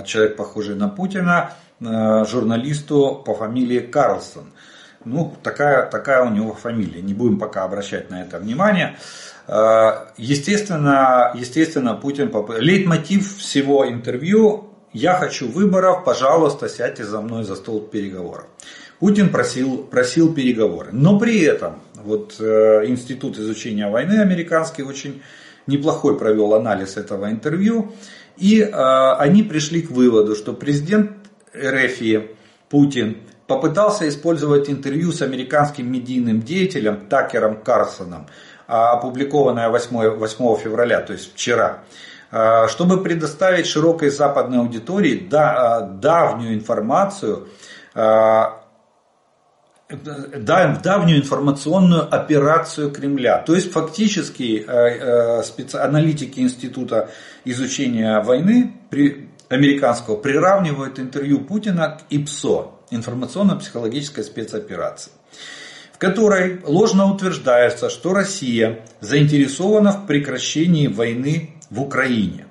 э, 0.00 0.04
человек, 0.04 0.36
похожий 0.36 0.76
на 0.76 0.88
Путина, 0.88 1.52
э, 1.80 2.24
журналисту 2.26 3.22
по 3.24 3.34
фамилии 3.34 3.80
Карлсон. 3.80 4.52
Ну, 5.04 5.34
такая, 5.42 5.86
такая 5.88 6.24
у 6.24 6.30
него 6.30 6.54
фамилия. 6.54 7.02
Не 7.02 7.14
будем 7.14 7.38
пока 7.38 7.64
обращать 7.64 8.10
на 8.10 8.22
это 8.22 8.38
внимание. 8.38 8.96
Э, 9.46 10.06
естественно, 10.16 11.32
естественно, 11.34 11.94
Путин... 11.94 12.32
Лейтмотив 12.58 13.36
всего 13.38 13.88
интервью 13.88 14.70
«Я 14.92 15.14
хочу 15.14 15.48
выборов, 15.48 16.04
пожалуйста, 16.04 16.68
сядьте 16.68 17.04
за 17.04 17.20
мной 17.20 17.44
за 17.44 17.54
стол 17.56 17.80
переговоров». 17.80 18.46
Путин 19.00 19.28
просил, 19.28 19.78
просил 19.84 20.32
переговоры. 20.32 20.88
Но 20.92 21.18
при 21.18 21.42
этом 21.42 21.80
вот, 21.96 22.36
э, 22.38 22.86
Институт 22.86 23.38
изучения 23.38 23.90
войны 23.90 24.20
американский 24.20 24.82
очень 24.82 25.22
неплохой 25.66 26.18
провел 26.18 26.54
анализ 26.54 26.96
этого 26.96 27.30
интервью. 27.30 27.92
И 28.36 28.60
э, 28.60 28.70
они 29.18 29.42
пришли 29.42 29.82
к 29.82 29.90
выводу, 29.90 30.34
что 30.34 30.52
президент 30.52 31.12
РФ 31.54 32.26
Путин 32.68 33.18
попытался 33.46 34.08
использовать 34.08 34.70
интервью 34.70 35.12
с 35.12 35.22
американским 35.22 35.90
медийным 35.90 36.42
деятелем 36.42 37.06
Такером 37.08 37.56
Карсоном, 37.62 38.26
а, 38.66 38.92
опубликованное 38.92 39.68
8, 39.68 40.16
8 40.16 40.56
февраля, 40.56 41.00
то 41.00 41.12
есть 41.12 41.34
вчера, 41.34 41.80
а, 42.30 42.68
чтобы 42.68 43.02
предоставить 43.02 43.66
широкой 43.66 44.10
западной 44.10 44.58
аудитории 44.58 45.28
а, 45.32 45.80
давнюю 45.82 46.54
информацию, 46.54 47.48
давнюю 49.88 51.18
информационную 51.18 52.12
операцию 52.12 52.90
Кремля. 52.90 53.38
То 53.38 53.54
есть 53.54 53.70
фактически 53.70 54.66
аналитики 55.76 56.40
Института 56.40 57.10
изучения 57.44 58.18
войны 58.20 58.72
американского 59.48 60.16
приравнивают 60.16 60.98
интервью 60.98 61.40
Путина 61.42 61.98
к 62.00 62.12
ИПСО, 62.12 62.73
информационно-психологической 62.94 64.24
спецоперации, 64.24 65.12
в 65.92 65.98
которой 65.98 66.60
ложно 66.64 67.12
утверждается, 67.12 67.90
что 67.90 68.12
Россия 68.14 68.84
заинтересована 69.00 69.92
в 69.92 70.06
прекращении 70.06 70.86
войны 70.86 71.54
в 71.70 71.80
Украине. 71.80 72.46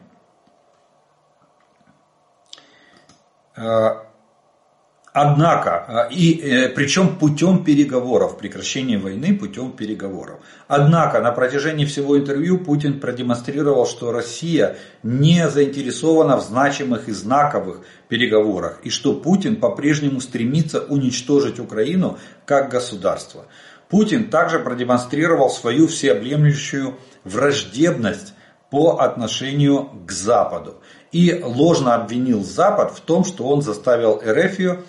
Однако, 5.13 6.07
э, 6.09 6.13
и 6.13 6.39
э, 6.41 6.69
причем 6.69 7.17
путем 7.17 7.63
переговоров, 7.63 8.39
прекращение 8.39 8.97
войны 8.97 9.37
путем 9.37 9.71
переговоров. 9.71 10.39
Однако 10.67 11.21
на 11.21 11.31
протяжении 11.31 11.85
всего 11.85 12.17
интервью 12.17 12.57
Путин 12.57 12.99
продемонстрировал, 12.99 13.85
что 13.85 14.11
Россия 14.11 14.75
не 15.03 15.47
заинтересована 15.47 16.37
в 16.37 16.41
значимых 16.41 17.09
и 17.09 17.11
знаковых 17.11 17.81
переговорах, 18.07 18.79
и 18.81 18.89
что 18.89 19.13
Путин 19.13 19.57
по-прежнему 19.57 20.19
стремится 20.19 20.81
уничтожить 20.81 21.59
Украину 21.59 22.17
как 22.47 22.71
государство. 22.71 23.45
Путин 23.89 24.31
также 24.31 24.57
продемонстрировал 24.57 25.51
свою 25.51 25.85
всеобъемлющую 25.85 26.95
враждебность 27.23 28.33
по 28.71 28.97
отношению 28.97 29.91
к 30.07 30.11
Западу 30.11 30.77
и 31.11 31.39
ложно 31.43 31.93
обвинил 31.93 32.43
Запад 32.43 32.91
в 32.91 33.01
том, 33.01 33.23
что 33.23 33.43
он 33.43 33.61
заставил 33.61 34.19
Эрефию 34.25 34.83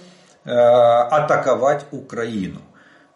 атаковать 0.44 1.86
Украину. 1.90 2.60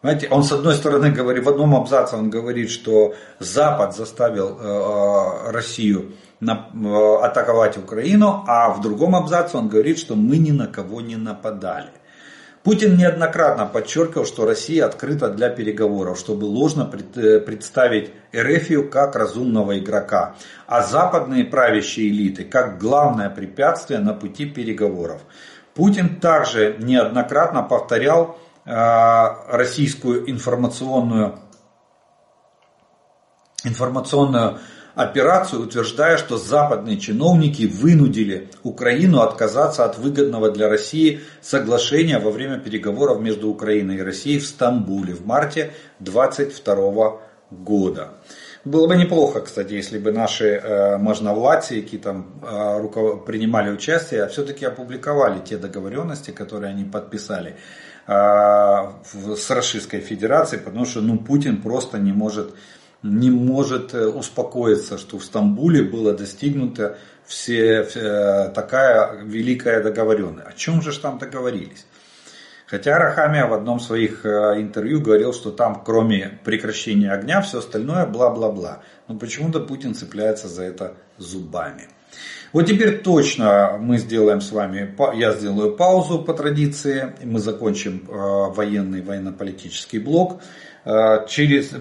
Знаете, 0.01 0.29
он 0.31 0.45
с 0.45 0.53
одной 0.53 0.75
стороны 0.75 1.11
говорит, 1.11 1.45
в 1.45 1.49
одном 1.49 1.75
абзаце 1.75 2.17
он 2.17 2.31
говорит, 2.31 2.71
что 2.71 3.17
Запад 3.41 3.97
заставил 3.97 4.57
э, 4.57 5.51
Россию 5.51 6.13
э, 6.41 6.47
атаковать 6.47 7.77
Украину, 7.77 8.45
а 8.47 8.71
в 8.71 8.81
другом 8.81 9.17
абзаце 9.17 9.57
он 9.57 9.69
говорит, 9.69 9.99
что 9.99 10.15
мы 10.15 10.39
ни 10.39 10.53
на 10.53 10.69
кого 10.69 11.01
не 11.01 11.17
нападали. 11.17 11.91
Путин 12.63 12.97
неоднократно 12.97 13.67
подчеркивал, 13.67 14.25
что 14.25 14.45
Россия 14.45 14.87
открыта 14.87 15.31
для 15.31 15.49
переговоров, 15.49 16.19
чтобы 16.19 16.45
ложно 16.45 16.85
представить 16.85 18.13
Эрефию 18.31 18.89
как 18.89 19.17
разумного 19.17 19.79
игрока, 19.79 20.37
а 20.67 20.83
западные 20.83 21.45
правящие 21.45 22.09
элиты 22.09 22.45
как 22.45 22.79
главное 22.79 23.31
препятствие 23.31 23.99
на 24.01 24.13
пути 24.13 24.45
переговоров. 24.45 25.23
Путин 25.79 26.19
также 26.19 26.75
неоднократно 26.81 27.63
повторял 27.63 28.37
э, 28.65 28.73
российскую 29.47 30.29
информационную, 30.29 31.39
информационную 33.63 34.59
операцию, 34.97 35.63
утверждая, 35.63 36.17
что 36.17 36.37
западные 36.37 36.99
чиновники 36.99 37.63
вынудили 37.63 38.51
Украину 38.65 39.21
отказаться 39.21 39.85
от 39.85 39.99
выгодного 39.99 40.51
для 40.51 40.69
России 40.69 41.21
соглашения 41.41 42.19
во 42.19 42.33
время 42.33 42.59
переговоров 42.59 43.21
между 43.21 43.49
Украиной 43.49 43.99
и 43.99 44.03
Россией 44.03 44.41
в 44.41 44.49
Стамбуле 44.49 45.15
в 45.15 45.25
марте 45.25 45.75
2022 46.01 47.21
года. 47.53 48.15
Было 48.65 48.87
бы 48.87 48.97
неплохо, 48.97 49.41
кстати, 49.41 49.73
если 49.73 49.99
бы 49.99 50.13
наши 50.13 50.47
э, 50.47 50.97
можновладцы, 50.99 51.81
там 52.03 52.41
э, 52.43 52.81
руков... 52.81 53.25
принимали 53.25 53.71
участие, 53.71 54.25
а 54.25 54.29
все-таки 54.29 54.65
опубликовали 54.65 55.41
те 55.41 55.57
договоренности, 55.57 56.33
которые 56.33 56.71
они 56.71 56.85
подписали 56.85 57.57
э, 58.07 58.13
с 58.13 59.51
Российской 59.51 60.01
Федерацией, 60.01 60.61
потому 60.61 60.85
что 60.87 61.01
ну, 61.01 61.19
Путин 61.19 61.63
просто 61.63 61.99
не 61.99 62.13
может, 62.13 62.55
не 63.03 63.31
может 63.31 63.95
э, 63.95 64.07
успокоиться, 64.07 64.99
что 64.99 65.19
в 65.19 65.25
Стамбуле 65.25 65.83
было 65.83 66.13
достигнуто 66.13 66.99
все, 67.25 67.85
все, 67.85 68.01
э, 68.01 68.49
такая 68.55 69.23
великая 69.23 69.83
договоренность. 69.83 70.49
О 70.49 70.53
чем 70.53 70.83
же 70.83 70.99
там 70.99 71.19
договорились? 71.19 71.87
Хотя 72.69 72.99
Рахамия 72.99 73.47
в 73.47 73.55
одном 73.55 73.81
своих 73.81 74.27
э, 74.27 74.61
интервью 74.61 75.01
говорил, 75.01 75.33
что 75.33 75.51
там 75.51 75.83
кроме 75.83 76.39
прекращения 76.45 77.11
огня 77.11 77.41
все 77.41 77.61
остальное 77.61 78.05
бла-бла-бла. 78.05 78.83
Но 79.09 79.17
почему-то 79.17 79.61
Путин 79.61 79.95
цепляется 79.95 80.49
за 80.49 80.65
это 80.65 80.95
зубами. 81.17 81.89
Вот 82.53 82.67
теперь 82.67 82.99
точно 83.01 83.79
мы 83.81 83.97
сделаем 83.97 84.43
с 84.43 84.53
вами, 84.53 84.95
я 85.15 85.33
сделаю 85.33 85.77
паузу 85.77 86.23
по 86.23 86.35
традиции, 86.35 87.15
мы 87.25 87.39
закончим 87.39 88.05
э, 88.07 88.13
военный, 88.13 89.01
военно-политический 89.01 89.99
блок. 89.99 90.43
Э, 90.85 91.27
через, 91.27 91.73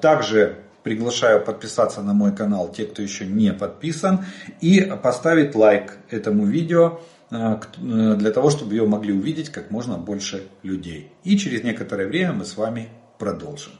также 0.00 0.58
приглашаю 0.84 1.44
подписаться 1.44 2.00
на 2.00 2.12
мой 2.12 2.34
канал, 2.34 2.70
те, 2.72 2.84
кто 2.84 3.02
еще 3.02 3.26
не 3.26 3.52
подписан, 3.52 4.24
и 4.60 4.80
поставить 5.02 5.54
лайк 5.54 5.98
этому 6.10 6.44
видео, 6.46 7.00
для 7.32 8.30
того, 8.30 8.50
чтобы 8.50 8.74
ее 8.74 8.86
могли 8.86 9.14
увидеть 9.14 9.48
как 9.48 9.70
можно 9.70 9.96
больше 9.96 10.48
людей. 10.62 11.12
И 11.24 11.38
через 11.38 11.64
некоторое 11.64 12.06
время 12.06 12.34
мы 12.34 12.44
с 12.44 12.58
вами 12.58 12.90
продолжим. 13.18 13.72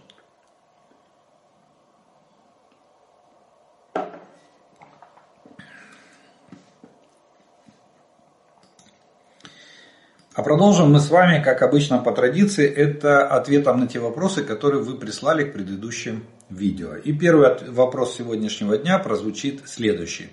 А 10.35 10.43
продолжим 10.43 10.91
мы 10.91 10.99
с 10.99 11.11
вами, 11.11 11.43
как 11.43 11.61
обычно 11.61 11.99
по 11.99 12.11
традиции, 12.11 12.67
это 12.67 13.27
ответом 13.27 13.81
на 13.81 13.87
те 13.87 13.99
вопросы, 13.99 14.43
которые 14.43 14.83
вы 14.83 14.97
прислали 14.97 15.45
к 15.45 15.53
предыдущим 15.53 16.25
видео. 16.49 16.97
И 16.97 17.13
первый 17.13 17.51
вопрос 17.69 18.17
сегодняшнего 18.17 18.79
дня 18.79 18.99
прозвучит 18.99 19.69
следующий. 19.69 20.31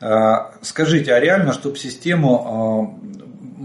А, 0.00 0.52
скажите, 0.62 1.12
а 1.12 1.20
реально, 1.20 1.52
чтобы 1.52 1.76
систему 1.76 2.96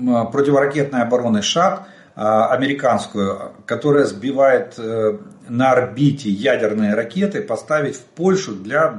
а, 0.08 0.26
противоракетной 0.26 1.02
обороны 1.02 1.42
ШАД, 1.42 1.82
а, 2.16 2.52
американскую, 2.54 3.54
которая 3.66 4.06
сбивает 4.06 4.76
э, 4.78 5.18
на 5.50 5.72
орбите 5.72 6.30
ядерные 6.30 6.94
ракеты, 6.94 7.42
поставить 7.42 7.98
в 7.98 8.04
Польшу 8.04 8.56
для 8.56 8.98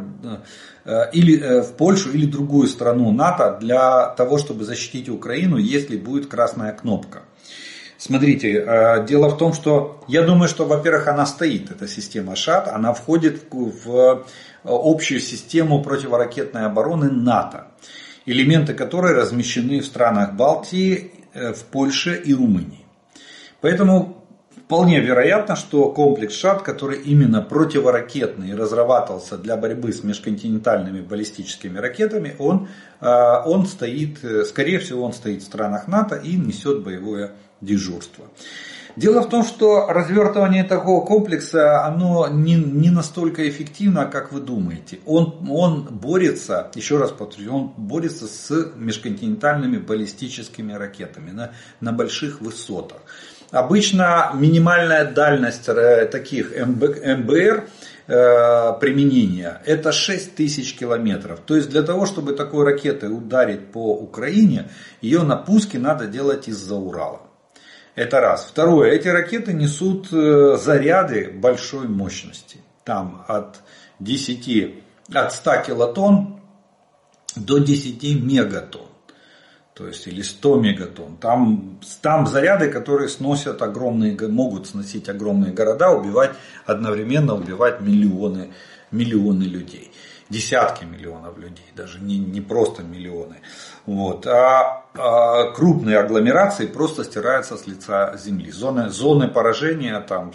Э, 0.87 1.11
или 1.13 1.41
э, 1.41 1.63
в 1.63 1.73
Польшу 1.73 2.11
или 2.13 2.27
другую 2.27 2.69
страну 2.69 3.11
НАТО 3.11 3.59
для 3.61 4.07
того, 4.11 4.39
чтобы 4.39 4.65
защитить 4.65 5.09
Украину, 5.09 5.57
если 5.57 5.97
будет 5.97 6.29
красная 6.29 6.73
кнопка. 6.73 7.23
Смотрите, 7.99 8.53
э, 8.53 9.07
дело 9.07 9.31
в 9.31 9.39
том, 9.39 9.53
что 9.53 10.05
я 10.07 10.23
думаю, 10.23 10.49
что, 10.49 10.67
во-первых, 10.67 11.09
она 11.09 11.25
стоит, 11.25 11.71
эта 11.71 11.89
система 11.89 12.37
ШАТ, 12.37 12.69
она 12.69 12.93
входит 12.93 13.45
в 13.51 14.27
общую 14.65 15.21
систему 15.21 15.83
противоракетной 15.83 16.67
обороны 16.67 17.11
НАТО, 17.11 17.69
элементы 18.27 18.75
которой 18.75 19.15
размещены 19.15 19.81
в 19.81 19.87
странах 19.87 20.35
Балтии, 20.35 21.13
в 21.33 21.65
Польше 21.71 22.21
и 22.25 22.35
Румынии. 22.35 22.85
Поэтому 23.61 24.27
Вполне 24.67 24.99
вероятно, 24.99 25.55
что 25.55 25.93
комплекс 25.93 26.35
ШАД, 26.35 26.63
который 26.63 26.99
именно 26.99 27.41
противоракетный 27.41 28.53
разрабатывался 28.57 29.39
для 29.39 29.57
борьбы 29.57 29.93
с 29.93 30.03
межконтинентальными 30.03 31.03
баллистическими 31.03 31.79
ракетами, 31.79 32.35
он, 32.41 32.67
он 33.01 33.67
стоит, 33.67 34.19
скорее 34.49 34.81
всего, 34.81 35.05
он 35.05 35.13
стоит 35.13 35.43
в 35.43 35.47
странах 35.47 35.87
НАТО 35.87 36.17
и 36.17 36.35
несет 36.35 36.83
боевое 36.83 37.31
дежурство. 37.61 38.27
Дело 38.97 39.21
в 39.21 39.29
том, 39.29 39.45
что 39.45 39.89
развертывание 39.89 40.65
такого 40.65 41.05
комплекса, 41.05 41.85
оно 41.85 42.29
не, 42.29 42.55
не 42.55 42.89
настолько 42.89 43.47
эффективно, 43.47 44.07
как 44.07 44.33
вы 44.33 44.41
думаете. 44.41 45.01
Он, 45.05 45.47
он 45.51 45.83
борется, 45.83 46.71
еще 46.75 46.97
раз 46.97 47.11
повторю, 47.11 47.55
он 47.55 47.73
борется 47.77 48.27
с 48.27 48.73
межконтинентальными 48.75 49.77
баллистическими 49.77 50.73
ракетами 50.73 51.31
на, 51.31 51.51
на 51.81 51.93
больших 51.93 52.41
высотах. 52.41 53.03
Обычно 53.51 54.33
минимальная 54.35 55.05
дальность 55.05 55.69
э, 55.69 56.07
таких 56.07 56.53
МБР 56.57 57.69
э, 58.07 58.73
применения 58.81 59.61
это 59.67 59.93
6 59.93 60.35
тысяч 60.35 60.75
километров. 60.75 61.41
То 61.45 61.55
есть 61.55 61.69
для 61.69 61.83
того, 61.83 62.07
чтобы 62.07 62.33
такой 62.33 62.65
ракетой 62.65 63.15
ударить 63.15 63.71
по 63.73 63.95
Украине, 63.95 64.71
ее 65.03 65.23
на 65.23 65.37
пуске 65.37 65.79
надо 65.79 66.07
делать 66.07 66.49
из-за 66.49 66.77
Урала. 66.77 67.26
Это 67.97 68.21
раз. 68.21 68.47
Второе. 68.47 68.93
Эти 68.93 69.09
ракеты 69.09 69.53
несут 69.53 70.13
э, 70.13 70.57
заряды 70.57 71.31
большой 71.35 71.89
мощности. 71.89 72.59
Там 72.85 73.25
от 73.27 73.61
10, 73.99 74.75
от 75.13 75.33
100 75.33 75.63
килотонн 75.67 76.41
до 77.35 77.59
10 77.59 78.03
мегатонн 78.23 78.87
то 79.77 79.87
есть 79.87 80.07
или 80.07 80.23
100 80.23 80.57
мегатонн. 80.61 81.19
Там, 81.19 81.79
там 82.01 82.27
заряды, 82.27 82.71
которые 82.71 83.11
сносят 83.11 83.61
огромные, 83.61 84.17
могут 84.27 84.69
сносить 84.69 85.11
огромные 85.11 85.53
города, 85.53 85.91
убивать 85.91 86.31
одновременно, 86.65 87.35
убивать 87.35 87.83
миллионы, 87.83 88.55
миллионы 88.91 89.43
людей. 89.43 89.93
Десятки 90.31 90.87
миллионов 90.87 91.37
людей, 91.37 91.67
даже 91.77 92.01
не, 92.01 92.19
не 92.19 92.41
просто 92.41 92.83
миллионы. 92.83 93.37
Вот. 93.87 94.27
А, 94.27 94.85
а 94.95 95.53
крупные 95.53 95.99
агломерации 95.99 96.67
просто 96.67 97.05
стираются 97.05 97.57
с 97.57 97.67
лица 97.67 98.17
земли. 98.17 98.51
Зоны, 98.51 98.91
зоны 98.91 99.29
поражения 99.29 99.99
там 100.01 100.33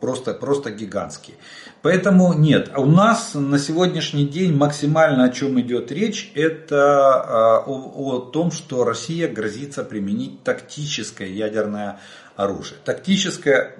просто, 0.00 0.34
просто 0.34 0.70
гигантские. 0.70 1.36
Поэтому 1.82 2.32
нет, 2.32 2.72
у 2.76 2.86
нас 2.86 3.34
на 3.34 3.58
сегодняшний 3.58 4.26
день 4.26 4.56
максимально 4.56 5.24
о 5.24 5.28
чем 5.28 5.60
идет 5.60 5.92
речь, 5.92 6.32
это 6.34 7.14
а, 7.14 7.64
о, 7.66 8.16
о 8.16 8.18
том, 8.20 8.50
что 8.50 8.84
Россия 8.84 9.28
грозится 9.28 9.84
применить 9.84 10.42
тактическое 10.42 11.28
ядерное 11.28 12.00
оружие. 12.36 12.78
Тактическое 12.84 13.76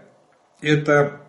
это 0.60 1.20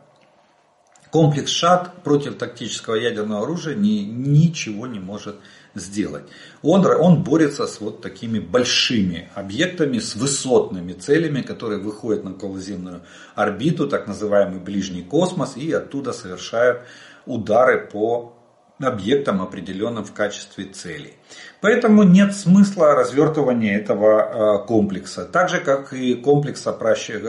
комплекс 1.11 1.51
ШАД 1.51 2.03
против 2.03 2.37
тактического 2.37 2.95
ядерного 2.95 3.43
оружия 3.43 3.75
ни, 3.75 3.99
ничего 3.99 4.87
не 4.87 4.99
может 4.99 5.37
сделать. 5.79 6.23
Он, 6.61 6.85
он 6.85 7.23
борется 7.23 7.67
с 7.67 7.79
вот 7.79 8.01
такими 8.01 8.39
большими 8.39 9.29
объектами, 9.35 9.99
с 9.99 10.15
высотными 10.15 10.93
целями, 10.93 11.41
которые 11.41 11.79
выходят 11.79 12.23
на 12.23 12.31
околоземную 12.31 13.01
орбиту, 13.35 13.87
так 13.87 14.07
называемый 14.07 14.59
ближний 14.59 15.03
космос, 15.03 15.57
и 15.57 15.71
оттуда 15.71 16.13
совершают 16.13 16.81
удары 17.25 17.87
по 17.91 18.33
объектам, 18.79 19.41
определенным 19.41 20.03
в 20.05 20.13
качестве 20.13 20.65
целей. 20.65 21.15
Поэтому 21.61 22.03
нет 22.03 22.35
смысла 22.35 22.93
развертывания 22.93 23.75
этого 23.75 24.61
э, 24.61 24.67
комплекса. 24.67 25.25
Так 25.25 25.49
же, 25.49 25.59
как 25.59 25.93
и 25.93 26.13
комплекса 26.13 26.77
HEAD, 26.79 27.25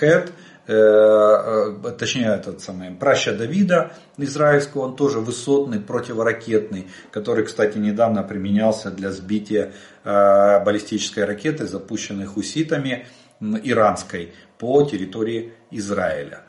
э, 0.00 0.30
точнее 0.66 2.34
этот 2.34 2.60
самый 2.60 2.90
праща 2.92 3.32
Давида 3.34 3.92
израильского, 4.16 4.82
он 4.82 4.96
тоже 4.96 5.20
высотный, 5.20 5.80
противоракетный, 5.80 6.88
который, 7.10 7.44
кстати, 7.44 7.76
недавно 7.76 8.22
применялся 8.22 8.90
для 8.90 9.10
сбития 9.12 9.72
э, 10.04 10.64
баллистической 10.64 11.24
ракеты, 11.24 11.66
запущенной 11.66 12.26
хуситами 12.26 13.06
иранской 13.40 14.32
по 14.58 14.82
территории 14.84 15.52
Израиля. 15.70 16.42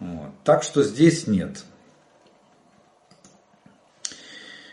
Вот. 0.00 0.30
Так 0.44 0.62
что 0.62 0.82
здесь 0.82 1.26
нет. 1.26 1.64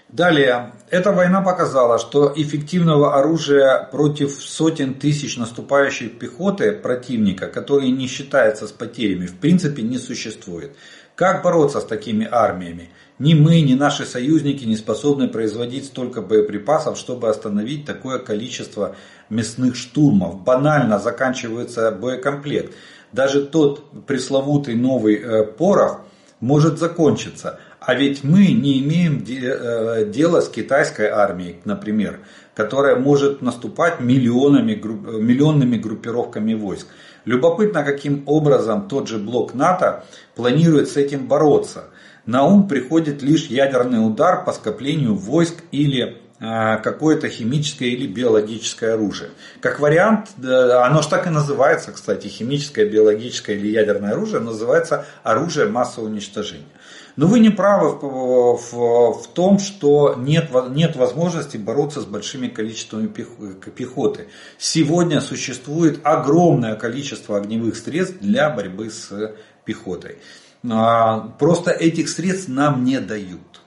Далее, 0.10 0.72
эта 0.90 1.12
война 1.12 1.42
показала, 1.42 2.00
что 2.00 2.32
эффективного 2.34 3.20
оружия 3.20 3.84
против 3.92 4.32
сотен 4.42 4.94
тысяч 4.94 5.36
наступающей 5.36 6.08
пехоты 6.08 6.72
противника, 6.72 7.48
который 7.48 7.92
не 7.92 8.08
считается 8.08 8.68
с 8.68 8.72
потерями, 8.72 9.26
в 9.26 9.36
принципе 9.36 9.82
не 9.82 9.98
существует. 9.98 10.72
Как 11.16 11.44
бороться 11.44 11.82
с 11.82 11.84
такими 11.84 12.26
армиями? 12.32 12.90
Ни 13.20 13.34
мы, 13.34 13.60
ни 13.60 13.74
наши 13.74 14.06
союзники 14.06 14.64
не 14.64 14.78
способны 14.78 15.28
производить 15.28 15.86
столько 15.86 16.22
боеприпасов, 16.22 16.98
чтобы 16.98 17.28
остановить 17.28 17.86
такое 17.86 18.20
количество 18.20 18.96
мясных 19.30 19.76
штурмов. 19.76 20.42
Банально 20.44 21.00
заканчивается 21.00 21.92
боекомплект. 21.92 22.74
Даже 23.12 23.46
тот 23.46 24.06
пресловутый 24.06 24.76
новый 24.76 25.16
э, 25.16 25.44
порох 25.44 26.02
может 26.40 26.78
закончиться. 26.78 27.60
А 27.88 27.96
ведь 27.96 28.22
мы 28.22 28.52
не 28.52 28.80
имеем 28.82 29.24
э, 29.26 30.04
дела 30.12 30.42
с 30.42 30.50
китайской 30.50 31.08
армией, 31.08 31.62
например, 31.64 32.20
которая 32.54 32.98
может 32.98 33.42
наступать 33.42 34.02
миллионами, 34.02 34.74
миллионными 34.74 35.78
группировками 35.78 36.54
войск. 36.54 36.88
Любопытно, 37.24 37.86
каким 37.86 38.24
образом 38.26 38.90
тот 38.90 39.08
же 39.08 39.20
блок 39.20 39.54
НАТО 39.54 40.04
планирует 40.36 40.90
с 40.90 40.98
этим 40.98 41.28
бороться. 41.28 41.86
На 42.26 42.44
ум 42.44 42.68
приходит 42.68 43.22
лишь 43.22 43.46
ядерный 43.46 44.06
удар 44.06 44.44
по 44.44 44.52
скоплению 44.52 45.16
войск 45.16 45.56
или 45.72 46.18
э, 46.42 46.78
какое-то 46.84 47.30
химическое 47.30 47.88
или 47.88 48.06
биологическое 48.06 48.96
оружие. 48.96 49.30
Как 49.62 49.80
вариант, 49.80 50.32
оно 50.44 51.02
же 51.02 51.08
так 51.08 51.26
и 51.26 51.30
называется, 51.30 51.94
кстати, 51.94 52.28
химическое, 52.28 52.84
биологическое 52.84 53.56
или 53.56 53.70
ядерное 53.70 54.12
оружие, 54.12 54.42
называется 54.42 55.06
оружие 55.24 55.70
массового 55.70 56.10
уничтожения. 56.10 56.66
Но 57.18 57.26
вы 57.26 57.40
не 57.40 57.50
правы 57.50 57.98
в, 58.00 58.58
в, 58.58 59.24
в 59.24 59.28
том, 59.34 59.58
что 59.58 60.14
нет, 60.16 60.52
нет 60.70 60.96
возможности 60.96 61.58
бороться 61.58 62.02
с 62.02 62.06
большими 62.06 62.48
количествами 62.48 63.08
пехоты. 63.08 64.28
Сегодня 64.60 65.20
существует 65.20 66.00
огромное 66.04 66.76
количество 66.76 67.38
огневых 67.38 67.76
средств 67.76 68.20
для 68.22 68.52
борьбы 68.52 68.92
с 68.92 69.34
пехотой. 69.66 70.20
А, 70.70 71.20
просто 71.40 71.72
этих 71.72 72.08
средств 72.10 72.50
нам 72.50 72.84
не 72.84 73.00
дают. 73.00 73.62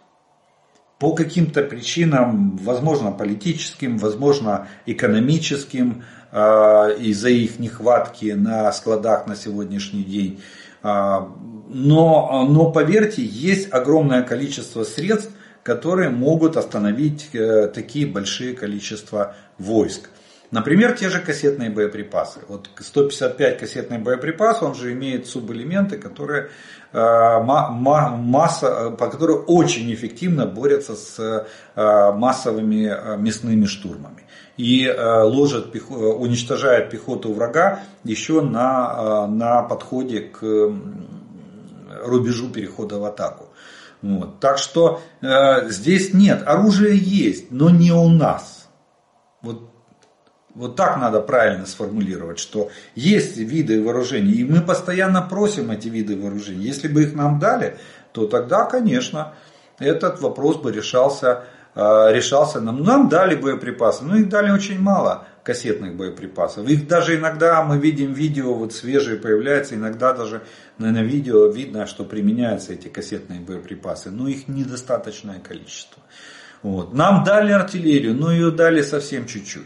По 1.01 1.14
каким-то 1.14 1.64
причинам, 1.64 2.57
возможно 2.57 3.11
политическим, 3.11 3.98
возможно 3.98 4.68
экономическим, 4.86 6.05
а, 6.30 6.90
из-за 6.90 7.30
их 7.30 7.59
нехватки 7.59 8.26
на 8.26 8.70
складах 8.70 9.26
на 9.26 9.34
сегодняшний 9.34 10.05
день. 10.05 10.40
Но, 11.73 12.47
но 12.49 12.73
поверьте, 12.73 13.23
есть 13.23 13.73
огромное 13.73 14.23
количество 14.23 14.83
средств, 14.83 15.31
которые 15.62 16.11
могут 16.11 16.57
остановить 16.57 17.29
э, 17.33 17.68
такие 17.68 18.09
большие 18.09 18.55
количества 18.55 19.37
войск. 19.57 20.09
Например, 20.51 20.97
те 20.97 21.09
же 21.09 21.21
кассетные 21.21 21.71
боеприпасы. 21.71 22.41
Вот 22.49 22.68
155 22.77 23.59
кассетных 23.59 24.03
боеприпасов, 24.03 24.62
он 24.64 24.75
же 24.75 24.93
имеет 24.95 25.29
субэлементы, 25.29 25.97
которые 25.97 26.51
э, 26.93 27.41
масса, 27.41 28.91
по 28.91 29.07
которым 29.07 29.45
очень 29.47 29.95
эффективно 29.95 30.47
борются 30.47 30.97
с 30.97 31.47
э, 31.77 32.12
массовыми 32.12 33.16
мясными 33.16 33.66
штурмами. 33.66 34.25
И 34.57 34.93
ложат, 34.99 35.75
уничтожает 35.89 36.91
пехоту 36.91 37.33
врага 37.33 37.81
еще 38.05 38.43
на, 38.43 39.27
на 39.27 39.62
подходе 39.62 40.21
к 40.21 40.71
рубежу 42.05 42.51
перехода 42.51 42.99
в 42.99 43.05
атаку. 43.05 43.49
Вот. 44.03 44.41
Так 44.41 44.59
что 44.59 45.01
э, 45.20 45.68
здесь 45.68 46.14
нет, 46.14 46.43
оружие 46.47 46.97
есть, 46.97 47.51
но 47.51 47.68
не 47.70 47.93
у 47.93 48.09
нас. 48.09 48.68
Вот, 49.43 49.70
вот 50.55 50.76
так 50.76 50.97
надо 50.97 51.20
правильно 51.20 51.66
сформулировать, 51.66 52.38
что 52.38 52.70
есть 52.95 53.36
виды 53.36 53.82
вооружений, 53.82 54.32
и 54.32 54.45
мы 54.45 54.62
постоянно 54.62 55.22
просим 55.22 55.70
эти 55.70 55.88
виды 55.88 56.18
вооружений. 56.18 56.64
Если 56.64 56.88
бы 56.88 57.03
их 57.03 57.14
нам 57.14 57.38
дали, 57.38 57.76
то 58.12 58.26
тогда, 58.26 58.64
конечно, 58.64 59.34
этот 59.78 60.20
вопрос 60.20 60.57
бы 60.57 60.72
решался, 60.72 61.45
э, 61.74 62.12
решался 62.12 62.61
нам. 62.61 62.82
Нам 62.82 63.09
дали 63.11 63.34
боеприпасы, 63.34 64.05
но 64.05 64.16
их 64.16 64.30
дали 64.30 64.51
очень 64.51 64.80
мало 64.80 65.26
кассетных 65.43 65.97
боеприпасов. 65.97 66.68
Их 66.68 66.86
даже 66.86 67.16
иногда 67.16 67.62
мы 67.62 67.78
видим 67.78 68.12
видео, 68.12 68.55
вот 68.55 68.72
свежие 68.72 69.18
появляются, 69.18 69.74
иногда 69.74 70.12
даже 70.12 70.43
на, 70.78 71.03
видео 71.03 71.47
видно, 71.49 71.86
что 71.86 72.05
применяются 72.05 72.72
эти 72.72 72.88
кассетные 72.88 73.41
боеприпасы, 73.41 74.11
но 74.11 74.28
их 74.28 74.49
недостаточное 74.49 75.41
количество. 75.41 76.03
Вот. 76.62 76.93
Нам 76.93 77.24
дали 77.24 77.53
артиллерию, 77.53 78.14
но 78.14 78.32
ее 78.32 78.51
дали 78.51 78.82
совсем 78.82 79.26
чуть-чуть. 79.26 79.64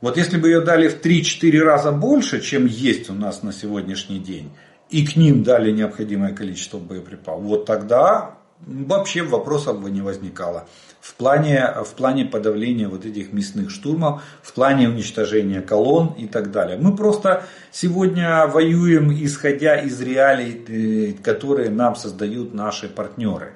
Вот 0.00 0.16
если 0.16 0.36
бы 0.36 0.48
ее 0.48 0.60
дали 0.60 0.88
в 0.88 1.00
3-4 1.00 1.60
раза 1.60 1.92
больше, 1.92 2.40
чем 2.40 2.66
есть 2.66 3.08
у 3.08 3.14
нас 3.14 3.42
на 3.42 3.52
сегодняшний 3.52 4.18
день, 4.18 4.50
и 4.90 5.06
к 5.06 5.16
ним 5.16 5.42
дали 5.42 5.70
необходимое 5.70 6.34
количество 6.34 6.78
боеприпасов, 6.78 7.42
вот 7.42 7.64
тогда 7.64 8.36
вообще 8.66 9.22
вопросов 9.22 9.80
бы 9.80 9.90
не 9.90 10.02
возникало 10.02 10.68
в 11.02 11.14
плане, 11.14 11.74
в 11.84 11.94
плане 11.94 12.24
подавления 12.24 12.86
вот 12.86 13.04
этих 13.04 13.32
мясных 13.32 13.70
штурмов, 13.70 14.22
в 14.40 14.52
плане 14.52 14.88
уничтожения 14.88 15.60
колонн 15.60 16.14
и 16.16 16.28
так 16.28 16.52
далее. 16.52 16.78
Мы 16.80 16.96
просто 16.96 17.42
сегодня 17.72 18.46
воюем, 18.46 19.12
исходя 19.12 19.80
из 19.80 20.00
реалий, 20.00 20.64
э, 20.68 21.12
которые 21.20 21.70
нам 21.70 21.96
создают 21.96 22.54
наши 22.54 22.88
партнеры. 22.88 23.54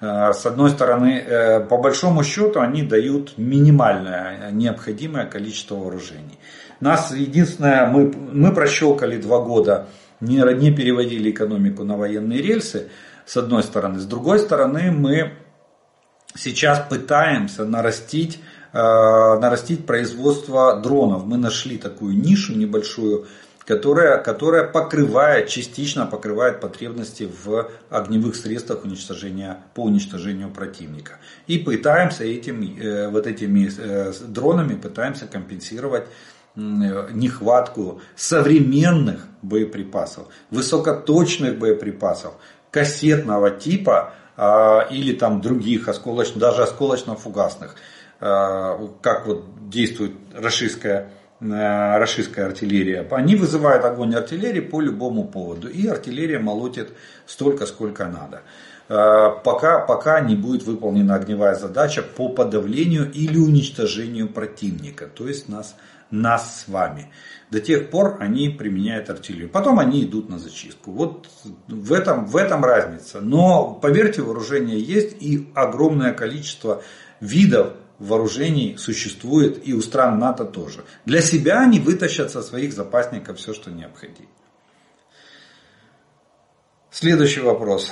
Э, 0.00 0.32
с 0.32 0.46
одной 0.46 0.70
стороны, 0.70 1.18
э, 1.18 1.60
по 1.60 1.76
большому 1.76 2.24
счету, 2.24 2.60
они 2.60 2.82
дают 2.82 3.36
минимальное 3.36 4.50
необходимое 4.52 5.26
количество 5.26 5.74
вооружений. 5.74 6.38
Нас 6.80 7.12
единственное, 7.12 7.86
мы, 7.86 8.10
мы 8.10 8.54
прощелкали 8.54 9.18
два 9.18 9.42
года, 9.42 9.88
не, 10.20 10.38
не 10.54 10.72
переводили 10.72 11.30
экономику 11.30 11.84
на 11.84 11.98
военные 11.98 12.40
рельсы, 12.40 12.88
с 13.26 13.36
одной 13.36 13.62
стороны. 13.62 13.98
С 13.98 14.06
другой 14.06 14.38
стороны, 14.38 14.90
мы 14.92 15.32
сейчас 16.36 16.80
пытаемся 16.88 17.64
нарастить, 17.64 18.40
э, 18.72 18.78
нарастить 18.78 19.86
производство 19.86 20.80
дронов. 20.80 21.24
Мы 21.24 21.36
нашли 21.36 21.78
такую 21.78 22.16
нишу 22.16 22.54
небольшую, 22.54 23.26
которая, 23.64 24.18
которая 24.18 24.64
покрывает, 24.64 25.48
частично 25.48 26.06
покрывает 26.06 26.60
потребности 26.60 27.28
в 27.44 27.68
огневых 27.90 28.36
средствах 28.36 28.84
уничтожения, 28.84 29.58
по 29.74 29.82
уничтожению 29.82 30.50
противника. 30.50 31.18
И 31.46 31.58
пытаемся 31.58 32.24
этим, 32.24 32.62
э, 32.62 33.08
вот 33.08 33.26
этими 33.26 33.70
э, 33.76 34.12
дронами 34.28 34.74
пытаемся 34.74 35.26
компенсировать 35.26 36.06
нехватку 36.56 38.00
современных 38.14 39.26
боеприпасов, 39.42 40.28
высокоточных 40.50 41.58
боеприпасов, 41.58 42.32
кассетного 42.70 43.50
типа, 43.50 44.14
или 44.38 45.12
там 45.14 45.40
других, 45.40 45.88
осколочных, 45.88 46.38
даже 46.38 46.62
осколочно-фугасных, 46.62 47.74
а, 48.20 48.78
как 49.02 49.26
вот 49.26 49.68
действует 49.68 50.12
рашистская, 50.34 51.10
а, 51.40 51.98
рашистская 51.98 52.46
артиллерия. 52.46 53.06
Они 53.10 53.36
вызывают 53.36 53.84
огонь 53.84 54.14
артиллерии 54.14 54.60
по 54.60 54.80
любому 54.80 55.24
поводу. 55.24 55.68
И 55.68 55.86
артиллерия 55.86 56.38
молотит 56.38 56.90
столько, 57.26 57.66
сколько 57.66 58.06
надо. 58.06 58.42
Пока, 58.88 59.80
пока 59.80 60.20
не 60.20 60.36
будет 60.36 60.62
выполнена 60.62 61.16
огневая 61.16 61.56
задача 61.56 62.02
по 62.02 62.28
подавлению 62.28 63.10
или 63.10 63.36
уничтожению 63.36 64.28
противника, 64.28 65.08
то 65.08 65.26
есть 65.26 65.48
нас, 65.48 65.74
нас 66.10 66.60
с 66.60 66.68
вами. 66.68 67.12
До 67.50 67.60
тех 67.60 67.90
пор 67.90 68.16
они 68.20 68.48
применяют 68.48 69.10
артиллерию. 69.10 69.48
Потом 69.48 69.78
они 69.78 70.04
идут 70.04 70.28
на 70.28 70.38
зачистку. 70.38 70.90
Вот 70.90 71.28
в 71.68 71.92
этом, 71.92 72.26
в 72.26 72.36
этом 72.36 72.64
разница. 72.64 73.20
Но 73.20 73.74
поверьте, 73.74 74.22
вооружение 74.22 74.80
есть 74.80 75.16
и 75.20 75.50
огромное 75.54 76.12
количество 76.12 76.82
видов 77.20 77.74
вооружений 77.98 78.76
существует 78.78 79.66
и 79.66 79.72
у 79.72 79.80
стран 79.80 80.18
НАТО 80.18 80.44
тоже. 80.44 80.84
Для 81.04 81.22
себя 81.22 81.60
они 81.60 81.80
вытащат 81.80 82.30
со 82.30 82.42
своих 82.42 82.72
запасников 82.72 83.38
все, 83.38 83.54
что 83.54 83.70
необходимо. 83.70 84.28
Следующий 86.90 87.40
вопрос. 87.40 87.90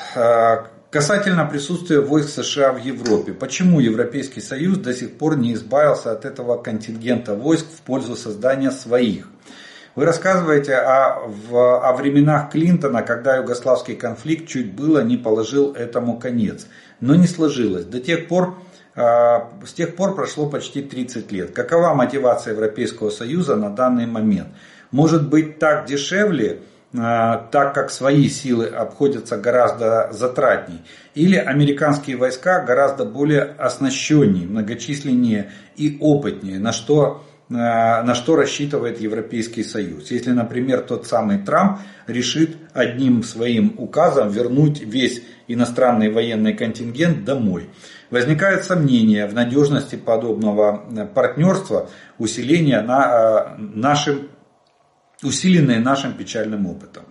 А, 0.94 0.98
Касательно 0.98 1.44
присутствия 1.44 2.00
войск 2.00 2.28
США 2.28 2.72
в 2.72 2.78
Европе, 2.78 3.32
почему 3.32 3.80
Европейский 3.80 4.40
Союз 4.40 4.78
до 4.78 4.94
сих 4.94 5.18
пор 5.18 5.36
не 5.36 5.54
избавился 5.54 6.12
от 6.12 6.24
этого 6.24 6.56
контингента 6.56 7.34
войск 7.34 7.66
в 7.66 7.80
пользу 7.80 8.14
создания 8.14 8.70
своих? 8.70 9.28
Вы 9.96 10.04
рассказываете 10.04 10.74
о, 10.74 11.26
в, 11.26 11.88
о 11.88 11.92
временах 11.94 12.50
Клинтона, 12.50 13.02
когда 13.02 13.36
югославский 13.36 13.96
конфликт 13.96 14.46
чуть 14.48 14.72
было 14.72 15.02
не 15.02 15.16
положил 15.16 15.72
этому 15.72 16.18
конец. 16.18 16.66
Но 17.00 17.16
не 17.16 17.26
сложилось. 17.26 17.84
До 17.84 17.98
тех 17.98 18.28
пор, 18.28 18.56
э, 18.94 19.00
с 19.66 19.72
тех 19.72 19.96
пор 19.96 20.14
прошло 20.14 20.48
почти 20.48 20.80
30 20.80 21.32
лет. 21.32 21.50
Какова 21.50 21.94
мотивация 21.94 22.52
Европейского 22.52 23.10
Союза 23.10 23.56
на 23.56 23.70
данный 23.70 24.06
момент? 24.06 24.48
Может 24.92 25.28
быть 25.28 25.58
так 25.58 25.86
дешевле, 25.86 26.60
так 26.94 27.74
как 27.74 27.90
свои 27.90 28.28
силы 28.28 28.66
обходятся 28.66 29.36
гораздо 29.36 30.12
затратней? 30.12 30.82
Или 31.14 31.36
американские 31.36 32.16
войска 32.16 32.64
гораздо 32.64 33.04
более 33.04 33.42
оснащеннее, 33.42 34.46
многочисленнее 34.46 35.50
и 35.76 35.98
опытнее, 36.00 36.60
на 36.60 36.72
что 36.72 37.24
Э, 37.50 38.02
на 38.02 38.14
что 38.14 38.36
рассчитывает 38.36 39.00
Европейский 39.00 39.64
Союз. 39.64 40.10
Если, 40.10 40.30
например, 40.30 40.80
тот 40.80 41.06
самый 41.06 41.38
Трамп 41.38 41.78
решит 42.06 42.56
одним 42.72 43.22
своим 43.22 43.74
указом 43.76 44.30
вернуть 44.30 44.80
весь 44.80 45.22
иностранный 45.46 46.10
военный 46.10 46.54
контингент 46.54 47.24
домой. 47.24 47.68
Возникают 48.10 48.64
сомнения 48.64 49.26
в 49.26 49.34
надежности 49.34 49.96
подобного 49.96 51.08
партнерства, 51.14 51.90
усиления 52.18 52.80
на, 52.80 53.56
э, 53.58 53.58
нашим, 53.58 54.30
усиленные 55.24 55.80
нашим 55.80 56.12
печальным 56.14 56.66
опытом. 56.66 57.04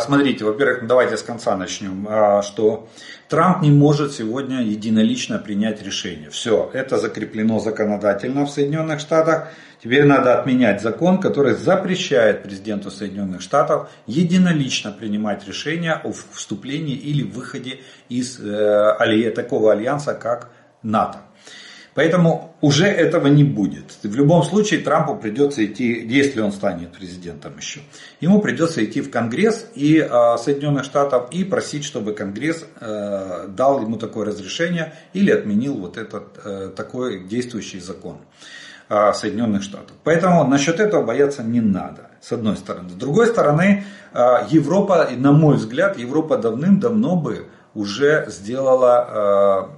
Смотрите, 0.00 0.44
во-первых, 0.44 0.88
давайте 0.88 1.16
с 1.16 1.22
конца 1.22 1.56
начнем, 1.56 2.42
что 2.42 2.88
Трамп 3.28 3.62
не 3.62 3.70
может 3.70 4.12
сегодня 4.12 4.62
единолично 4.62 5.38
принять 5.38 5.80
решение. 5.80 6.28
Все, 6.30 6.68
это 6.74 6.98
закреплено 6.98 7.60
законодательно 7.60 8.46
в 8.46 8.50
Соединенных 8.50 8.98
Штатах. 8.98 9.46
Теперь 9.80 10.04
надо 10.04 10.36
отменять 10.36 10.82
закон, 10.82 11.20
который 11.20 11.54
запрещает 11.54 12.42
президенту 12.42 12.90
Соединенных 12.90 13.42
Штатов 13.42 13.88
единолично 14.08 14.90
принимать 14.90 15.46
решения 15.46 15.94
о 15.94 16.12
вступлении 16.12 16.96
или 16.96 17.22
выходе 17.22 17.78
из 18.08 18.40
э, 18.40 19.30
такого 19.36 19.70
альянса, 19.70 20.14
как 20.14 20.50
НАТО. 20.82 21.20
Поэтому 21.94 22.54
уже 22.60 22.86
этого 22.86 23.26
не 23.26 23.42
будет. 23.42 23.96
В 24.02 24.14
любом 24.14 24.44
случае 24.44 24.80
Трампу 24.80 25.16
придется 25.16 25.64
идти, 25.64 26.06
если 26.06 26.40
он 26.40 26.52
станет 26.52 26.92
президентом 26.92 27.56
еще, 27.56 27.80
ему 28.20 28.40
придется 28.40 28.84
идти 28.84 29.00
в 29.00 29.10
Конгресс 29.10 29.66
и 29.74 29.98
э, 29.98 30.36
Соединенных 30.38 30.84
Штатов 30.84 31.32
и 31.32 31.42
просить, 31.42 31.84
чтобы 31.84 32.12
Конгресс 32.12 32.64
э, 32.80 33.46
дал 33.48 33.82
ему 33.82 33.96
такое 33.96 34.26
разрешение 34.26 34.94
или 35.14 35.32
отменил 35.32 35.74
вот 35.74 35.96
этот 35.96 36.38
э, 36.44 36.70
такой 36.76 37.24
действующий 37.24 37.80
закон 37.80 38.18
э, 38.88 39.12
Соединенных 39.12 39.64
Штатов. 39.64 39.96
Поэтому 40.04 40.44
насчет 40.44 40.78
этого 40.78 41.04
бояться 41.04 41.42
не 41.42 41.60
надо, 41.60 42.10
с 42.20 42.30
одной 42.30 42.56
стороны. 42.56 42.90
С 42.90 42.94
другой 42.94 43.26
стороны, 43.26 43.84
э, 44.12 44.18
Европа, 44.50 45.08
на 45.16 45.32
мой 45.32 45.56
взгляд, 45.56 45.98
Европа 45.98 46.36
давным-давно 46.36 47.16
бы 47.16 47.46
уже 47.74 48.26
сделала... 48.28 49.76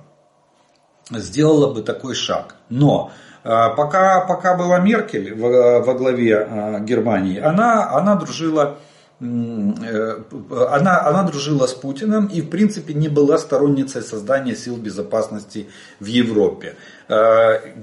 Сделала 1.10 1.72
бы 1.72 1.82
такой 1.82 2.14
шаг. 2.14 2.54
Но 2.68 3.10
э, 3.44 3.48
пока, 3.76 4.20
пока 4.20 4.56
была 4.56 4.78
Меркель 4.78 5.34
во, 5.34 5.94
главе 5.94 6.46
э, 6.48 6.80
Германии, 6.84 7.40
она, 7.40 7.90
она 7.90 8.14
дружила 8.14 8.78
э, 9.20 10.22
она, 10.70 11.04
она 11.04 11.24
дружила 11.24 11.66
с 11.66 11.74
Путиным 11.74 12.26
и, 12.26 12.40
в 12.40 12.50
принципе, 12.50 12.94
не 12.94 13.08
была 13.08 13.38
сторонницей 13.38 14.02
создания 14.02 14.54
сил 14.54 14.76
безопасности 14.76 15.68
в 16.00 16.06
Европе. 16.06 16.76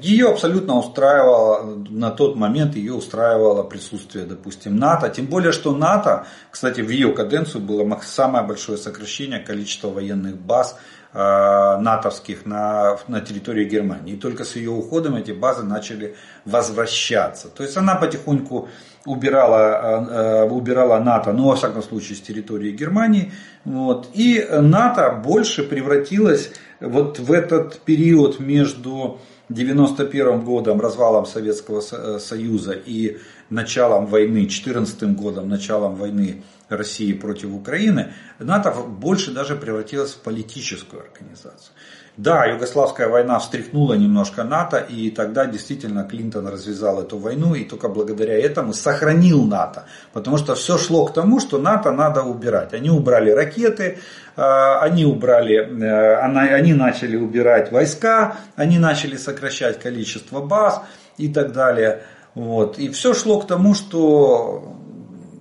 Ее 0.01 0.29
абсолютно 0.29 0.77
устраивало, 0.77 1.77
на 1.89 2.09
тот 2.11 2.35
момент 2.35 2.75
ее 2.75 2.93
устраивало 2.93 3.63
присутствие, 3.63 4.25
допустим, 4.25 4.77
НАТО. 4.77 5.09
Тем 5.09 5.27
более, 5.27 5.51
что 5.51 5.75
НАТО, 5.75 6.25
кстати, 6.49 6.81
в 6.81 6.89
ее 6.89 7.13
каденцию 7.13 7.61
было 7.61 7.99
самое 8.01 8.45
большое 8.45 8.77
сокращение 8.77 9.39
количества 9.39 9.89
военных 9.89 10.35
баз 10.37 10.77
натовских 11.11 12.45
на, 12.45 12.97
на 13.07 13.21
территории 13.21 13.65
Германии. 13.65 14.13
И 14.13 14.17
только 14.17 14.43
с 14.43 14.55
ее 14.55 14.69
уходом 14.69 15.15
эти 15.15 15.31
базы 15.31 15.63
начали 15.63 16.15
возвращаться. 16.45 17.47
То 17.47 17.63
есть 17.63 17.75
она 17.77 17.95
потихоньку 17.95 18.69
убирала, 19.05 20.07
э, 20.09 20.43
убирала 20.49 20.99
НАТО, 20.99 21.33
ну, 21.33 21.47
во 21.47 21.55
всяком 21.55 21.81
случае, 21.81 22.17
с 22.17 22.21
территории 22.21 22.71
Германии. 22.71 23.31
Вот. 23.65 24.09
И 24.13 24.47
НАТО 24.51 25.19
больше 25.23 25.63
превратилась 25.63 26.51
вот 26.79 27.19
в 27.19 27.31
этот 27.31 27.79
период 27.79 28.39
между 28.39 29.19
91 29.49 30.41
годом, 30.41 30.79
развалом 30.79 31.25
Советского 31.25 31.81
э, 31.91 32.19
Союза 32.19 32.73
и 32.73 33.17
началом 33.49 34.05
войны, 34.05 34.47
14 34.47 35.15
годом, 35.15 35.49
началом 35.49 35.95
войны 35.95 36.43
России 36.69 37.13
против 37.13 37.53
Украины, 37.53 38.13
НАТО 38.39 38.71
больше 38.71 39.31
даже 39.31 39.55
превратилось 39.55 40.13
в 40.13 40.19
политическую 40.19 41.03
организацию. 41.03 41.73
Да, 42.19 42.45
Югославская 42.45 43.07
война 43.07 43.39
встряхнула 43.39 43.93
немножко 43.93 44.43
НАТО, 44.43 44.77
и 44.77 45.09
тогда 45.09 45.45
действительно 45.45 46.03
Клинтон 46.03 46.47
развязал 46.47 47.01
эту 47.01 47.17
войну, 47.17 47.55
и 47.55 47.63
только 47.63 47.87
благодаря 47.87 48.37
этому 48.37 48.73
сохранил 48.73 49.45
НАТО. 49.45 49.85
Потому 50.11 50.37
что 50.37 50.53
все 50.53 50.77
шло 50.77 51.05
к 51.05 51.13
тому, 51.13 51.39
что 51.39 51.59
НАТО 51.59 51.93
надо 51.93 52.23
убирать. 52.23 52.73
Они 52.73 52.89
убрали 52.89 53.31
ракеты, 53.31 53.99
а, 54.35 54.81
они 54.81 55.05
убрали, 55.05 55.55
э, 55.55 56.15
они 56.55 56.73
начали 56.73 57.15
убирать 57.15 57.71
войска, 57.71 58.35
они 58.57 58.79
начали 58.79 59.15
сокращать 59.15 59.79
количество 59.79 60.41
баз 60.41 60.81
и 61.17 61.29
так 61.29 61.53
далее. 61.53 62.01
Вот. 62.35 62.77
И 62.79 62.89
все 62.89 63.13
шло 63.13 63.39
к 63.39 63.47
тому, 63.47 63.73
что 63.73 64.75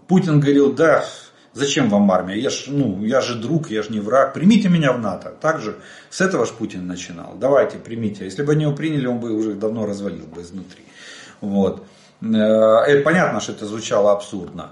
Путин 0.07 0.41
говорил, 0.41 0.73
да, 0.73 1.05
зачем 1.53 1.89
вам 1.91 2.11
армия? 2.11 2.39
Я, 2.39 2.51
ж, 2.51 2.65
ну, 2.69 3.05
я 3.05 3.21
же 3.21 3.35
друг, 3.35 3.71
я 3.71 3.83
же 3.83 3.91
не 3.91 4.01
враг. 4.01 4.33
Примите 4.33 4.69
меня 4.69 4.93
в 4.93 5.01
НАТО. 5.01 5.35
Также 5.41 5.77
с 6.11 6.21
этого 6.21 6.47
ж 6.47 6.51
Путин 6.51 6.87
начинал. 6.87 7.35
Давайте, 7.39 7.79
примите. 7.79 8.25
Если 8.25 8.43
бы 8.43 8.53
они 8.53 8.65
его 8.65 8.75
приняли, 8.75 9.07
он 9.07 9.19
бы 9.19 9.33
уже 9.33 9.55
давно 9.55 9.87
развалил 9.87 10.27
бы 10.27 10.43
изнутри. 10.43 10.85
Вот. 11.41 11.85
Это 12.21 13.03
понятно, 13.05 13.41
что 13.41 13.53
это 13.53 13.67
звучало 13.67 14.13
абсурдно. 14.13 14.71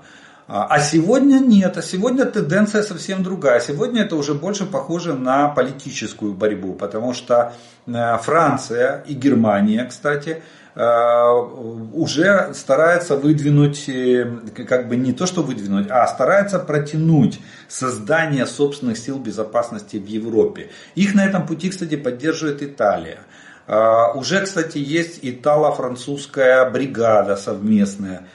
А, 0.49 0.67
а 0.67 0.81
сегодня 0.81 1.39
нет, 1.39 1.77
а 1.77 1.83
сегодня 1.83 2.25
тенденция 2.25 2.83
совсем 2.83 3.25
другая. 3.25 3.61
Сегодня 3.61 4.03
это 4.03 4.14
уже 4.14 4.33
больше 4.35 4.64
похоже 4.64 5.14
на 5.14 5.49
политическую 5.49 6.35
борьбу, 6.35 6.73
потому 6.73 7.14
что 7.14 7.53
э, 7.87 8.19
Франция 8.19 9.03
и 9.09 9.14
Германия, 9.14 9.85
кстати, 9.85 10.31
Э, 10.39 10.66
уже 10.77 12.53
старается 12.53 13.16
выдвинуть, 13.16 13.89
э, 13.89 14.27
как 14.68 14.89
бы 14.89 14.97
не 14.97 15.14
то 15.14 15.24
что 15.24 15.43
выдвинуть, 15.43 15.87
а 15.89 16.07
старается 16.07 16.59
протянуть 16.59 17.41
создание 17.66 18.45
собственных 18.45 18.99
сил 18.99 19.18
безопасности 19.18 19.97
в 19.97 20.07
Европе. 20.07 20.68
Их 20.95 21.14
на 21.14 21.24
этом 21.24 21.47
пути, 21.47 21.70
кстати, 21.70 21.97
поддерживает 21.97 22.62
Италия. 22.62 23.20
Э, 23.66 24.12
уже, 24.14 24.43
кстати, 24.43 24.77
есть 24.77 25.20
итало-французская 25.22 26.68
бригада 26.68 27.37
совместная. 27.37 28.29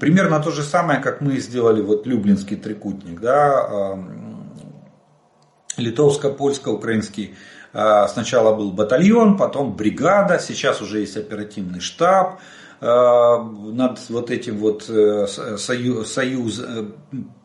Примерно 0.00 0.40
то 0.40 0.50
же 0.50 0.62
самое, 0.62 1.00
как 1.00 1.20
мы 1.20 1.38
сделали 1.38 1.80
вот 1.80 2.04
Люблинский 2.04 2.56
трикутник, 2.56 3.20
да, 3.20 3.96
литовско-польско-украинский 5.76 7.36
сначала 8.08 8.56
был 8.56 8.72
батальон, 8.72 9.36
потом 9.36 9.76
бригада, 9.76 10.38
сейчас 10.38 10.80
уже 10.80 11.00
есть 11.00 11.16
оперативный 11.16 11.80
штаб 11.80 12.40
а, 12.80 13.42
над 13.42 14.00
вот 14.08 14.30
этим 14.30 14.58
вот 14.58 14.88
э, 14.88 15.26
союз, 15.26 16.12
союз 16.12 16.60
э, 16.60 16.84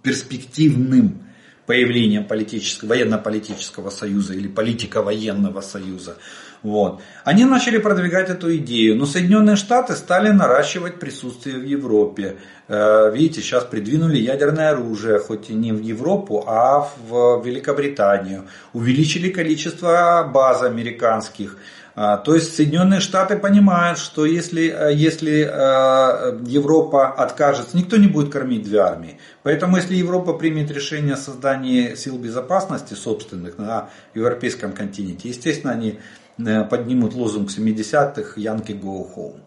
перспективным 0.03 1.23
появлением 1.65 2.25
политического, 2.25 2.89
военно-политического 2.89 3.89
союза 3.91 4.34
или 4.34 4.49
политико-военного 4.49 5.61
союза. 5.61 6.17
Вот. 6.64 7.01
Они 7.24 7.43
начали 7.43 7.80
продвигать 7.80 8.30
эту 8.30 8.55
идею, 8.57 8.95
но 8.95 9.07
Соединенные 9.07 9.55
Штаты 9.55 9.95
стали 9.95 10.30
наращивать 10.30 10.99
присутствие 10.99 11.57
в 11.57 11.64
Европе. 11.64 12.38
Э, 12.68 13.12
видите, 13.12 13.41
сейчас 13.41 13.64
придвинули 13.64 14.18
ядерное 14.18 14.70
оружие, 14.70 15.18
хоть 15.18 15.49
и 15.49 15.55
не 15.55 15.72
в 15.72 15.82
Европу, 15.82 16.43
а 16.45 16.88
в 17.07 17.41
Великобританию. 17.43 18.47
Увеличили 18.74 19.30
количество 19.30 20.30
баз 20.32 20.62
американских. 20.62 21.57
А, 21.93 22.18
то 22.18 22.36
есть 22.36 22.55
Соединенные 22.55 23.01
Штаты 23.01 23.38
понимают, 23.38 23.97
что 23.97 24.26
если, 24.26 24.70
э, 24.70 24.93
если 24.93 25.41
э, 25.41 26.39
Европа 26.45 27.09
откажется, 27.09 27.76
никто 27.76 27.97
не 27.97 28.07
будет 28.07 28.32
кормить 28.32 28.64
две 28.64 28.80
армии. 28.80 29.20
Поэтому 29.43 29.78
если 29.78 29.95
Европа 29.95 30.34
примет 30.34 30.72
решение 30.72 31.16
о 31.16 31.18
создании 31.18 31.95
сил 31.95 32.18
безопасности 32.20 32.93
собственных 32.93 33.57
на 33.57 33.89
европейском 34.14 34.72
континенте, 34.74 35.30
естественно, 35.30 35.74
они 35.74 35.99
Э, 35.99 36.20
поднимут 36.38 37.13
лозунг 37.13 37.49
70-х 37.49 38.39
«Янки 38.39 38.71
go 38.71 39.07
home». 39.15 39.41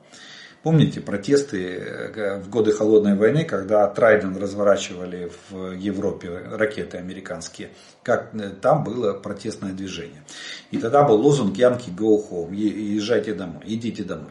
Помните 0.64 1.03
протесты 1.03 1.76
э, 1.76 2.41
в 2.41 2.49
годы 2.49 2.72
Холодной 2.72 3.16
войны, 3.16 3.45
когда 3.45 3.87
Трайден 3.87 4.35
разворачивали 4.39 5.30
в 5.51 5.72
Европе 5.72 6.30
ракеты 6.30 6.97
американские, 6.97 7.68
как 8.03 8.30
э, 8.35 8.49
там 8.62 8.82
было 8.82 9.12
протестное 9.12 9.72
движение. 9.74 10.22
И 10.70 10.78
тогда 10.78 11.03
был 11.03 11.20
лозунг 11.20 11.59
«Янки 11.59 11.91
go 11.91 12.18
home», 12.18 12.55
езжайте 12.55 13.35
домой, 13.35 13.61
идите 13.66 14.05
домой. 14.05 14.30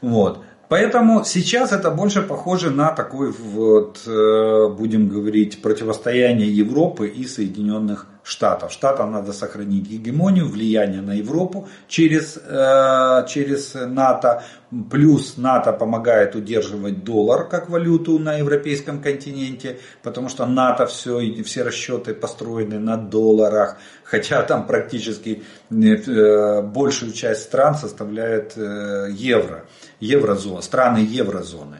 Вот. 0.00 0.40
Поэтому 0.68 1.22
сейчас 1.24 1.70
это 1.70 1.92
больше 1.92 2.22
похоже 2.22 2.70
на 2.70 2.90
такой 2.90 3.30
вот, 3.30 4.02
будем 4.06 5.08
говорить, 5.08 5.62
противостояние 5.62 6.48
Европы 6.48 7.08
и 7.08 7.26
Соединенных 7.26 8.06
Штатов. 8.22 8.70
Штатам 8.72 9.12
надо 9.12 9.32
сохранить 9.32 9.88
гегемонию, 9.88 10.46
влияние 10.46 11.00
на 11.00 11.12
Европу 11.12 11.68
через, 11.88 12.36
э, 12.36 13.26
через 13.28 13.74
НАТО. 13.74 14.42
Плюс 14.90 15.36
НАТО 15.36 15.72
помогает 15.72 16.36
удерживать 16.36 17.02
доллар 17.02 17.48
как 17.48 17.70
валюту 17.70 18.18
на 18.18 18.36
европейском 18.36 19.02
континенте, 19.02 19.78
потому 20.02 20.28
что 20.28 20.46
НАТО 20.46 20.86
все, 20.86 21.42
все 21.42 21.62
расчеты 21.62 22.14
построены 22.14 22.78
на 22.78 22.96
долларах, 22.96 23.78
хотя 24.04 24.42
там 24.42 24.66
практически 24.66 25.42
э, 25.70 26.62
большую 26.62 27.12
часть 27.12 27.44
стран 27.44 27.74
составляет 27.74 28.52
э, 28.56 29.08
евро, 29.12 29.64
еврозона, 29.98 30.60
страны 30.60 30.98
еврозоны. 30.98 31.78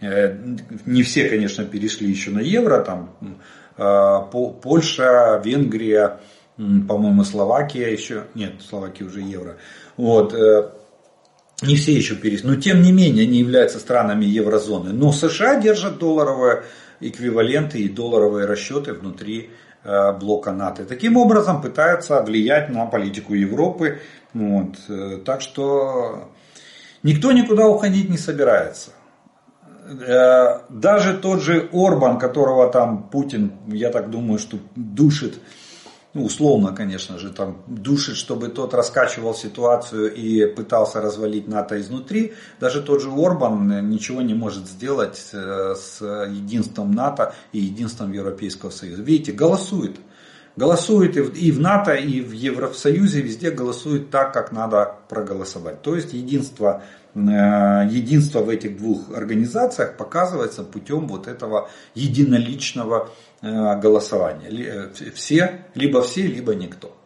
Не 0.00 1.04
все, 1.04 1.28
конечно, 1.28 1.64
перешли 1.64 2.10
еще 2.10 2.32
на 2.32 2.40
евро, 2.40 2.80
там 2.80 3.14
Польша, 4.62 5.40
Венгрия, 5.44 6.20
по-моему, 6.56 7.24
Словакия 7.24 7.90
еще, 7.90 8.24
нет, 8.34 8.54
Словакия 8.68 9.04
уже 9.04 9.20
евро. 9.20 9.56
Вот, 9.96 10.34
э, 10.34 10.70
не 11.62 11.76
все 11.76 11.92
еще 11.92 12.16
перешли, 12.16 12.48
но 12.48 12.56
тем 12.56 12.82
не 12.82 12.92
менее 12.92 13.26
они 13.26 13.38
являются 13.38 13.78
странами 13.78 14.24
еврозоны. 14.24 14.92
Но 14.92 15.12
США 15.12 15.60
держат 15.60 15.98
долларовые 15.98 16.64
эквиваленты 17.00 17.78
и 17.80 17.88
долларовые 17.88 18.46
расчеты 18.46 18.92
внутри 18.92 19.50
э, 19.84 20.12
блока 20.12 20.52
НАТО. 20.52 20.84
Таким 20.84 21.16
образом 21.16 21.62
пытаются 21.62 22.22
влиять 22.22 22.68
на 22.68 22.86
политику 22.86 23.34
Европы. 23.34 24.00
Вот. 24.34 24.76
Так 25.26 25.42
что 25.42 26.30
никто 27.02 27.32
никуда 27.32 27.66
уходить 27.66 28.08
не 28.08 28.16
собирается. 28.16 28.92
Э, 29.84 30.60
даже 30.68 31.14
тот 31.14 31.42
же 31.42 31.68
Орбан, 31.72 32.18
которого 32.18 32.70
там 32.70 33.08
Путин, 33.08 33.52
я 33.66 33.90
так 33.90 34.10
думаю, 34.10 34.38
что 34.38 34.58
душит, 34.76 35.40
ну, 36.14 36.24
условно, 36.24 36.72
конечно 36.72 37.18
же, 37.18 37.30
там 37.30 37.62
душит, 37.66 38.16
чтобы 38.16 38.48
тот 38.48 38.74
раскачивал 38.74 39.34
ситуацию 39.34 40.14
и 40.14 40.46
пытался 40.46 41.00
развалить 41.00 41.48
НАТО 41.48 41.80
изнутри, 41.80 42.34
даже 42.60 42.82
тот 42.82 43.00
же 43.00 43.10
Орбан 43.10 43.88
ничего 43.88 44.22
не 44.22 44.34
может 44.34 44.68
сделать 44.68 45.30
э, 45.32 45.74
с 45.74 46.00
единством 46.26 46.92
НАТО 46.92 47.34
и 47.52 47.58
единством 47.58 48.12
Европейского 48.12 48.70
Союза. 48.70 49.02
Видите, 49.02 49.32
голосует. 49.32 49.96
Голосует 50.56 51.16
и 51.16 51.50
в 51.50 51.60
НАТО, 51.60 51.94
и 51.94 52.20
в 52.20 52.32
Евросоюзе, 52.32 53.22
везде 53.22 53.50
голосует 53.50 54.10
так, 54.10 54.32
как 54.32 54.52
надо 54.52 54.96
проголосовать. 55.08 55.82
То 55.82 55.94
есть 55.94 56.12
единство 56.12 56.82
Э, 57.14 57.86
единство 57.90 58.40
в 58.40 58.48
этих 58.48 58.78
двух 58.78 59.14
организациях 59.14 59.98
показывается 59.98 60.62
путем 60.64 61.06
вот 61.08 61.28
этого 61.28 61.68
единоличного 61.94 63.10
э, 63.42 63.78
голосования. 63.78 64.48
Э, 64.48 65.10
все, 65.14 65.66
либо 65.74 66.00
все, 66.02 66.22
либо 66.22 66.54
никто. 66.54 66.96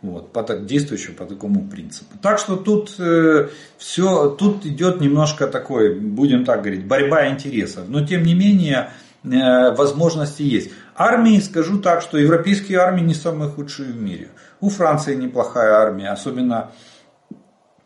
Вот, 0.00 0.32
по, 0.32 0.42
действующему 0.42 1.14
по 1.14 1.26
такому 1.26 1.68
принципу. 1.68 2.18
Так 2.20 2.40
что 2.40 2.56
тут 2.56 2.96
э, 2.98 3.50
все, 3.78 4.30
тут 4.30 4.66
идет 4.66 5.00
немножко 5.00 5.46
такой, 5.46 5.94
будем 5.94 6.44
так 6.44 6.62
говорить, 6.62 6.84
борьба 6.84 7.28
интересов. 7.28 7.84
Но 7.86 8.04
тем 8.04 8.24
не 8.24 8.34
менее, 8.34 8.90
возможности 9.22 10.42
есть. 10.42 10.72
Армии, 10.94 11.40
скажу 11.40 11.80
так, 11.80 12.02
что 12.02 12.18
европейские 12.18 12.78
армии 12.78 13.02
не 13.02 13.14
самые 13.14 13.50
худшие 13.50 13.92
в 13.92 14.00
мире. 14.00 14.28
У 14.60 14.68
Франции 14.68 15.14
неплохая 15.14 15.72
армия, 15.72 16.10
особенно 16.10 16.70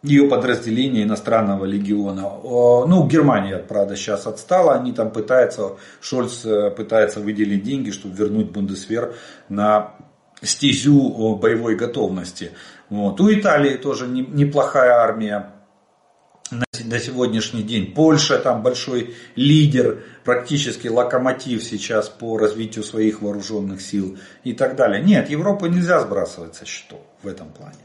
ее 0.03 0.29
подразделение 0.29 1.05
иностранного 1.05 1.65
легиона. 1.65 2.23
Ну, 2.23 3.07
Германия, 3.07 3.59
правда, 3.59 3.97
сейчас 3.97 4.27
отстала, 4.27 4.75
они 4.75 4.93
там 4.93 5.11
пытаются, 5.11 5.77
Шольц 6.01 6.45
э, 6.45 6.71
пытается 6.71 7.21
выделить 7.21 7.65
деньги, 7.65 7.91
чтобы 7.91 8.15
вернуть 8.15 8.51
Бундесвер 8.51 9.15
на 9.49 9.95
стезю 10.43 11.37
боевой 11.37 11.77
готовности. 11.77 12.53
Вот. 12.89 13.21
У 13.21 13.33
Италии 13.33 13.77
тоже 13.77 14.07
неплохая 14.07 14.93
армия 14.93 15.56
на 16.51 16.99
сегодняшний 16.99 17.63
день. 17.63 17.93
Польша 17.93 18.39
там 18.39 18.63
большой 18.63 19.17
лидер, 19.35 20.05
практически 20.25 20.89
локомотив 20.89 21.63
сейчас 21.63 22.09
по 22.09 22.39
развитию 22.39 22.85
своих 22.85 23.23
вооруженных 23.23 23.81
сил 23.81 24.19
и 24.45 24.53
так 24.53 24.77
далее. 24.77 25.03
Нет, 25.03 25.31
Европу 25.31 25.67
нельзя 25.67 26.01
сбрасывать 26.01 26.55
со 26.55 26.65
счетов 26.65 27.01
в 27.23 27.29
этом 27.29 27.51
плане. 27.51 27.77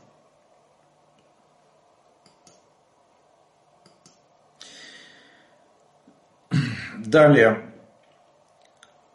Далее. 6.98 7.68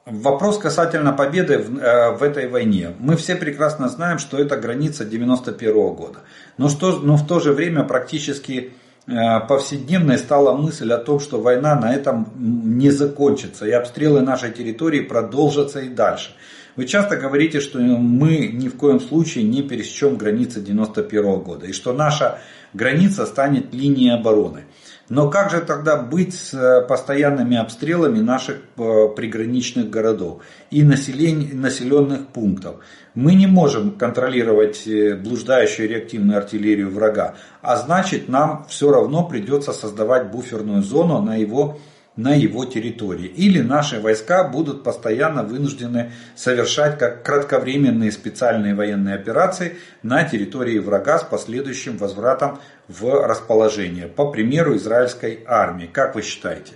Вопрос 0.04 0.58
касательно 0.58 1.12
победы 1.12 1.58
в, 1.58 1.78
э, 1.78 2.16
в 2.16 2.22
этой 2.22 2.48
войне. 2.48 2.94
Мы 2.98 3.16
все 3.16 3.34
прекрасно 3.34 3.88
знаем, 3.88 4.18
что 4.18 4.38
это 4.38 4.56
граница 4.56 5.04
91 5.04 5.72
года. 5.94 6.20
Но, 6.58 6.68
что, 6.68 7.00
но 7.00 7.16
в 7.16 7.26
то 7.26 7.40
же 7.40 7.52
время 7.52 7.82
практически 7.82 8.74
повседневной 9.06 10.18
стала 10.18 10.56
мысль 10.56 10.92
о 10.92 10.98
том, 10.98 11.20
что 11.20 11.40
война 11.40 11.78
на 11.78 11.94
этом 11.94 12.28
не 12.36 12.90
закончится. 12.90 13.66
И 13.66 13.70
обстрелы 13.70 14.20
нашей 14.20 14.52
территории 14.52 15.00
продолжатся 15.00 15.80
и 15.80 15.88
дальше. 15.88 16.30
Вы 16.74 16.86
часто 16.86 17.16
говорите, 17.16 17.60
что 17.60 17.78
мы 17.78 18.48
ни 18.48 18.68
в 18.68 18.76
коем 18.76 19.00
случае 19.00 19.44
не 19.44 19.62
пересечем 19.62 20.16
границы 20.16 20.60
91 20.60 21.40
года. 21.40 21.66
И 21.66 21.72
что 21.72 21.92
наша 21.92 22.40
граница 22.74 23.24
станет 23.26 23.72
линией 23.72 24.10
обороны. 24.10 24.64
Но 25.08 25.30
как 25.30 25.50
же 25.50 25.60
тогда 25.60 25.96
быть 25.96 26.34
с 26.34 26.52
э, 26.52 26.84
постоянными 26.86 27.56
обстрелами 27.56 28.18
наших 28.18 28.56
э, 28.76 29.08
приграничных 29.14 29.88
городов 29.88 30.42
и 30.70 30.82
населенных 30.82 32.26
пунктов? 32.28 32.76
Мы 33.14 33.34
не 33.34 33.46
можем 33.46 33.92
контролировать 33.92 34.86
э, 34.88 35.14
блуждающую 35.14 35.88
реактивную 35.88 36.38
артиллерию 36.38 36.90
врага, 36.90 37.36
а 37.62 37.76
значит 37.76 38.28
нам 38.28 38.66
все 38.68 38.90
равно 38.90 39.24
придется 39.24 39.72
создавать 39.72 40.32
буферную 40.32 40.82
зону 40.82 41.22
на 41.22 41.36
его 41.36 41.78
на 42.16 42.34
его 42.34 42.64
территории. 42.64 43.26
Или 43.26 43.60
наши 43.60 44.00
войска 44.00 44.44
будут 44.44 44.82
постоянно 44.82 45.42
вынуждены 45.42 46.12
совершать 46.34 46.98
как 46.98 47.22
кратковременные 47.22 48.10
специальные 48.10 48.74
военные 48.74 49.14
операции 49.14 49.76
на 50.02 50.24
территории 50.24 50.78
врага 50.78 51.18
с 51.18 51.24
последующим 51.24 51.98
возвратом 51.98 52.58
в 52.88 53.26
расположение. 53.26 54.06
По 54.06 54.30
примеру 54.30 54.76
израильской 54.76 55.40
армии. 55.46 55.86
Как 55.86 56.14
вы 56.14 56.22
считаете? 56.22 56.72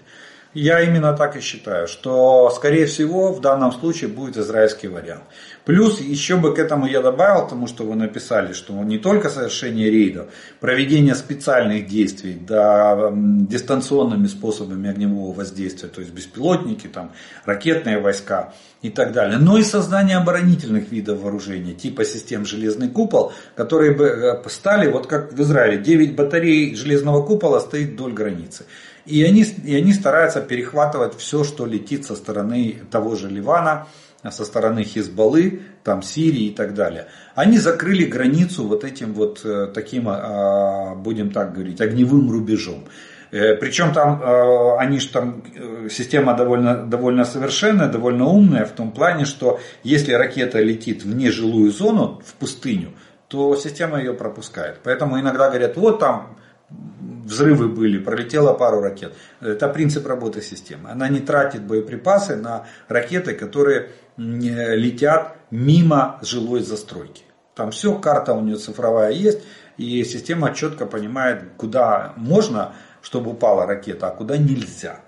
Я 0.53 0.81
именно 0.81 1.17
так 1.17 1.37
и 1.37 1.41
считаю, 1.41 1.87
что 1.87 2.51
скорее 2.51 2.87
всего 2.87 3.33
в 3.33 3.41
данном 3.41 3.71
случае 3.71 4.11
будет 4.11 4.37
израильский 4.37 4.89
вариант. 4.89 5.23
Плюс 5.65 6.01
еще 6.01 6.37
бы 6.37 6.55
к 6.55 6.59
этому 6.59 6.87
я 6.87 7.03
добавил, 7.03 7.47
тому 7.47 7.67
что 7.67 7.85
вы 7.85 7.95
написали, 7.95 8.53
что 8.53 8.73
не 8.83 8.99
только 8.99 9.29
совершение 9.29 9.91
рейдов, 9.91 10.29
проведение 10.59 11.15
специальных 11.15 11.87
действий, 11.87 12.39
да, 12.41 13.13
дистанционными 13.13 14.27
способами 14.27 14.91
огневого 14.91 15.35
воздействия, 15.35 15.89
то 15.89 16.01
есть 16.01 16.13
беспилотники, 16.13 16.87
там, 16.87 17.13
ракетные 17.45 17.99
войска 17.99 18.55
и 18.83 18.89
так 18.89 19.13
далее, 19.13 19.39
но 19.39 19.59
и 19.59 19.63
создание 19.63 20.17
оборонительных 20.17 20.91
видов 20.91 21.21
вооружения, 21.21 21.75
типа 21.75 22.05
систем 22.05 22.47
«Железный 22.47 22.89
купол», 22.89 23.33
которые 23.55 23.95
бы 23.95 24.05
э, 24.07 24.49
стали, 24.49 24.91
вот 24.91 25.07
как 25.07 25.33
в 25.33 25.41
Израиле, 25.43 25.79
9 25.79 26.17
батарей 26.17 26.75
«Железного 26.75 27.23
купола» 27.23 27.61
стоит 27.61 27.91
вдоль 27.91 28.13
границы. 28.13 28.65
И 29.07 29.23
они, 29.25 29.43
и 29.43 29.75
они 29.75 29.93
стараются 29.93 30.41
перехватывать 30.41 31.17
все, 31.17 31.45
что 31.45 31.67
летит 31.67 32.07
со 32.07 32.15
стороны 32.15 32.77
того 32.91 33.17
же 33.17 33.29
Ливана, 33.29 33.89
со 34.29 34.45
стороны 34.45 34.85
Хизбаллы, 34.85 35.63
там 35.83 36.03
Сирии 36.03 36.47
и 36.47 36.55
так 36.55 36.75
далее. 36.75 37.07
Они 37.35 37.59
закрыли 37.59 38.05
границу 38.05 38.67
вот 38.67 38.85
этим 38.85 39.15
вот 39.15 39.41
э, 39.45 39.69
таким, 39.73 40.09
а, 40.09 40.95
будем 40.95 41.31
так 41.31 41.55
говорить, 41.55 41.81
огневым 41.81 42.31
рубежом. 42.31 42.85
Э, 43.31 43.55
Причем 43.55 43.93
там, 43.95 44.23
э, 44.23 44.77
они 44.79 45.01
же 45.01 45.09
там, 45.09 45.43
система 45.91 46.35
довольно, 46.35 46.85
довольно 46.87 47.25
совершенная, 47.25 47.89
довольно 47.89 48.27
умная 48.27 48.67
в 48.67 48.73
том 48.73 48.93
плане, 48.93 49.25
что 49.25 49.59
если 49.85 50.13
ракета 50.13 50.61
летит 50.61 51.03
в 51.05 51.15
нежилую 51.15 51.71
зону, 51.71 52.21
в 52.27 52.35
пустыню, 52.35 52.93
то 53.29 53.57
система 53.57 53.99
ее 53.99 54.13
пропускает. 54.13 54.81
Поэтому 54.83 55.19
иногда 55.19 55.49
говорят, 55.49 55.77
вот 55.77 56.01
там 56.01 56.37
взрывы 56.71 57.69
были, 57.69 57.99
пролетело 57.99 58.55
пару 58.55 58.81
ракет. 58.81 59.15
Это 59.41 59.69
принцип 59.69 60.07
работы 60.07 60.43
системы. 60.43 60.91
Она 60.91 61.09
не 61.09 61.21
тратит 61.21 61.63
боеприпасы 61.63 62.37
на 62.37 62.67
ракеты, 62.89 63.35
которые 63.35 63.91
летят 64.17 65.37
мимо 65.51 66.19
жилой 66.23 66.61
застройки. 66.63 67.25
Там 67.55 67.71
все, 67.71 67.99
карта 67.99 68.33
у 68.35 68.41
нее 68.41 68.57
цифровая 68.57 69.13
есть, 69.13 69.43
и 69.77 70.05
система 70.05 70.55
четко 70.55 70.87
понимает, 70.87 71.43
куда 71.57 72.15
можно, 72.17 72.75
чтобы 73.03 73.33
упала 73.33 73.67
ракета, 73.67 74.09
а 74.09 74.11
куда 74.11 74.37
нельзя. 74.37 75.01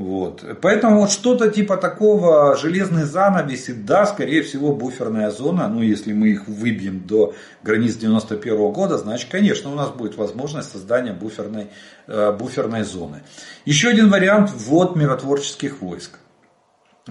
Вот. 0.00 0.42
Поэтому 0.62 1.00
вот 1.00 1.10
что-то 1.10 1.50
типа 1.50 1.76
такого, 1.76 2.56
железные 2.56 3.04
занавеси, 3.04 3.72
да, 3.72 4.06
скорее 4.06 4.42
всего, 4.42 4.74
буферная 4.74 5.30
зона, 5.30 5.68
ну, 5.68 5.82
если 5.82 6.14
мы 6.14 6.28
их 6.28 6.48
выбьем 6.48 7.06
до 7.06 7.34
границ 7.62 7.96
91 7.96 8.54
-го 8.54 8.72
года, 8.72 8.96
значит, 8.96 9.28
конечно, 9.30 9.70
у 9.70 9.74
нас 9.74 9.90
будет 9.90 10.16
возможность 10.16 10.72
создания 10.72 11.12
буферной, 11.12 11.66
э, 12.06 12.32
буферной 12.32 12.82
зоны. 12.82 13.24
Еще 13.66 13.90
один 13.90 14.08
вариант– 14.08 14.50
ввод 14.54 14.96
миротворческих 14.96 15.82
войск. 15.82 16.18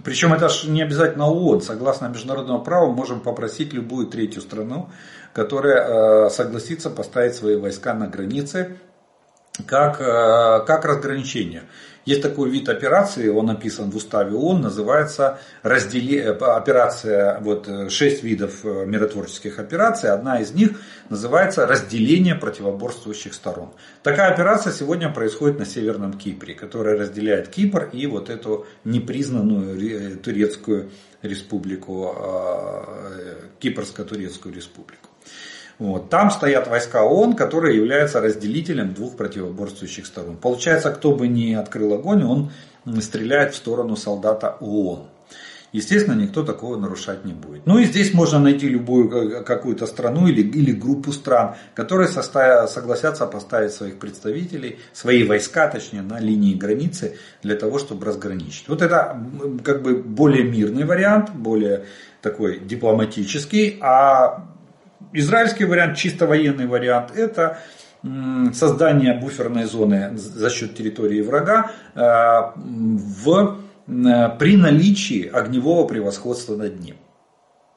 Причем 0.03 0.33
это 0.33 0.49
же 0.49 0.71
не 0.71 0.81
обязательно 0.81 1.27
ООН. 1.27 1.61
Согласно 1.61 2.07
международному 2.07 2.63
праву 2.63 2.91
можем 2.91 3.19
попросить 3.19 3.71
любую 3.71 4.07
третью 4.07 4.41
страну, 4.41 4.89
которая 5.33 6.25
э, 6.25 6.29
согласится 6.31 6.89
поставить 6.89 7.35
свои 7.35 7.55
войска 7.55 7.93
на 7.93 8.07
границе 8.07 8.79
как, 9.67 10.01
э, 10.01 10.65
как 10.65 10.85
разграничение. 10.85 11.63
Есть 12.09 12.23
такой 12.23 12.49
вид 12.49 12.67
операции, 12.69 13.27
он 13.27 13.45
написан 13.45 13.91
в 13.91 13.95
уставе 13.95 14.35
ООН, 14.35 14.61
называется 14.61 15.37
раздели... 15.61 16.17
Э, 16.17 16.31
операция, 16.31 17.39
вот 17.39 17.67
э, 17.67 17.89
шесть 17.89 18.23
видов 18.23 18.65
э, 18.65 18.85
миротворческих 18.87 19.59
операций, 19.59 20.09
одна 20.09 20.41
из 20.41 20.51
них 20.51 20.81
называется 21.09 21.67
разделение 21.67 22.33
противоборствующих 22.33 23.35
сторон. 23.35 23.73
Такая 24.01 24.33
операция 24.33 24.73
сегодня 24.73 25.13
происходит 25.13 25.59
на 25.59 25.67
Северном 25.67 26.13
Кипре, 26.13 26.55
которая 26.55 26.97
разделяет 26.97 27.49
Кипр 27.49 27.91
и 27.93 28.07
вот 28.07 28.31
эту 28.31 28.65
непризнанную 28.85 30.17
турецкую 30.17 30.89
республику, 31.21 32.15
Кипрско-турецкую 33.59 34.55
республику. 34.55 35.08
Вот. 35.79 36.09
Там 36.09 36.29
стоят 36.29 36.67
войска 36.67 37.03
ООН, 37.03 37.35
которые 37.35 37.77
являются 37.77 38.19
разделителем 38.19 38.93
двух 38.93 39.15
противоборствующих 39.15 40.05
сторон. 40.05 40.35
Получается, 40.35 40.91
кто 40.91 41.15
бы 41.15 41.27
ни 41.27 41.53
открыл 41.53 41.93
огонь, 41.93 42.23
он 42.23 42.51
стреляет 43.01 43.53
в 43.53 43.57
сторону 43.57 43.95
солдата 43.95 44.57
ООН. 44.59 45.07
Естественно, 45.71 46.19
никто 46.19 46.43
такого 46.43 46.77
нарушать 46.77 47.25
не 47.25 47.33
будет. 47.33 47.67
Ну 47.67 47.77
и 47.77 47.85
здесь 47.85 48.13
можно 48.13 48.39
найти 48.39 48.67
любую 48.67 49.43
какую-то 49.43 49.85
страну 49.85 50.27
или, 50.27 50.41
или 50.41 50.71
группу 50.71 51.11
стран, 51.11 51.55
которые 51.75 52.07
составят, 52.07 52.71
согласятся 52.71 53.27
поставить 53.27 53.71
своих 53.71 53.99
представителей, 53.99 54.79
свои 54.93 55.23
войска, 55.23 55.67
точнее, 55.67 56.01
на 56.01 56.19
линии 56.19 56.55
границы 56.55 57.17
для 57.43 57.55
того, 57.55 57.77
чтобы 57.77 58.07
разграничить. 58.07 58.67
Вот 58.67 58.81
это 58.81 59.23
как 59.63 59.83
бы 59.83 59.95
более 59.95 60.43
мирный 60.43 60.85
вариант, 60.85 61.29
более 61.35 61.85
такой 62.23 62.59
дипломатический, 62.59 63.77
а 63.79 64.49
Израильский 65.13 65.65
вариант, 65.65 65.97
чисто 65.97 66.27
военный 66.27 66.67
вариант, 66.67 67.11
это 67.15 67.59
создание 68.53 69.13
буферной 69.13 69.65
зоны 69.65 70.15
за 70.15 70.49
счет 70.49 70.75
территории 70.75 71.21
врага 71.21 71.71
э, 71.95 71.99
в, 72.55 73.57
при 73.85 74.57
наличии 74.57 75.27
огневого 75.27 75.85
превосходства 75.85 76.55
над 76.55 76.79
ним. 76.79 76.95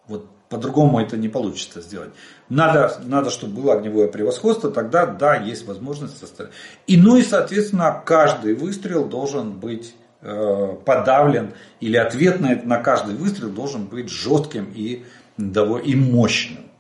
Вот 0.07 0.28
по-другому 0.49 1.01
это 1.01 1.16
не 1.16 1.28
получится 1.28 1.81
сделать. 1.81 2.11
Надо, 2.49 3.01
надо, 3.05 3.31
чтобы 3.31 3.62
было 3.62 3.74
огневое 3.74 4.07
превосходство, 4.07 4.70
тогда 4.70 5.07
да, 5.07 5.35
есть 5.35 5.66
возможность 5.66 6.19
составить. 6.19 6.53
И 6.86 6.97
ну 6.97 7.16
и 7.16 7.23
соответственно 7.23 8.01
каждый 8.05 8.55
выстрел 8.55 9.07
должен 9.07 9.53
быть 9.53 9.94
э, 10.20 10.77
подавлен 10.85 11.55
или 11.81 11.97
ответ 11.97 12.40
на, 12.40 12.55
на 12.62 12.78
каждый 12.78 13.16
выстрел 13.16 13.49
должен 13.51 13.86
быть 13.86 14.09
жестким 14.09 14.70
и, 14.73 15.05
и 15.36 15.97
мощным 15.97 16.72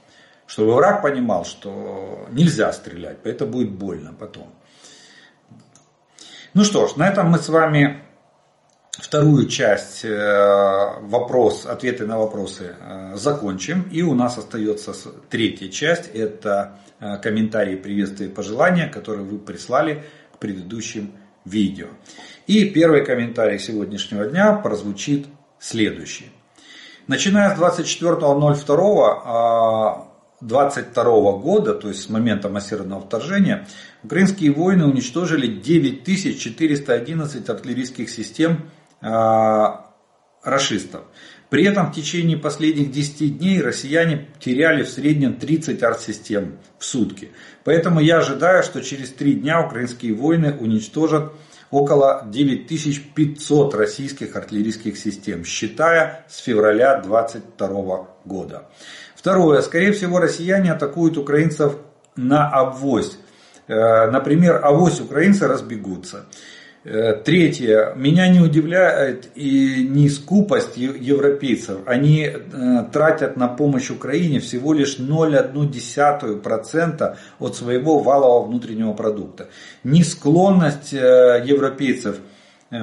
чтобы 0.52 0.74
враг 0.74 1.00
понимал, 1.00 1.46
что 1.46 2.28
нельзя 2.30 2.70
стрелять, 2.74 3.16
это 3.24 3.46
будет 3.46 3.70
больно 3.70 4.12
потом. 4.12 4.52
Ну 6.52 6.62
что 6.62 6.86
ж, 6.86 6.96
на 6.96 7.08
этом 7.08 7.30
мы 7.30 7.38
с 7.38 7.48
вами 7.48 8.02
вторую 8.90 9.48
часть 9.48 10.04
э, 10.04 10.98
вопрос, 11.00 11.64
ответы 11.64 12.06
на 12.06 12.18
вопросы 12.18 12.76
э, 12.78 13.16
закончим. 13.16 13.88
И 13.90 14.02
у 14.02 14.14
нас 14.14 14.36
остается 14.36 14.92
третья 15.30 15.68
часть. 15.68 16.10
Это 16.12 16.80
э, 17.00 17.16
комментарии, 17.16 17.76
приветствия 17.76 18.26
и 18.26 18.30
пожелания, 18.30 18.88
которые 18.88 19.24
вы 19.24 19.38
прислали 19.38 20.04
к 20.34 20.38
предыдущим 20.38 21.12
видео. 21.46 21.86
И 22.46 22.68
первый 22.68 23.06
комментарий 23.06 23.58
сегодняшнего 23.58 24.26
дня 24.26 24.52
прозвучит 24.52 25.28
следующий. 25.58 26.30
Начиная 27.06 27.56
с 27.56 27.58
24.02 27.58 30.11
22 30.42 31.04
года, 31.38 31.74
то 31.74 31.88
есть 31.88 32.02
с 32.02 32.08
момента 32.08 32.48
массированного 32.48 33.00
вторжения, 33.00 33.66
украинские 34.02 34.52
воины 34.52 34.86
уничтожили 34.86 35.46
9411 35.46 37.48
артиллерийских 37.48 38.10
систем 38.10 38.68
э, 39.00 39.06
расистов. 40.42 41.02
При 41.48 41.64
этом 41.64 41.92
в 41.92 41.94
течение 41.94 42.36
последних 42.36 42.90
10 42.90 43.38
дней 43.38 43.60
россияне 43.60 44.28
теряли 44.40 44.84
в 44.84 44.88
среднем 44.88 45.36
30 45.36 45.82
артсистем 45.82 46.58
в 46.78 46.84
сутки. 46.84 47.30
Поэтому 47.62 48.00
я 48.00 48.18
ожидаю, 48.18 48.62
что 48.62 48.82
через 48.82 49.10
3 49.10 49.34
дня 49.34 49.64
украинские 49.64 50.14
воины 50.14 50.56
уничтожат 50.58 51.32
около 51.70 52.26
9500 52.30 53.74
российских 53.74 54.36
артиллерийских 54.36 54.98
систем, 54.98 55.44
считая 55.44 56.26
с 56.28 56.38
февраля 56.38 57.00
2022 57.00 58.08
года. 58.24 58.68
Второе. 59.22 59.62
Скорее 59.62 59.92
всего, 59.92 60.18
россияне 60.18 60.72
атакуют 60.72 61.16
украинцев 61.16 61.76
на 62.16 62.48
авось. 62.48 63.18
Э, 63.68 64.10
например, 64.10 64.60
авось 64.64 65.00
украинцы 65.00 65.46
разбегутся. 65.46 66.24
Э, 66.82 67.12
третье. 67.24 67.92
Меня 67.94 68.26
не 68.26 68.40
удивляет 68.40 69.28
и 69.36 69.86
не 69.88 70.08
скупость 70.08 70.76
европейцев. 70.76 71.82
Они 71.86 72.24
э, 72.24 72.32
тратят 72.92 73.36
на 73.36 73.46
помощь 73.46 73.90
Украине 73.90 74.40
всего 74.40 74.72
лишь 74.72 74.98
0,1% 74.98 77.16
от 77.38 77.56
своего 77.56 78.00
валового 78.00 78.48
внутреннего 78.48 78.92
продукта. 78.92 79.50
Не 79.84 80.02
склонность 80.02 80.92
европейцев 80.92 82.16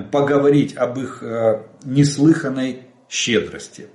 поговорить 0.10 0.78
об 0.78 1.00
их 1.00 1.22
неслыханной 1.84 2.84
щедрости. 3.10 3.90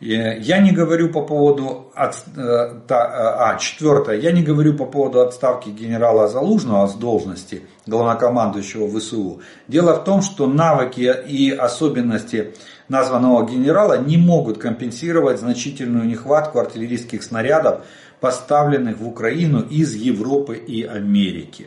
Я 0.00 0.58
не 0.58 0.70
говорю 0.70 1.08
по 1.08 1.22
поводу, 1.22 1.90
от, 1.92 2.14
э, 2.36 2.70
а, 2.88 3.56
четвертое, 3.58 4.20
я 4.20 4.30
не 4.30 4.44
говорю 4.44 4.74
по 4.74 4.86
поводу 4.86 5.22
отставки 5.22 5.70
генерала 5.70 6.28
Залужного 6.28 6.86
с 6.86 6.94
должности 6.94 7.62
главнокомандующего 7.86 8.88
ВСУ. 8.96 9.40
Дело 9.66 9.94
в 9.94 10.04
том, 10.04 10.22
что 10.22 10.46
навыки 10.46 11.12
и 11.26 11.50
особенности 11.50 12.54
названного 12.88 13.44
генерала 13.44 13.98
не 13.98 14.16
могут 14.16 14.58
компенсировать 14.58 15.40
значительную 15.40 16.06
нехватку 16.06 16.60
артиллерийских 16.60 17.24
снарядов, 17.24 17.84
поставленных 18.20 18.98
в 18.98 19.06
Украину 19.06 19.62
из 19.62 19.94
Европы 19.96 20.56
и 20.56 20.84
Америки. 20.84 21.66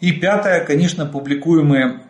И 0.00 0.10
пятое, 0.12 0.64
конечно, 0.64 1.06
публикуемые 1.06 2.00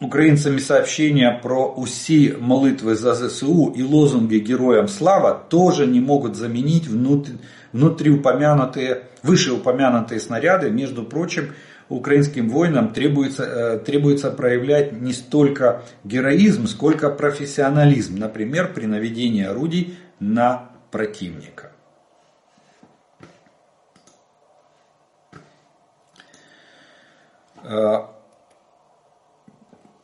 украинцами 0.00 0.58
сообщения 0.58 1.38
про 1.42 1.72
УСИ 1.72 2.36
молитвы 2.38 2.94
за 2.94 3.14
ЗСУ 3.14 3.72
и 3.74 3.82
лозунги 3.82 4.36
героям 4.36 4.88
слава 4.88 5.34
тоже 5.34 5.86
не 5.86 6.00
могут 6.00 6.36
заменить 6.36 6.86
внутри, 6.86 7.38
внутриупомянутые, 7.72 9.04
вышеупомянутые 9.22 10.20
снаряды. 10.20 10.70
Между 10.70 11.04
прочим, 11.04 11.54
украинским 11.88 12.48
воинам 12.48 12.92
требуется, 12.92 13.44
э, 13.44 13.78
требуется 13.78 14.30
проявлять 14.30 14.92
не 14.92 15.12
столько 15.12 15.82
героизм, 16.04 16.66
сколько 16.66 17.10
профессионализм, 17.10 18.18
например, 18.18 18.72
при 18.72 18.86
наведении 18.86 19.44
орудий 19.44 19.98
на 20.20 20.70
противника. 20.90 21.70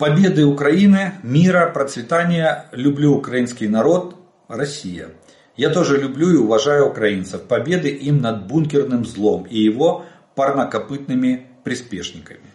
Победы 0.01 0.47
Украины, 0.47 1.13
мира, 1.23 1.71
процветания. 1.75 2.71
Люблю 2.73 3.15
украинский 3.15 3.69
народ, 3.69 4.17
Россия. 4.49 5.11
Я 5.57 5.69
тоже 5.69 6.01
люблю 6.01 6.31
и 6.31 6.39
уважаю 6.39 6.89
украинцев. 6.89 7.43
Победы 7.43 7.91
им 7.91 8.23
над 8.23 8.47
бункерным 8.47 9.05
злом 9.05 9.45
и 9.45 9.59
его 9.59 10.07
парнокопытными 10.37 11.49
приспешниками. 11.65 12.49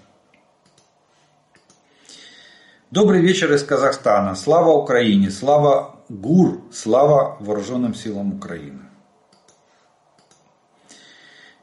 Добрый 2.90 3.22
вечер 3.22 3.54
из 3.54 3.62
Казахстана. 3.62 4.34
Слава 4.34 4.72
Украине, 4.72 5.30
слава 5.30 5.98
ГУР, 6.10 6.62
слава 6.74 7.38
Вооруженным 7.42 7.94
силам 7.94 8.34
Украины. 8.34 8.82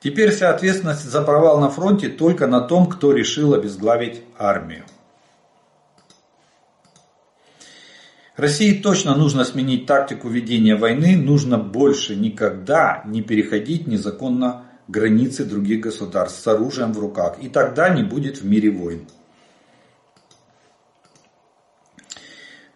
Теперь 0.00 0.30
вся 0.30 0.50
ответственность 0.50 1.02
за 1.02 1.22
провал 1.22 1.58
на 1.58 1.70
фронте 1.70 2.08
только 2.08 2.46
на 2.46 2.60
том, 2.60 2.86
кто 2.86 3.10
решил 3.10 3.52
обезглавить 3.52 4.22
армию. 4.38 4.84
России 8.36 8.80
точно 8.80 9.14
нужно 9.14 9.44
сменить 9.44 9.86
тактику 9.86 10.28
ведения 10.28 10.74
войны, 10.74 11.16
нужно 11.16 11.58
больше 11.58 12.16
никогда 12.16 13.02
не 13.04 13.20
переходить 13.20 13.86
незаконно 13.86 14.64
границы 14.88 15.44
других 15.44 15.80
государств 15.80 16.42
с 16.42 16.46
оружием 16.46 16.92
в 16.92 16.98
руках. 16.98 17.36
И 17.40 17.48
тогда 17.48 17.90
не 17.90 18.02
будет 18.02 18.38
в 18.38 18.46
мире 18.46 18.70
войн. 18.70 19.06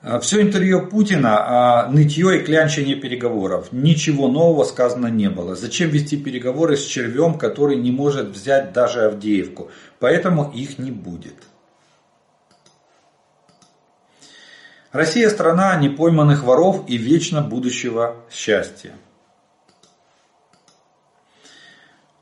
А, 0.02 0.20
Все 0.20 0.42
интервью 0.42 0.86
Путина 0.88 1.38
а 1.38 1.88
нытье 1.90 2.38
и 2.38 2.44
клянчение 2.44 2.96
переговоров. 2.96 3.68
Ничего 3.72 4.28
нового 4.28 4.64
сказано 4.64 5.06
не 5.06 5.30
было. 5.30 5.56
Зачем 5.56 5.88
вести 5.88 6.18
переговоры 6.18 6.76
с 6.76 6.84
червем, 6.84 7.38
который 7.38 7.76
не 7.76 7.90
может 7.90 8.28
взять 8.28 8.72
даже 8.74 9.06
Авдеевку? 9.06 9.70
Поэтому 10.00 10.52
их 10.54 10.78
не 10.78 10.90
будет. 10.90 11.34
Россия 14.96 15.28
страна 15.28 15.76
непойманных 15.76 16.42
воров 16.42 16.84
и 16.88 16.96
вечно 16.96 17.42
будущего 17.42 18.16
счастья. 18.30 18.92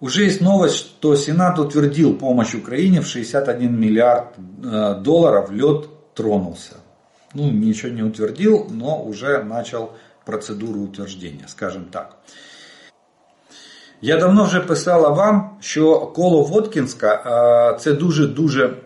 Уже 0.00 0.24
есть 0.24 0.40
новость, 0.40 0.76
что 0.76 1.14
Сенат 1.14 1.58
утвердил 1.60 2.18
помощь 2.18 2.54
Украине 2.54 3.00
в 3.00 3.06
61 3.06 3.80
миллиард 3.80 4.34
э, 4.36 4.94
долларов. 5.00 5.52
Лед 5.52 5.86
тронулся. 6.14 6.74
Ну, 7.32 7.48
ничего 7.48 7.92
не 7.92 8.02
утвердил, 8.02 8.66
но 8.68 9.00
уже 9.04 9.44
начал 9.44 9.92
процедуру 10.24 10.80
утверждения, 10.80 11.46
скажем 11.46 11.84
так. 11.84 12.16
Я 14.00 14.18
давно 14.18 14.44
вже 14.44 14.60
писала 14.60 15.08
вам, 15.08 15.56
що 15.60 16.00
коло 16.00 16.42
Воткінська 16.42 17.78
це 17.80 17.92
дуже-дуже 17.92 18.76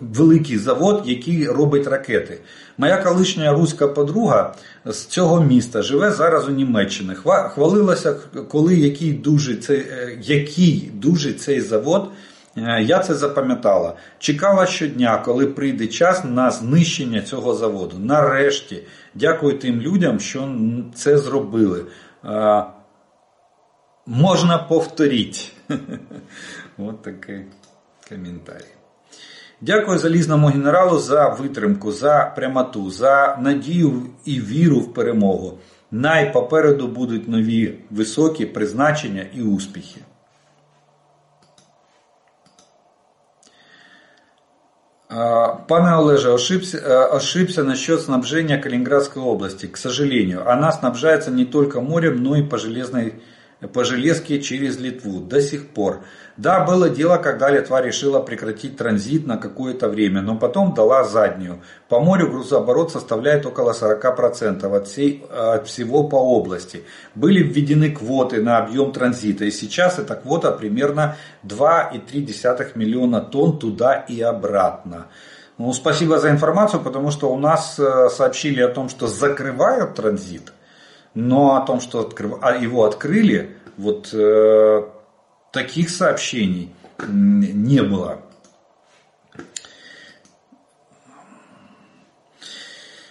великий 0.00 0.58
завод, 0.58 1.02
який 1.06 1.48
робить 1.48 1.86
ракети. 1.86 2.38
Моя 2.78 2.96
колишня 2.96 3.52
руська 3.52 3.88
подруга 3.88 4.54
з 4.84 5.04
цього 5.04 5.42
міста 5.42 5.82
живе 5.82 6.10
зараз 6.10 6.48
у 6.48 6.50
Німеччині. 6.50 7.14
Хвалилася, 7.24 8.16
коли 8.48 8.76
який 8.76 9.12
дуже 9.12 9.56
цей, 9.56 9.78
е, 9.78 10.18
який 10.22 10.90
дуже 10.94 11.32
цей 11.32 11.60
завод. 11.60 12.10
Я 12.80 12.98
це 12.98 13.14
запам'ятала. 13.14 13.96
Чекала 14.18 14.66
щодня, 14.66 15.18
коли 15.18 15.46
прийде 15.46 15.86
час 15.86 16.24
на 16.24 16.50
знищення 16.50 17.22
цього 17.22 17.54
заводу. 17.54 17.96
Нарешті, 17.98 18.82
дякую 19.14 19.58
тим 19.58 19.80
людям, 19.80 20.20
що 20.20 20.56
це 20.94 21.18
зробили. 21.18 21.84
Можна 24.06 24.58
повторити. 24.58 25.38
Ось 26.78 26.94
такий 27.02 27.44
коментарі. 28.09 28.65
Дякую 29.61 29.97
залізному 29.97 30.47
генералу 30.47 30.99
за 30.99 31.29
витримку, 31.29 31.91
за 31.91 32.33
прямоту, 32.35 32.91
за 32.91 33.37
надію 33.41 34.03
і 34.25 34.41
віру 34.41 34.79
в 34.79 34.93
перемогу. 34.93 35.57
Най 35.91 36.33
попереду 36.33 36.87
будуть 36.87 37.27
нові 37.27 37.79
високі 37.91 38.45
призначення 38.45 39.25
і 39.33 39.41
успіхи. 39.41 40.01
Пане 45.67 45.95
Олеже, 45.95 46.31
ошибся, 46.31 47.07
ошибся 47.07 47.63
насчет 47.63 48.01
снабжения 48.01 48.57
Калининградской 48.57 49.23
области. 49.23 49.67
К 49.67 49.77
сожалению, 49.77 50.49
она 50.51 50.71
снабжается 50.71 51.31
не 51.31 51.45
только 51.45 51.79
морем, 51.79 52.23
но 52.23 52.35
и 52.35 52.43
по 52.43 52.57
железной 52.57 53.13
по 53.68 53.84
железке 53.84 54.40
через 54.40 54.78
Литву 54.78 55.20
до 55.20 55.40
сих 55.40 55.68
пор. 55.68 56.00
Да, 56.36 56.64
было 56.64 56.88
дело, 56.88 57.18
когда 57.18 57.50
Литва 57.50 57.82
решила 57.82 58.20
прекратить 58.20 58.76
транзит 58.76 59.26
на 59.26 59.36
какое-то 59.36 59.88
время, 59.88 60.22
но 60.22 60.36
потом 60.36 60.72
дала 60.72 61.04
заднюю. 61.04 61.60
По 61.88 62.00
морю 62.00 62.30
грузооборот 62.30 62.90
составляет 62.90 63.44
около 63.44 63.72
40% 63.72 64.64
от, 64.74 64.86
всей, 64.86 65.24
от 65.30 65.66
всего 65.68 66.04
по 66.04 66.16
области. 66.16 66.84
Были 67.14 67.42
введены 67.42 67.90
квоты 67.90 68.40
на 68.40 68.58
объем 68.58 68.92
транзита, 68.92 69.44
и 69.44 69.50
сейчас 69.50 69.98
эта 69.98 70.14
квота 70.14 70.52
примерно 70.52 71.16
2,3 71.44 72.72
миллиона 72.74 73.20
тонн 73.20 73.58
туда 73.58 73.94
и 73.94 74.22
обратно. 74.22 75.08
Ну, 75.60 75.74
спасибо 75.74 76.18
за 76.18 76.30
информацию, 76.30 76.80
потому 76.80 77.10
что 77.10 77.30
у 77.30 77.36
нас 77.36 77.78
э, 77.78 78.08
сообщили 78.08 78.62
о 78.62 78.68
том, 78.68 78.88
что 78.88 79.08
закрывают 79.08 79.94
транзит, 79.94 80.54
но 81.14 81.56
о 81.56 81.66
том, 81.66 81.80
что 81.80 82.00
открыв... 82.00 82.38
а 82.42 82.56
его 82.56 82.84
открыли, 82.84 83.56
вот 83.76 84.10
э, 84.12 84.82
таких 85.52 85.90
сообщений 85.90 86.72
не 87.08 87.82
было. 87.82 88.22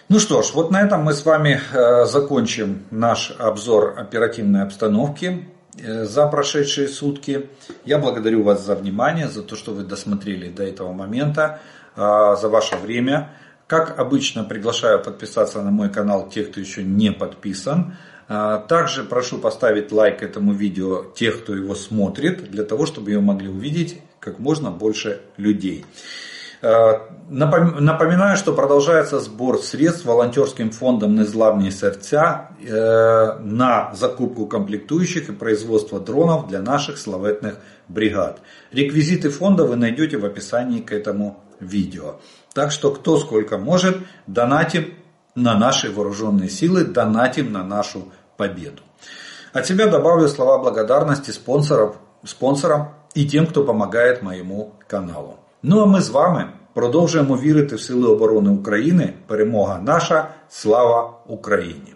Ну 0.08 0.18
что 0.18 0.42
ж, 0.42 0.50
вот 0.54 0.72
на 0.72 0.82
этом 0.82 1.04
мы 1.04 1.12
с 1.12 1.24
вами 1.24 1.60
э, 1.72 2.04
закончим 2.04 2.84
наш 2.90 3.32
обзор 3.38 3.94
оперативной 3.96 4.64
обстановки 4.64 5.46
э, 5.78 6.04
за 6.04 6.26
прошедшие 6.26 6.88
сутки. 6.88 7.48
Я 7.84 7.98
благодарю 7.98 8.42
вас 8.42 8.64
за 8.64 8.74
внимание, 8.74 9.28
за 9.28 9.42
то, 9.42 9.54
что 9.54 9.72
вы 9.72 9.84
досмотрели 9.84 10.48
до 10.48 10.64
этого 10.64 10.92
момента, 10.92 11.60
э, 11.94 12.00
за 12.40 12.48
ваше 12.48 12.76
время. 12.76 13.30
Как 13.70 14.00
обычно, 14.00 14.42
приглашаю 14.42 15.00
подписаться 15.00 15.62
на 15.62 15.70
мой 15.70 15.90
канал 15.90 16.28
тех, 16.28 16.50
кто 16.50 16.58
еще 16.58 16.82
не 16.82 17.12
подписан. 17.12 17.96
Также 18.26 19.04
прошу 19.04 19.38
поставить 19.38 19.92
лайк 19.92 20.24
этому 20.24 20.52
видео 20.52 21.04
тех, 21.14 21.44
кто 21.44 21.54
его 21.54 21.76
смотрит, 21.76 22.50
для 22.50 22.64
того, 22.64 22.84
чтобы 22.84 23.12
его 23.12 23.22
могли 23.22 23.48
увидеть 23.48 24.02
как 24.18 24.40
можно 24.40 24.72
больше 24.72 25.20
людей. 25.36 25.86
Э, 26.62 26.98
напоминаю, 27.28 28.36
что 28.36 28.52
продолжается 28.52 29.20
сбор 29.20 29.58
средств 29.62 30.04
волонтерским 30.04 30.70
фондом 30.72 31.14
«Незламні 31.14 31.70
сердца» 31.70 32.50
э, 32.60 33.38
на 33.40 33.94
закупку 33.94 34.46
комплектующих 34.46 35.28
и 35.28 35.32
производство 35.32 36.00
дронов 36.00 36.48
для 36.48 36.60
наших 36.60 36.98
славетных 36.98 37.54
бригад. 37.88 38.40
Реквизиты 38.72 39.30
фонда 39.30 39.64
вы 39.64 39.76
найдете 39.76 40.18
в 40.18 40.24
описании 40.24 40.80
к 40.80 40.92
этому 40.92 41.38
видео. 41.60 42.16
Так 42.53 42.71
что 42.71 42.91
кто 42.91 43.17
сколько 43.17 43.57
может, 43.57 43.97
донатим 44.27 44.93
на 45.35 45.57
наши 45.57 45.91
вооруженные 45.91 46.49
силы, 46.49 46.85
донатим 46.85 47.51
на 47.51 47.63
нашу 47.63 48.11
победу. 48.37 48.81
От 49.53 49.65
себя 49.65 49.87
добавлю 49.87 50.27
слова 50.27 50.57
благодарности 50.57 51.31
спонсорам, 51.31 51.93
спонсорам 52.23 52.87
і 53.15 53.25
тим, 53.25 53.47
хто 53.47 53.61
допомагає 53.61 54.19
моєму 54.21 54.71
каналу. 54.87 55.33
Ну 55.63 55.81
а 55.81 55.85
ми 55.85 56.01
з 56.01 56.09
вами 56.09 56.49
продовжуємо 56.73 57.37
вірити 57.37 57.75
в 57.75 57.81
Сили 57.81 58.07
оборони 58.07 58.49
України. 58.49 59.13
Перемога 59.27 59.79
наша, 59.79 60.27
слава 60.49 61.13
Україні! 61.27 61.95